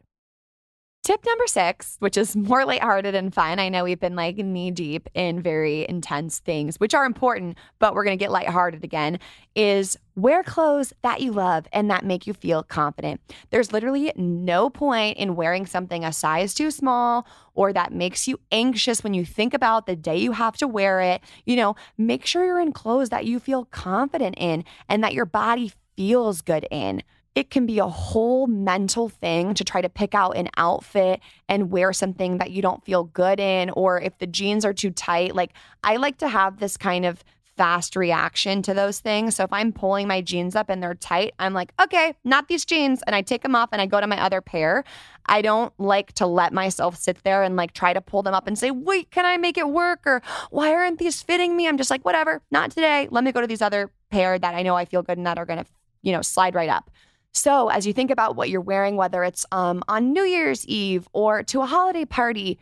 Tip 1.03 1.27
number 1.27 1.49
six, 1.49 1.97
which 1.99 2.17
is 2.17 2.37
more 2.37 2.65
lighthearted 2.65 3.17
and 3.17 3.35
fun. 3.35 3.59
I 3.59 3.69
know 3.69 3.83
we've 3.83 3.99
been 3.99 4.15
like 4.15 4.37
knee 4.37 4.71
deep 4.71 5.09
in 5.15 5.43
very 5.43 5.85
intense 5.88 6.38
things, 6.38 6.79
which 6.79 6.95
are 6.95 7.05
important, 7.05 7.59
but 7.81 7.93
we're 7.93 8.05
going 8.05 8.17
to 8.17 8.23
get 8.23 8.31
lighthearted 8.31 8.85
again, 8.85 9.19
is 9.57 9.99
wear 10.14 10.45
clothes 10.45 10.93
that 11.03 11.20
you 11.20 11.33
love 11.33 11.66
and 11.72 11.91
that 11.91 12.05
make 12.05 12.29
you 12.29 12.33
feel 12.33 12.62
confident. 12.62 13.20
There's 13.51 13.72
literally 13.72 14.12
no 14.14 14.70
point 14.70 15.18
in 15.18 15.35
wearing 15.35 15.66
something 15.66 16.05
a 16.05 16.12
size 16.12 16.55
too 16.55 16.70
small 16.70 17.26
or 17.55 17.72
that 17.72 17.93
makes 17.93 18.29
you 18.29 18.39
anxious 18.53 19.03
when 19.03 19.12
you 19.12 19.24
think 19.24 19.55
about 19.55 19.87
the 19.87 19.97
day 19.97 20.18
you 20.18 20.31
have 20.31 20.57
to 20.59 20.68
wear 20.68 21.01
it. 21.01 21.20
You 21.45 21.57
know, 21.57 21.74
make 21.99 22.26
sure 22.26 22.45
you're 22.45 22.61
in 22.61 22.70
clothes 22.70 23.09
that 23.09 23.26
you 23.26 23.41
feel 23.41 23.64
confident 23.64 24.37
in 24.39 24.62
and 24.89 25.03
that 25.03 25.14
your 25.14 25.26
body 25.26 25.72
feels 25.97 26.43
good 26.43 26.64
in 26.70 27.03
it 27.35 27.51
can 27.51 27.64
be 27.66 27.78
a 27.78 27.89
whole 27.89 28.47
mental 28.47 29.09
thing 29.09 29.55
to 29.55 29.64
try 29.64 29.80
to 29.80 29.89
pick 29.89 30.14
out 30.14 30.37
an 30.37 30.49
outfit 30.57 31.20
and 31.49 31.70
wear 31.70 31.93
something 31.93 32.39
that 32.39 32.51
you 32.51 32.61
don't 32.61 32.85
feel 32.85 33.05
good 33.05 33.41
in, 33.41 33.70
or 33.70 34.01
if 34.01 34.18
the 34.18 34.26
jeans 34.26 34.64
are 34.64 34.74
too 34.74 34.91
tight. 34.91 35.35
Like, 35.35 35.53
I 35.83 35.97
like 35.97 36.18
to 36.18 36.28
have 36.28 36.59
this 36.59 36.76
kind 36.76 37.07
of 37.07 37.24
fast 37.57 37.97
reaction 37.97 38.62
to 38.62 38.74
those 38.74 39.01
things. 39.01 39.37
So 39.37 39.45
if 39.45 39.53
I'm 39.53 39.72
pulling 39.72 40.09
my 40.09 40.22
jeans 40.22 40.57
up 40.57 40.70
and 40.70 40.83
they're 40.83 40.95
tight, 40.95 41.35
I'm 41.39 41.53
like, 41.53 41.72
okay, 41.80 42.14
not 42.24 42.49
these 42.49 42.64
jeans. 42.64 43.03
And 43.07 43.14
I 43.14 43.22
take 43.22 43.43
them 43.43 43.55
off 43.55 43.68
and 43.72 43.80
I 43.80 43.87
go 43.87 44.01
to 44.01 44.07
my 44.07 44.20
other 44.20 44.41
pair. 44.41 44.85
I 45.26 45.43
don't 45.43 45.72
like 45.78 46.12
to 46.14 46.26
let 46.26 46.53
myself 46.53 46.97
sit 46.97 47.22
there 47.24 47.43
and 47.43 47.55
like 47.55 47.72
try 47.72 47.93
to 47.93 48.01
pull 48.01 48.22
them 48.22 48.35
up 48.35 48.47
and 48.47 48.59
say, 48.59 48.70
wait, 48.70 49.11
can 49.11 49.26
I 49.26 49.37
make 49.37 49.59
it 49.59 49.68
work? 49.68 50.01
Or 50.07 50.22
why 50.51 50.72
aren't 50.72 50.99
these 50.99 51.22
fitting 51.22 51.57
me? 51.57 51.68
I'm 51.68 51.76
just 51.76 51.91
like, 51.91 52.05
whatever, 52.05 52.43
not 52.51 52.70
today. 52.70 53.09
Let 53.11 53.22
me 53.22 53.33
go 53.33 53.41
to 53.43 53.47
these 53.47 53.62
other 53.62 53.91
pair 54.11 54.39
that 54.39 54.55
I 54.55 54.62
know 54.62 54.74
I 54.74 54.87
feel 54.87 55.03
good 55.03 55.18
in 55.18 55.24
that 55.24 55.39
are 55.39 55.47
going 55.47 55.62
to, 55.62 55.70
you 56.01 56.12
know, 56.12 56.22
slide 56.22 56.55
right 56.55 56.70
up. 56.70 56.91
So, 57.33 57.68
as 57.68 57.87
you 57.87 57.93
think 57.93 58.11
about 58.11 58.37
what 58.37 58.51
you're 58.51 58.61
wearing, 58.61 58.97
whether 58.97 59.24
it's 59.24 59.47
um, 59.53 59.83
on 59.89 60.12
New 60.12 60.24
Year's 60.24 60.66
Eve 60.66 61.09
or 61.12 61.43
to 61.45 61.62
a 61.62 61.66
holiday 61.66 62.05
party, 62.05 62.59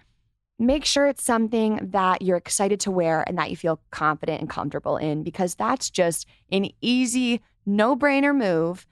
make 0.61 0.85
sure 0.85 1.07
it's 1.07 1.25
something 1.25 1.89
that 1.91 2.23
you're 2.23 2.37
excited 2.37 2.79
to 2.81 2.91
wear 2.91 3.25
and 3.27 3.37
that 3.39 3.51
you 3.51 3.57
feel 3.57 3.81
confident 3.91 4.41
and 4.41 4.51
comfortable 4.51 4.97
in 4.97 5.23
because 5.23 5.55
that's 5.55 5.91
just 5.91 6.27
an 6.53 6.71
easy, 6.81 7.41
no 7.67 7.97
brainer 7.97 8.37
move. 8.37 8.87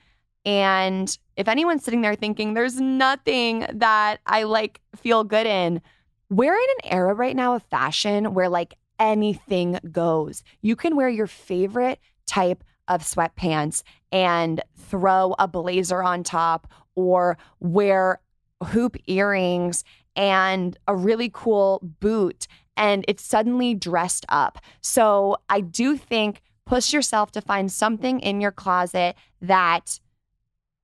And 0.45 1.17
if 1.37 1.47
anyone's 1.47 1.85
sitting 1.85 2.01
there 2.01 2.15
thinking 2.15 2.55
there's 2.55 2.81
nothing 2.81 3.67
that 3.75 4.19
I 4.27 4.45
like 4.45 4.81
feel 4.97 5.25
good 5.25 5.47
in, 5.47 5.83
we're 6.31 6.55
in 6.55 6.69
an 6.83 6.91
era 6.91 7.15
right 7.15 7.37
now 7.37 7.55
of 7.55 7.63
fashion 7.65 8.35
where 8.35 8.49
like 8.49 8.75
anything 8.99 9.79
goes. 9.93 10.43
You 10.63 10.75
can 10.75 10.97
wear 10.97 11.09
your 11.09 11.27
favorite 11.27 12.01
type 12.27 12.65
of 12.89 13.03
sweatpants 13.03 13.83
and 14.11 14.63
throw 14.77 15.35
a 15.39 15.47
blazer 15.47 16.03
on 16.03 16.23
top 16.23 16.73
or 16.95 17.39
wear 17.61 18.21
hoop 18.65 18.97
earrings 19.07 19.85
and 20.17 20.77
a 20.89 20.97
really 20.97 21.31
cool 21.33 21.81
boot 22.01 22.49
and 22.79 23.05
it's 23.09 23.25
suddenly 23.25 23.75
dressed 23.75 24.25
up. 24.29 24.59
So 24.81 25.37
I 25.49 25.61
do 25.61 25.97
think 25.97 26.43
push 26.65 26.93
yourself 26.93 27.33
to 27.33 27.41
find 27.41 27.71
something 27.71 28.21
in 28.21 28.41
your 28.41 28.53
closet 28.53 29.17
that 29.43 29.99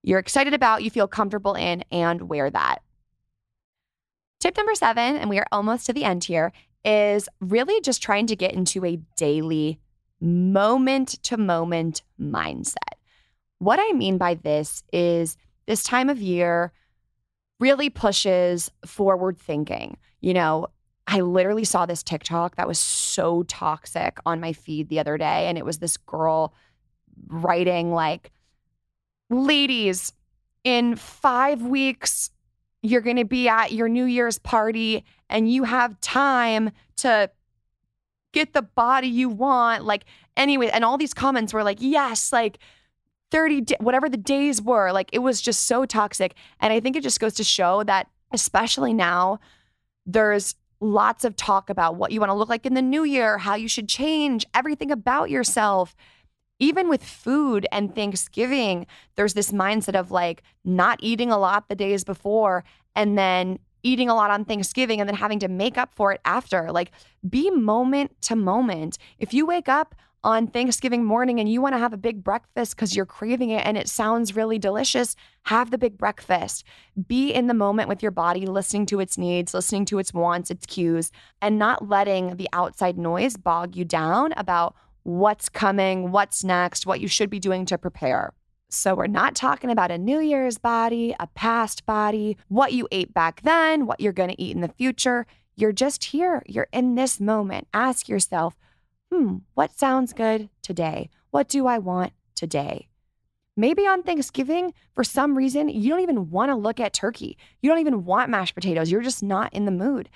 you're 0.03 0.19
excited 0.19 0.53
about, 0.53 0.83
you 0.83 0.91
feel 0.91 1.09
comfortable 1.09 1.55
in, 1.55 1.85
and 1.91 2.29
wear 2.29 2.51
that. 2.51 2.83
Tip 4.41 4.57
number 4.57 4.75
seven, 4.75 5.17
and 5.17 5.31
we 5.31 5.39
are 5.39 5.47
almost 5.51 5.87
to 5.87 5.93
the 5.93 6.05
end 6.05 6.25
here, 6.25 6.53
is 6.85 7.29
really 7.41 7.81
just 7.81 8.03
trying 8.03 8.27
to 8.27 8.37
get 8.37 8.53
into 8.53 8.85
a 8.85 8.97
daily 9.17 9.79
moment 10.25 11.23
to 11.25 11.37
moment 11.37 12.03
mindset. 12.21 12.77
What 13.59 13.79
I 13.81 13.93
mean 13.93 14.19
by 14.19 14.35
this 14.35 14.83
is 14.93 15.37
this 15.67 15.83
time 15.83 16.11
of 16.11 16.21
year 16.21 16.73
really 17.61 17.91
pushes 17.91 18.71
forward 18.85 19.39
thinking. 19.39 19.97
You 20.21 20.35
know, 20.35 20.69
I 21.07 21.21
literally 21.21 21.65
saw 21.65 21.87
this 21.87 22.03
TikTok 22.03 22.57
that 22.57 22.67
was 22.67 22.79
so 22.79 23.43
toxic 23.45 24.19
on 24.25 24.41
my 24.41 24.53
feed 24.53 24.89
the 24.89 24.99
other 24.99 25.19
day. 25.19 25.47
And 25.47 25.59
it 25.59 25.65
was 25.65 25.79
this 25.79 25.97
girl 25.97 26.55
writing, 27.29 27.93
like, 27.93 28.33
ladies, 29.31 30.13
in 30.65 30.97
five 30.97 31.63
weeks, 31.63 32.31
you're 32.83 33.03
going 33.03 33.17
to 33.17 33.25
be 33.25 33.49
at 33.49 33.73
your 33.73 33.89
New 33.89 34.05
Year's 34.05 34.39
party 34.39 35.05
and 35.29 35.51
you 35.51 35.65
have 35.65 36.01
time 36.01 36.71
to 36.97 37.31
get 38.35 38.53
the 38.53 38.63
body 38.63 39.09
you 39.09 39.29
want. 39.29 39.85
Like, 39.85 40.05
anyway, 40.37 40.69
and 40.69 40.85
all 40.85 40.99
these 40.99 41.15
comments 41.15 41.55
were 41.55 41.63
like, 41.63 41.79
yes, 41.81 42.33
like 42.33 42.59
30, 43.31 43.77
whatever 43.81 44.09
the 44.09 44.19
days 44.19 44.61
were. 44.61 44.93
Like, 44.93 45.09
it 45.13 45.21
was 45.21 45.41
just 45.41 45.63
so 45.63 45.87
toxic. 45.87 46.35
And 46.61 46.73
I 46.73 46.81
think 46.81 46.97
it 46.97 47.03
just 47.03 47.21
goes 47.21 47.35
to 47.35 47.45
show 47.45 47.83
that, 47.85 48.09
especially 48.33 48.93
now, 48.93 49.39
there's 50.05 50.57
lots 50.81 51.25
of 51.25 51.37
talk 51.37 51.71
about 51.71 51.97
what 51.97 52.13
you 52.13 52.21
want 52.21 52.31
to 52.31 52.35
look 52.35 52.49
like 52.49 52.67
in 52.67 52.75
the 52.75 52.83
new 52.83 53.05
year, 53.05 53.39
how 53.39 53.55
you 53.55 53.69
should 53.69 53.89
change 53.89 54.45
everything 54.53 54.91
about 54.91 55.31
yourself. 55.31 55.97
Even 56.59 56.89
with 56.89 57.03
food 57.03 57.67
and 57.73 57.95
Thanksgiving, 57.95 58.87
there's 59.17 59.35
this 59.35 59.51
mindset 59.51 59.99
of 59.99 60.11
like 60.11 60.43
not 60.65 60.99
eating 61.03 61.31
a 61.31 61.39
lot 61.39 61.69
the 61.69 61.75
days 61.75 62.05
before 62.05 62.65
and 62.95 63.17
then 63.17 63.59
eating 63.85 64.09
a 64.09 64.15
lot 64.15 64.33
on 64.33 64.45
Thanksgiving 64.45 65.01
and 65.01 65.09
then 65.09 65.15
having 65.15 65.39
to 65.41 65.49
make 65.49 65.79
up 65.79 65.95
for 65.95 66.11
it 66.11 66.21
after. 66.25 66.73
Like, 66.73 66.91
be 67.29 67.51
moment 67.51 68.21
to 68.23 68.35
moment. 68.35 68.99
If 69.19 69.33
you 69.33 69.47
wake 69.47 69.69
up 69.69 69.95
on 70.25 70.47
Thanksgiving 70.47 71.05
morning 71.05 71.39
and 71.39 71.49
you 71.51 71.61
want 71.61 71.75
to 71.75 71.79
have 71.79 71.93
a 71.93 71.99
big 71.99 72.25
breakfast 72.25 72.75
because 72.75 72.97
you're 72.97 73.05
craving 73.05 73.51
it 73.51 73.65
and 73.67 73.77
it 73.77 73.89
sounds 73.89 74.35
really 74.35 74.59
delicious, 74.59 75.15
have 75.43 75.71
the 75.71 75.77
big 75.79 75.99
breakfast. 75.99 76.65
Be 77.07 77.31
in 77.31 77.47
the 77.47 77.55
moment 77.55 77.91
with 77.91 78.03
your 78.03 78.11
body, 78.11 78.47
listening 78.47 78.87
to 78.87 79.01
its 79.01 79.19
needs, 79.19 79.53
listening 79.53 79.85
to 79.87 79.99
its 79.99 80.15
wants, 80.15 80.51
its 80.51 80.65
cues, 80.65 81.13
and 81.43 81.59
not 81.59 81.89
letting 81.89 82.37
the 82.37 82.49
outside 82.55 82.97
noise 82.97 83.37
bog 83.37 83.77
you 83.77 83.85
down 83.85 84.33
about 84.39 84.75
what's 85.03 85.51
coming, 85.51 86.11
what's 86.11 86.43
next, 86.43 86.87
what 86.87 87.01
you 87.01 87.09
should 87.09 87.29
be 87.29 87.39
doing 87.39 87.67
to 87.67 87.77
prepare. 87.77 88.33
So, 88.71 88.95
we're 88.95 89.07
not 89.07 89.35
talking 89.35 89.71
about 89.71 89.91
a 89.91 89.99
New 89.99 90.21
Year's 90.21 90.59
body, 90.59 91.15
a 91.21 91.27
past 91.29 91.87
body, 91.87 92.37
what 92.49 92.73
you 92.73 92.89
ate 92.91 93.15
back 93.15 93.43
then, 93.43 93.87
what 93.87 94.01
you're 94.01 94.13
going 94.13 94.31
to 94.31 94.43
eat 94.43 94.55
in 94.55 94.63
the 94.63 94.69
future. 94.69 95.27
You're 95.55 95.73
just 95.73 96.05
here. 96.05 96.43
You're 96.47 96.69
in 96.73 96.95
this 96.95 97.21
moment. 97.21 97.69
Ask 97.73 98.09
yourself, 98.09 98.57
hmm, 99.13 99.39
what 99.55 99.79
sounds 99.79 100.13
good 100.13 100.49
today? 100.63 101.11
What 101.31 101.49
do 101.49 101.67
I 101.67 101.79
want 101.79 102.13
today? 102.35 102.89
Maybe 103.57 103.87
on 103.87 104.03
Thanksgiving, 104.03 104.75
for 104.95 105.05
some 105.05 105.39
reason, 105.39 105.69
you 105.69 105.91
don't 105.91 106.01
even 106.01 106.31
want 106.31 106.51
to 106.51 106.57
look 106.57 106.81
at 106.81 106.93
turkey. 106.93 107.39
You 107.63 107.71
don't 107.71 107.79
even 107.79 108.05
want 108.05 108.31
mashed 108.31 108.57
potatoes. 108.57 108.91
You're 108.91 109.03
just 109.03 109.23
not 109.23 109.53
in 109.53 109.65
the 109.65 109.71
mood. 109.71 110.09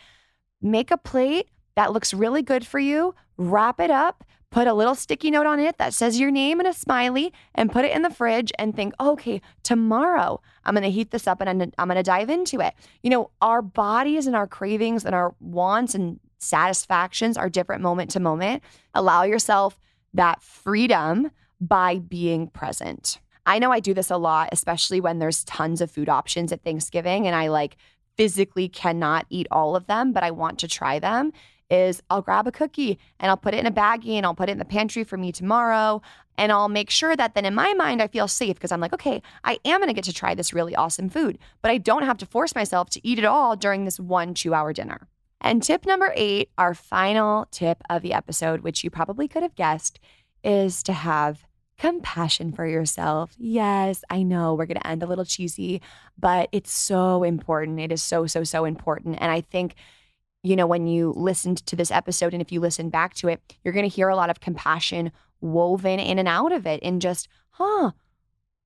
Make 0.60 0.90
a 0.90 0.96
plate 0.96 1.48
that 1.76 1.92
looks 1.92 2.12
really 2.12 2.42
good 2.42 2.66
for 2.66 2.80
you, 2.80 3.14
wrap 3.36 3.78
it 3.78 3.92
up, 3.92 4.24
put 4.50 4.66
a 4.66 4.74
little 4.74 4.94
sticky 4.94 5.30
note 5.30 5.46
on 5.46 5.60
it 5.60 5.76
that 5.78 5.92
says 5.92 6.18
your 6.18 6.30
name 6.30 6.58
and 6.58 6.68
a 6.68 6.72
smiley 6.72 7.32
and 7.54 7.70
put 7.70 7.84
it 7.84 7.94
in 7.94 8.02
the 8.02 8.10
fridge 8.10 8.50
and 8.58 8.74
think, 8.74 8.94
okay, 8.98 9.40
tomorrow 9.62 10.40
I'm 10.64 10.74
going 10.74 10.84
to 10.84 10.90
heat 10.90 11.10
this 11.10 11.26
up 11.26 11.40
and 11.40 11.72
I'm 11.76 11.88
going 11.88 11.96
to 11.96 12.02
dive 12.02 12.30
into 12.30 12.60
it. 12.60 12.74
You 13.02 13.10
know, 13.10 13.30
our 13.42 13.60
bodies 13.60 14.26
and 14.26 14.34
our 14.34 14.46
cravings 14.46 15.04
and 15.04 15.14
our 15.14 15.34
wants 15.40 15.94
and 15.94 16.18
satisfactions 16.38 17.36
are 17.36 17.50
different 17.50 17.82
moment 17.82 18.10
to 18.12 18.20
moment. 18.20 18.62
Allow 18.94 19.24
yourself 19.24 19.78
that 20.14 20.42
freedom 20.42 21.30
by 21.60 21.98
being 21.98 22.48
present. 22.48 23.20
I 23.44 23.58
know 23.58 23.72
I 23.72 23.80
do 23.80 23.94
this 23.94 24.10
a 24.10 24.16
lot, 24.16 24.48
especially 24.52 25.00
when 25.00 25.18
there's 25.18 25.44
tons 25.44 25.80
of 25.80 25.90
food 25.90 26.08
options 26.08 26.52
at 26.52 26.62
Thanksgiving 26.64 27.26
and 27.26 27.36
I 27.36 27.48
like 27.48 27.76
physically 28.16 28.68
cannot 28.68 29.26
eat 29.30 29.46
all 29.50 29.76
of 29.76 29.86
them, 29.86 30.12
but 30.12 30.22
I 30.22 30.30
want 30.30 30.58
to 30.60 30.68
try 30.68 30.98
them 30.98 31.32
is 31.70 32.02
I'll 32.10 32.22
grab 32.22 32.46
a 32.46 32.52
cookie 32.52 32.98
and 33.20 33.30
I'll 33.30 33.36
put 33.36 33.54
it 33.54 33.58
in 33.58 33.66
a 33.66 33.70
baggie 33.70 34.14
and 34.14 34.24
I'll 34.24 34.34
put 34.34 34.48
it 34.48 34.52
in 34.52 34.58
the 34.58 34.64
pantry 34.64 35.04
for 35.04 35.16
me 35.16 35.32
tomorrow. 35.32 36.02
And 36.36 36.52
I'll 36.52 36.68
make 36.68 36.88
sure 36.90 37.16
that 37.16 37.34
then 37.34 37.44
in 37.44 37.54
my 37.54 37.74
mind, 37.74 38.00
I 38.00 38.06
feel 38.06 38.28
safe 38.28 38.54
because 38.54 38.70
I'm 38.70 38.80
like, 38.80 38.92
okay, 38.94 39.22
I 39.44 39.58
am 39.64 39.80
going 39.80 39.88
to 39.88 39.94
get 39.94 40.04
to 40.04 40.12
try 40.12 40.34
this 40.34 40.52
really 40.52 40.74
awesome 40.76 41.08
food, 41.08 41.38
but 41.62 41.70
I 41.70 41.78
don't 41.78 42.04
have 42.04 42.18
to 42.18 42.26
force 42.26 42.54
myself 42.54 42.90
to 42.90 43.06
eat 43.06 43.18
it 43.18 43.24
all 43.24 43.56
during 43.56 43.84
this 43.84 43.98
one 43.98 44.34
two 44.34 44.54
hour 44.54 44.72
dinner. 44.72 45.08
And 45.40 45.62
tip 45.62 45.86
number 45.86 46.12
eight, 46.16 46.50
our 46.58 46.74
final 46.74 47.46
tip 47.50 47.82
of 47.90 48.02
the 48.02 48.12
episode, 48.12 48.60
which 48.60 48.82
you 48.82 48.90
probably 48.90 49.28
could 49.28 49.42
have 49.42 49.54
guessed, 49.54 50.00
is 50.42 50.82
to 50.84 50.92
have 50.92 51.44
compassion 51.78 52.52
for 52.52 52.66
yourself. 52.66 53.34
Yes, 53.38 54.02
I 54.10 54.22
know 54.24 54.54
we're 54.54 54.66
going 54.66 54.80
to 54.80 54.86
end 54.86 55.02
a 55.02 55.06
little 55.06 55.24
cheesy, 55.24 55.80
but 56.18 56.48
it's 56.50 56.72
so 56.72 57.22
important. 57.22 57.78
It 57.78 57.92
is 57.92 58.02
so, 58.02 58.26
so, 58.26 58.42
so 58.42 58.64
important. 58.64 59.18
And 59.20 59.30
I 59.30 59.40
think 59.40 59.76
you 60.42 60.56
know, 60.56 60.66
when 60.66 60.86
you 60.86 61.12
listened 61.16 61.58
to 61.66 61.76
this 61.76 61.90
episode 61.90 62.32
and 62.32 62.42
if 62.42 62.52
you 62.52 62.60
listen 62.60 62.90
back 62.90 63.14
to 63.14 63.28
it, 63.28 63.40
you're 63.62 63.74
going 63.74 63.88
to 63.88 63.94
hear 63.94 64.08
a 64.08 64.16
lot 64.16 64.30
of 64.30 64.40
compassion 64.40 65.10
woven 65.40 65.98
in 65.98 66.18
and 66.18 66.28
out 66.28 66.52
of 66.52 66.66
it 66.66 66.80
and 66.82 67.02
just, 67.02 67.28
huh, 67.50 67.92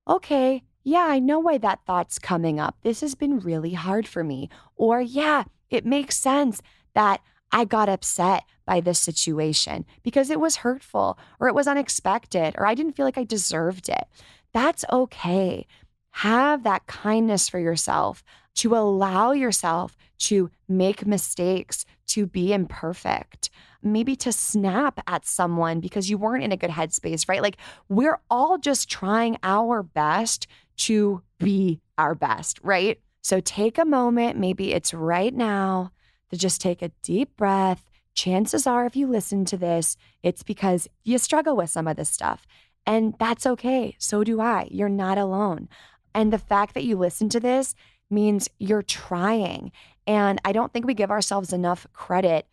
okay, 0.07 0.63
yeah, 0.85 1.07
I 1.09 1.19
know 1.19 1.39
why 1.39 1.59
that 1.59 1.81
thought's 1.87 2.19
coming 2.19 2.59
up. 2.59 2.77
This 2.83 3.01
has 3.01 3.15
been 3.15 3.39
really 3.39 3.73
hard 3.73 4.07
for 4.07 4.25
me. 4.25 4.51
Or, 4.77 5.01
yeah, 5.01 5.45
it 5.71 5.87
makes 5.87 6.17
sense 6.17 6.61
that 6.95 7.21
I 7.53 7.65
got 7.65 7.89
upset 7.89 8.45
by 8.67 8.81
this 8.81 8.99
situation 8.99 9.85
because 10.03 10.31
it 10.31 10.41
was 10.41 10.57
hurtful 10.57 11.19
or 11.39 11.49
it 11.49 11.55
was 11.55 11.67
unexpected 11.67 12.55
or 12.57 12.67
I 12.67 12.75
didn't 12.75 12.97
feel 12.97 13.05
like 13.05 13.19
I 13.19 13.25
deserved 13.25 13.89
it. 13.89 14.05
That's 14.53 14.85
okay. 14.91 15.67
Have 16.11 16.63
that 16.65 16.87
kindness 16.87 17.49
for 17.49 17.59
yourself 17.59 18.23
to 18.57 18.77
allow 18.77 19.33
yourself 19.33 19.97
to 20.19 20.51
make 20.69 21.07
mistakes, 21.07 21.85
to 22.07 22.27
be 22.27 22.53
imperfect, 22.53 23.51
maybe 23.83 24.15
to 24.17 24.33
snap 24.33 25.01
at 25.07 25.27
someone 25.27 25.81
because 25.81 26.09
you 26.09 26.17
weren't 26.19 26.45
in 26.45 26.53
a 26.53 26.57
good 26.57 26.71
headspace, 26.71 27.29
right? 27.29 27.43
Like 27.43 27.57
we're 27.89 28.21
all 28.31 28.59
just 28.59 28.89
trying 28.89 29.37
our 29.43 29.83
best 29.83 30.47
to 30.77 31.23
be 31.39 31.81
our 31.99 32.15
best, 32.15 32.61
right? 32.63 33.01
So 33.23 33.41
take 33.41 33.79
a 33.79 33.85
moment, 33.85 34.39
maybe 34.39 34.73
it's 34.73 34.95
right 34.95 35.35
now, 35.35 35.93
to 36.31 36.37
just 36.37 36.61
take 36.61 36.83
a 36.83 36.91
deep 37.03 37.37
breath. 37.37 37.89
Chances 38.15 38.67
are, 38.67 38.85
if 38.85 38.97
you 38.97 39.07
listen 39.07 39.45
to 39.47 39.57
this, 39.57 39.97
it's 40.23 40.43
because 40.43 40.89
you 41.05 41.19
struggle 41.19 41.57
with 41.57 41.71
some 41.71 41.87
of 41.87 41.97
this 41.97 42.11
stuff. 42.11 42.47
And 42.85 43.15
that's 43.19 43.47
okay. 43.47 43.95
So 43.99 44.25
do 44.25 44.41
I. 44.41 44.69
You're 44.71 44.89
not 44.89 45.19
alone. 45.19 45.69
And 46.15 46.33
the 46.33 46.39
fact 46.39 46.75
that 46.75 46.85
you 46.85 46.97
listen 46.97 47.29
to 47.31 47.41
this 47.41 47.75
means 48.13 48.49
you're 48.59 48.83
trying. 48.83 49.73
And 50.07 50.41
I 50.45 50.53
don't 50.53 50.73
think 50.73 50.87
we 50.87 50.95
give 50.95 51.11
ourselves 51.11 51.53
enough 51.53 51.87
credit 51.93 52.47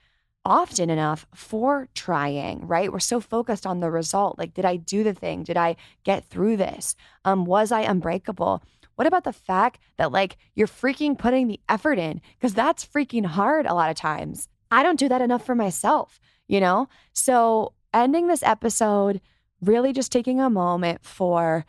often 0.46 0.90
enough 0.90 1.28
for 1.36 1.88
trying, 1.94 2.66
right? 2.66 2.92
We're 2.92 3.00
so 3.00 3.20
focused 3.20 3.68
on 3.68 3.80
the 3.80 3.92
result. 3.92 4.40
Like, 4.40 4.54
did 4.54 4.66
I 4.66 4.78
do 4.78 5.04
the 5.04 5.14
thing? 5.14 5.44
Did 5.44 5.58
I 5.58 5.76
get 6.04 6.26
through 6.26 6.58
this? 6.58 6.96
Um, 7.26 7.46
was 7.46 7.72
I 7.72 7.82
unbreakable? 7.82 8.64
What 8.96 9.08
about 9.08 9.24
the 9.24 9.34
fact 9.34 9.80
that 9.98 10.12
like 10.12 10.38
you're 10.56 10.68
freaking 10.68 11.18
putting 11.18 11.48
the 11.48 11.60
effort 11.70 12.00
in? 12.00 12.22
Because 12.38 12.54
that's 12.54 12.86
freaking 12.86 13.26
hard 13.26 13.66
a 13.66 13.74
lot 13.74 13.90
of 13.90 13.96
times. 13.96 14.48
I 14.72 14.84
don't 14.84 15.00
do 15.00 15.10
that 15.10 15.22
enough 15.22 15.46
for 15.46 15.56
myself, 15.56 16.20
you 16.48 16.60
know? 16.60 16.88
So 17.14 17.74
ending 17.94 18.28
this 18.28 18.44
episode, 18.44 19.22
really 19.62 19.94
just 19.94 20.12
taking 20.12 20.40
a 20.40 20.50
moment 20.50 21.04
for, 21.04 21.66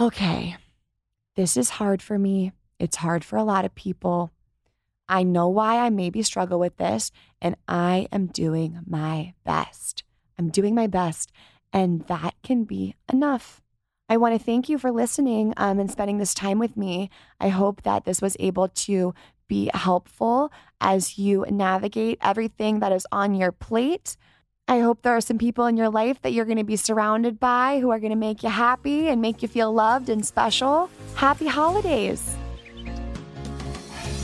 okay, 0.00 0.56
this 1.36 1.56
is 1.56 1.70
hard 1.70 2.02
for 2.02 2.18
me. 2.18 2.52
It's 2.78 2.96
hard 2.96 3.24
for 3.24 3.36
a 3.36 3.44
lot 3.44 3.64
of 3.64 3.74
people. 3.74 4.32
I 5.08 5.22
know 5.22 5.48
why 5.48 5.78
I 5.78 5.90
maybe 5.90 6.22
struggle 6.22 6.58
with 6.58 6.76
this, 6.76 7.10
and 7.40 7.56
I 7.68 8.08
am 8.10 8.26
doing 8.26 8.80
my 8.86 9.34
best. 9.44 10.02
I'm 10.38 10.48
doing 10.48 10.74
my 10.74 10.86
best, 10.86 11.30
and 11.72 12.06
that 12.06 12.34
can 12.42 12.64
be 12.64 12.96
enough. 13.12 13.60
I 14.08 14.16
want 14.16 14.38
to 14.38 14.44
thank 14.44 14.68
you 14.68 14.78
for 14.78 14.90
listening 14.92 15.54
um, 15.56 15.78
and 15.78 15.90
spending 15.90 16.18
this 16.18 16.34
time 16.34 16.58
with 16.58 16.76
me. 16.76 17.10
I 17.40 17.48
hope 17.48 17.82
that 17.82 18.04
this 18.04 18.20
was 18.20 18.36
able 18.38 18.68
to 18.68 19.14
be 19.48 19.70
helpful 19.72 20.52
as 20.80 21.18
you 21.18 21.44
navigate 21.50 22.18
everything 22.22 22.80
that 22.80 22.92
is 22.92 23.06
on 23.12 23.34
your 23.34 23.52
plate. 23.52 24.16
I 24.66 24.80
hope 24.80 25.02
there 25.02 25.16
are 25.16 25.20
some 25.20 25.38
people 25.38 25.66
in 25.66 25.76
your 25.76 25.90
life 25.90 26.22
that 26.22 26.32
you're 26.32 26.46
going 26.46 26.58
to 26.58 26.64
be 26.64 26.76
surrounded 26.76 27.38
by 27.38 27.80
who 27.80 27.90
are 27.90 27.98
going 27.98 28.10
to 28.10 28.16
make 28.16 28.42
you 28.42 28.48
happy 28.48 29.08
and 29.08 29.20
make 29.20 29.42
you 29.42 29.48
feel 29.48 29.72
loved 29.72 30.08
and 30.08 30.24
special. 30.24 30.88
Happy 31.14 31.46
holidays. 31.46 32.36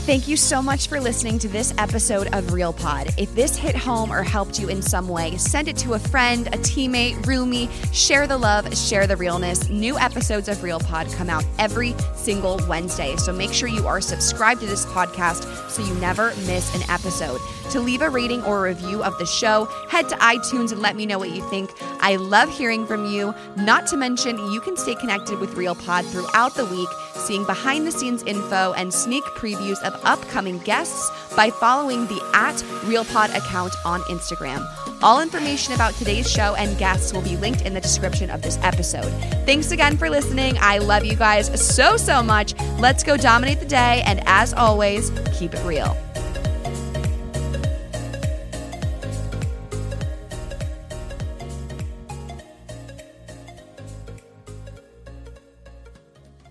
Thank 0.03 0.27
you 0.27 0.35
so 0.35 0.63
much 0.63 0.87
for 0.87 0.99
listening 0.99 1.37
to 1.37 1.47
this 1.47 1.75
episode 1.77 2.33
of 2.33 2.53
Real 2.53 2.73
Pod. 2.73 3.13
If 3.19 3.33
this 3.35 3.55
hit 3.55 3.75
home 3.75 4.11
or 4.11 4.23
helped 4.23 4.59
you 4.59 4.67
in 4.67 4.81
some 4.81 5.07
way, 5.07 5.37
send 5.37 5.67
it 5.67 5.77
to 5.77 5.93
a 5.93 5.99
friend, 5.99 6.47
a 6.47 6.57
teammate, 6.57 7.13
roomie. 7.21 7.69
Share 7.93 8.25
the 8.25 8.35
love, 8.37 8.75
share 8.75 9.05
the 9.05 9.15
realness. 9.15 9.69
New 9.69 9.99
episodes 9.99 10.47
of 10.47 10.63
Real 10.63 10.79
Pod 10.79 11.07
come 11.13 11.29
out 11.29 11.45
every 11.59 11.93
single 12.15 12.59
Wednesday. 12.67 13.15
So 13.17 13.31
make 13.31 13.53
sure 13.53 13.69
you 13.69 13.87
are 13.87 14.01
subscribed 14.01 14.61
to 14.61 14.65
this 14.67 14.87
podcast 14.87 15.69
so 15.69 15.83
you 15.83 15.93
never 16.01 16.33
miss 16.47 16.73
an 16.73 16.81
episode. 16.89 17.39
To 17.69 17.79
leave 17.79 18.01
a 18.01 18.09
rating 18.09 18.43
or 18.43 18.63
review 18.63 19.03
of 19.03 19.17
the 19.19 19.25
show, 19.27 19.65
head 19.87 20.09
to 20.09 20.15
iTunes 20.15 20.71
and 20.71 20.81
let 20.81 20.95
me 20.95 21.05
know 21.05 21.19
what 21.19 21.29
you 21.29 21.47
think. 21.49 21.69
I 22.01 22.15
love 22.15 22.49
hearing 22.49 22.85
from 22.85 23.05
you. 23.05 23.33
Not 23.55 23.87
to 23.87 23.97
mention, 23.97 24.37
you 24.51 24.59
can 24.61 24.75
stay 24.75 24.95
connected 24.95 25.39
with 25.39 25.55
Real 25.55 25.75
Pod 25.75 26.05
throughout 26.07 26.55
the 26.55 26.65
week, 26.65 26.89
seeing 27.15 27.45
behind 27.45 27.85
the 27.87 27.91
scenes 27.91 28.23
info 28.23 28.73
and 28.73 28.93
sneak 28.93 29.23
previews 29.35 29.81
of 29.83 29.99
upcoming 30.03 30.57
guests 30.59 31.09
by 31.35 31.49
following 31.49 32.07
the 32.07 32.21
at 32.33 32.55
RealPod 32.85 33.35
account 33.35 33.73
on 33.85 34.01
Instagram. 34.01 34.65
All 35.03 35.21
information 35.21 35.73
about 35.73 35.93
today's 35.95 36.29
show 36.29 36.55
and 36.55 36.77
guests 36.77 37.13
will 37.13 37.21
be 37.21 37.37
linked 37.37 37.61
in 37.61 37.73
the 37.73 37.81
description 37.81 38.29
of 38.29 38.41
this 38.41 38.57
episode. 38.61 39.11
Thanks 39.45 39.71
again 39.71 39.97
for 39.97 40.09
listening. 40.09 40.55
I 40.59 40.77
love 40.77 41.05
you 41.05 41.15
guys 41.15 41.49
so, 41.59 41.97
so 41.97 42.21
much. 42.21 42.53
Let's 42.77 43.03
go 43.03 43.17
dominate 43.17 43.59
the 43.59 43.65
day. 43.65 44.03
And 44.05 44.21
as 44.25 44.53
always, 44.53 45.11
keep 45.33 45.53
it 45.53 45.63
real. 45.65 45.97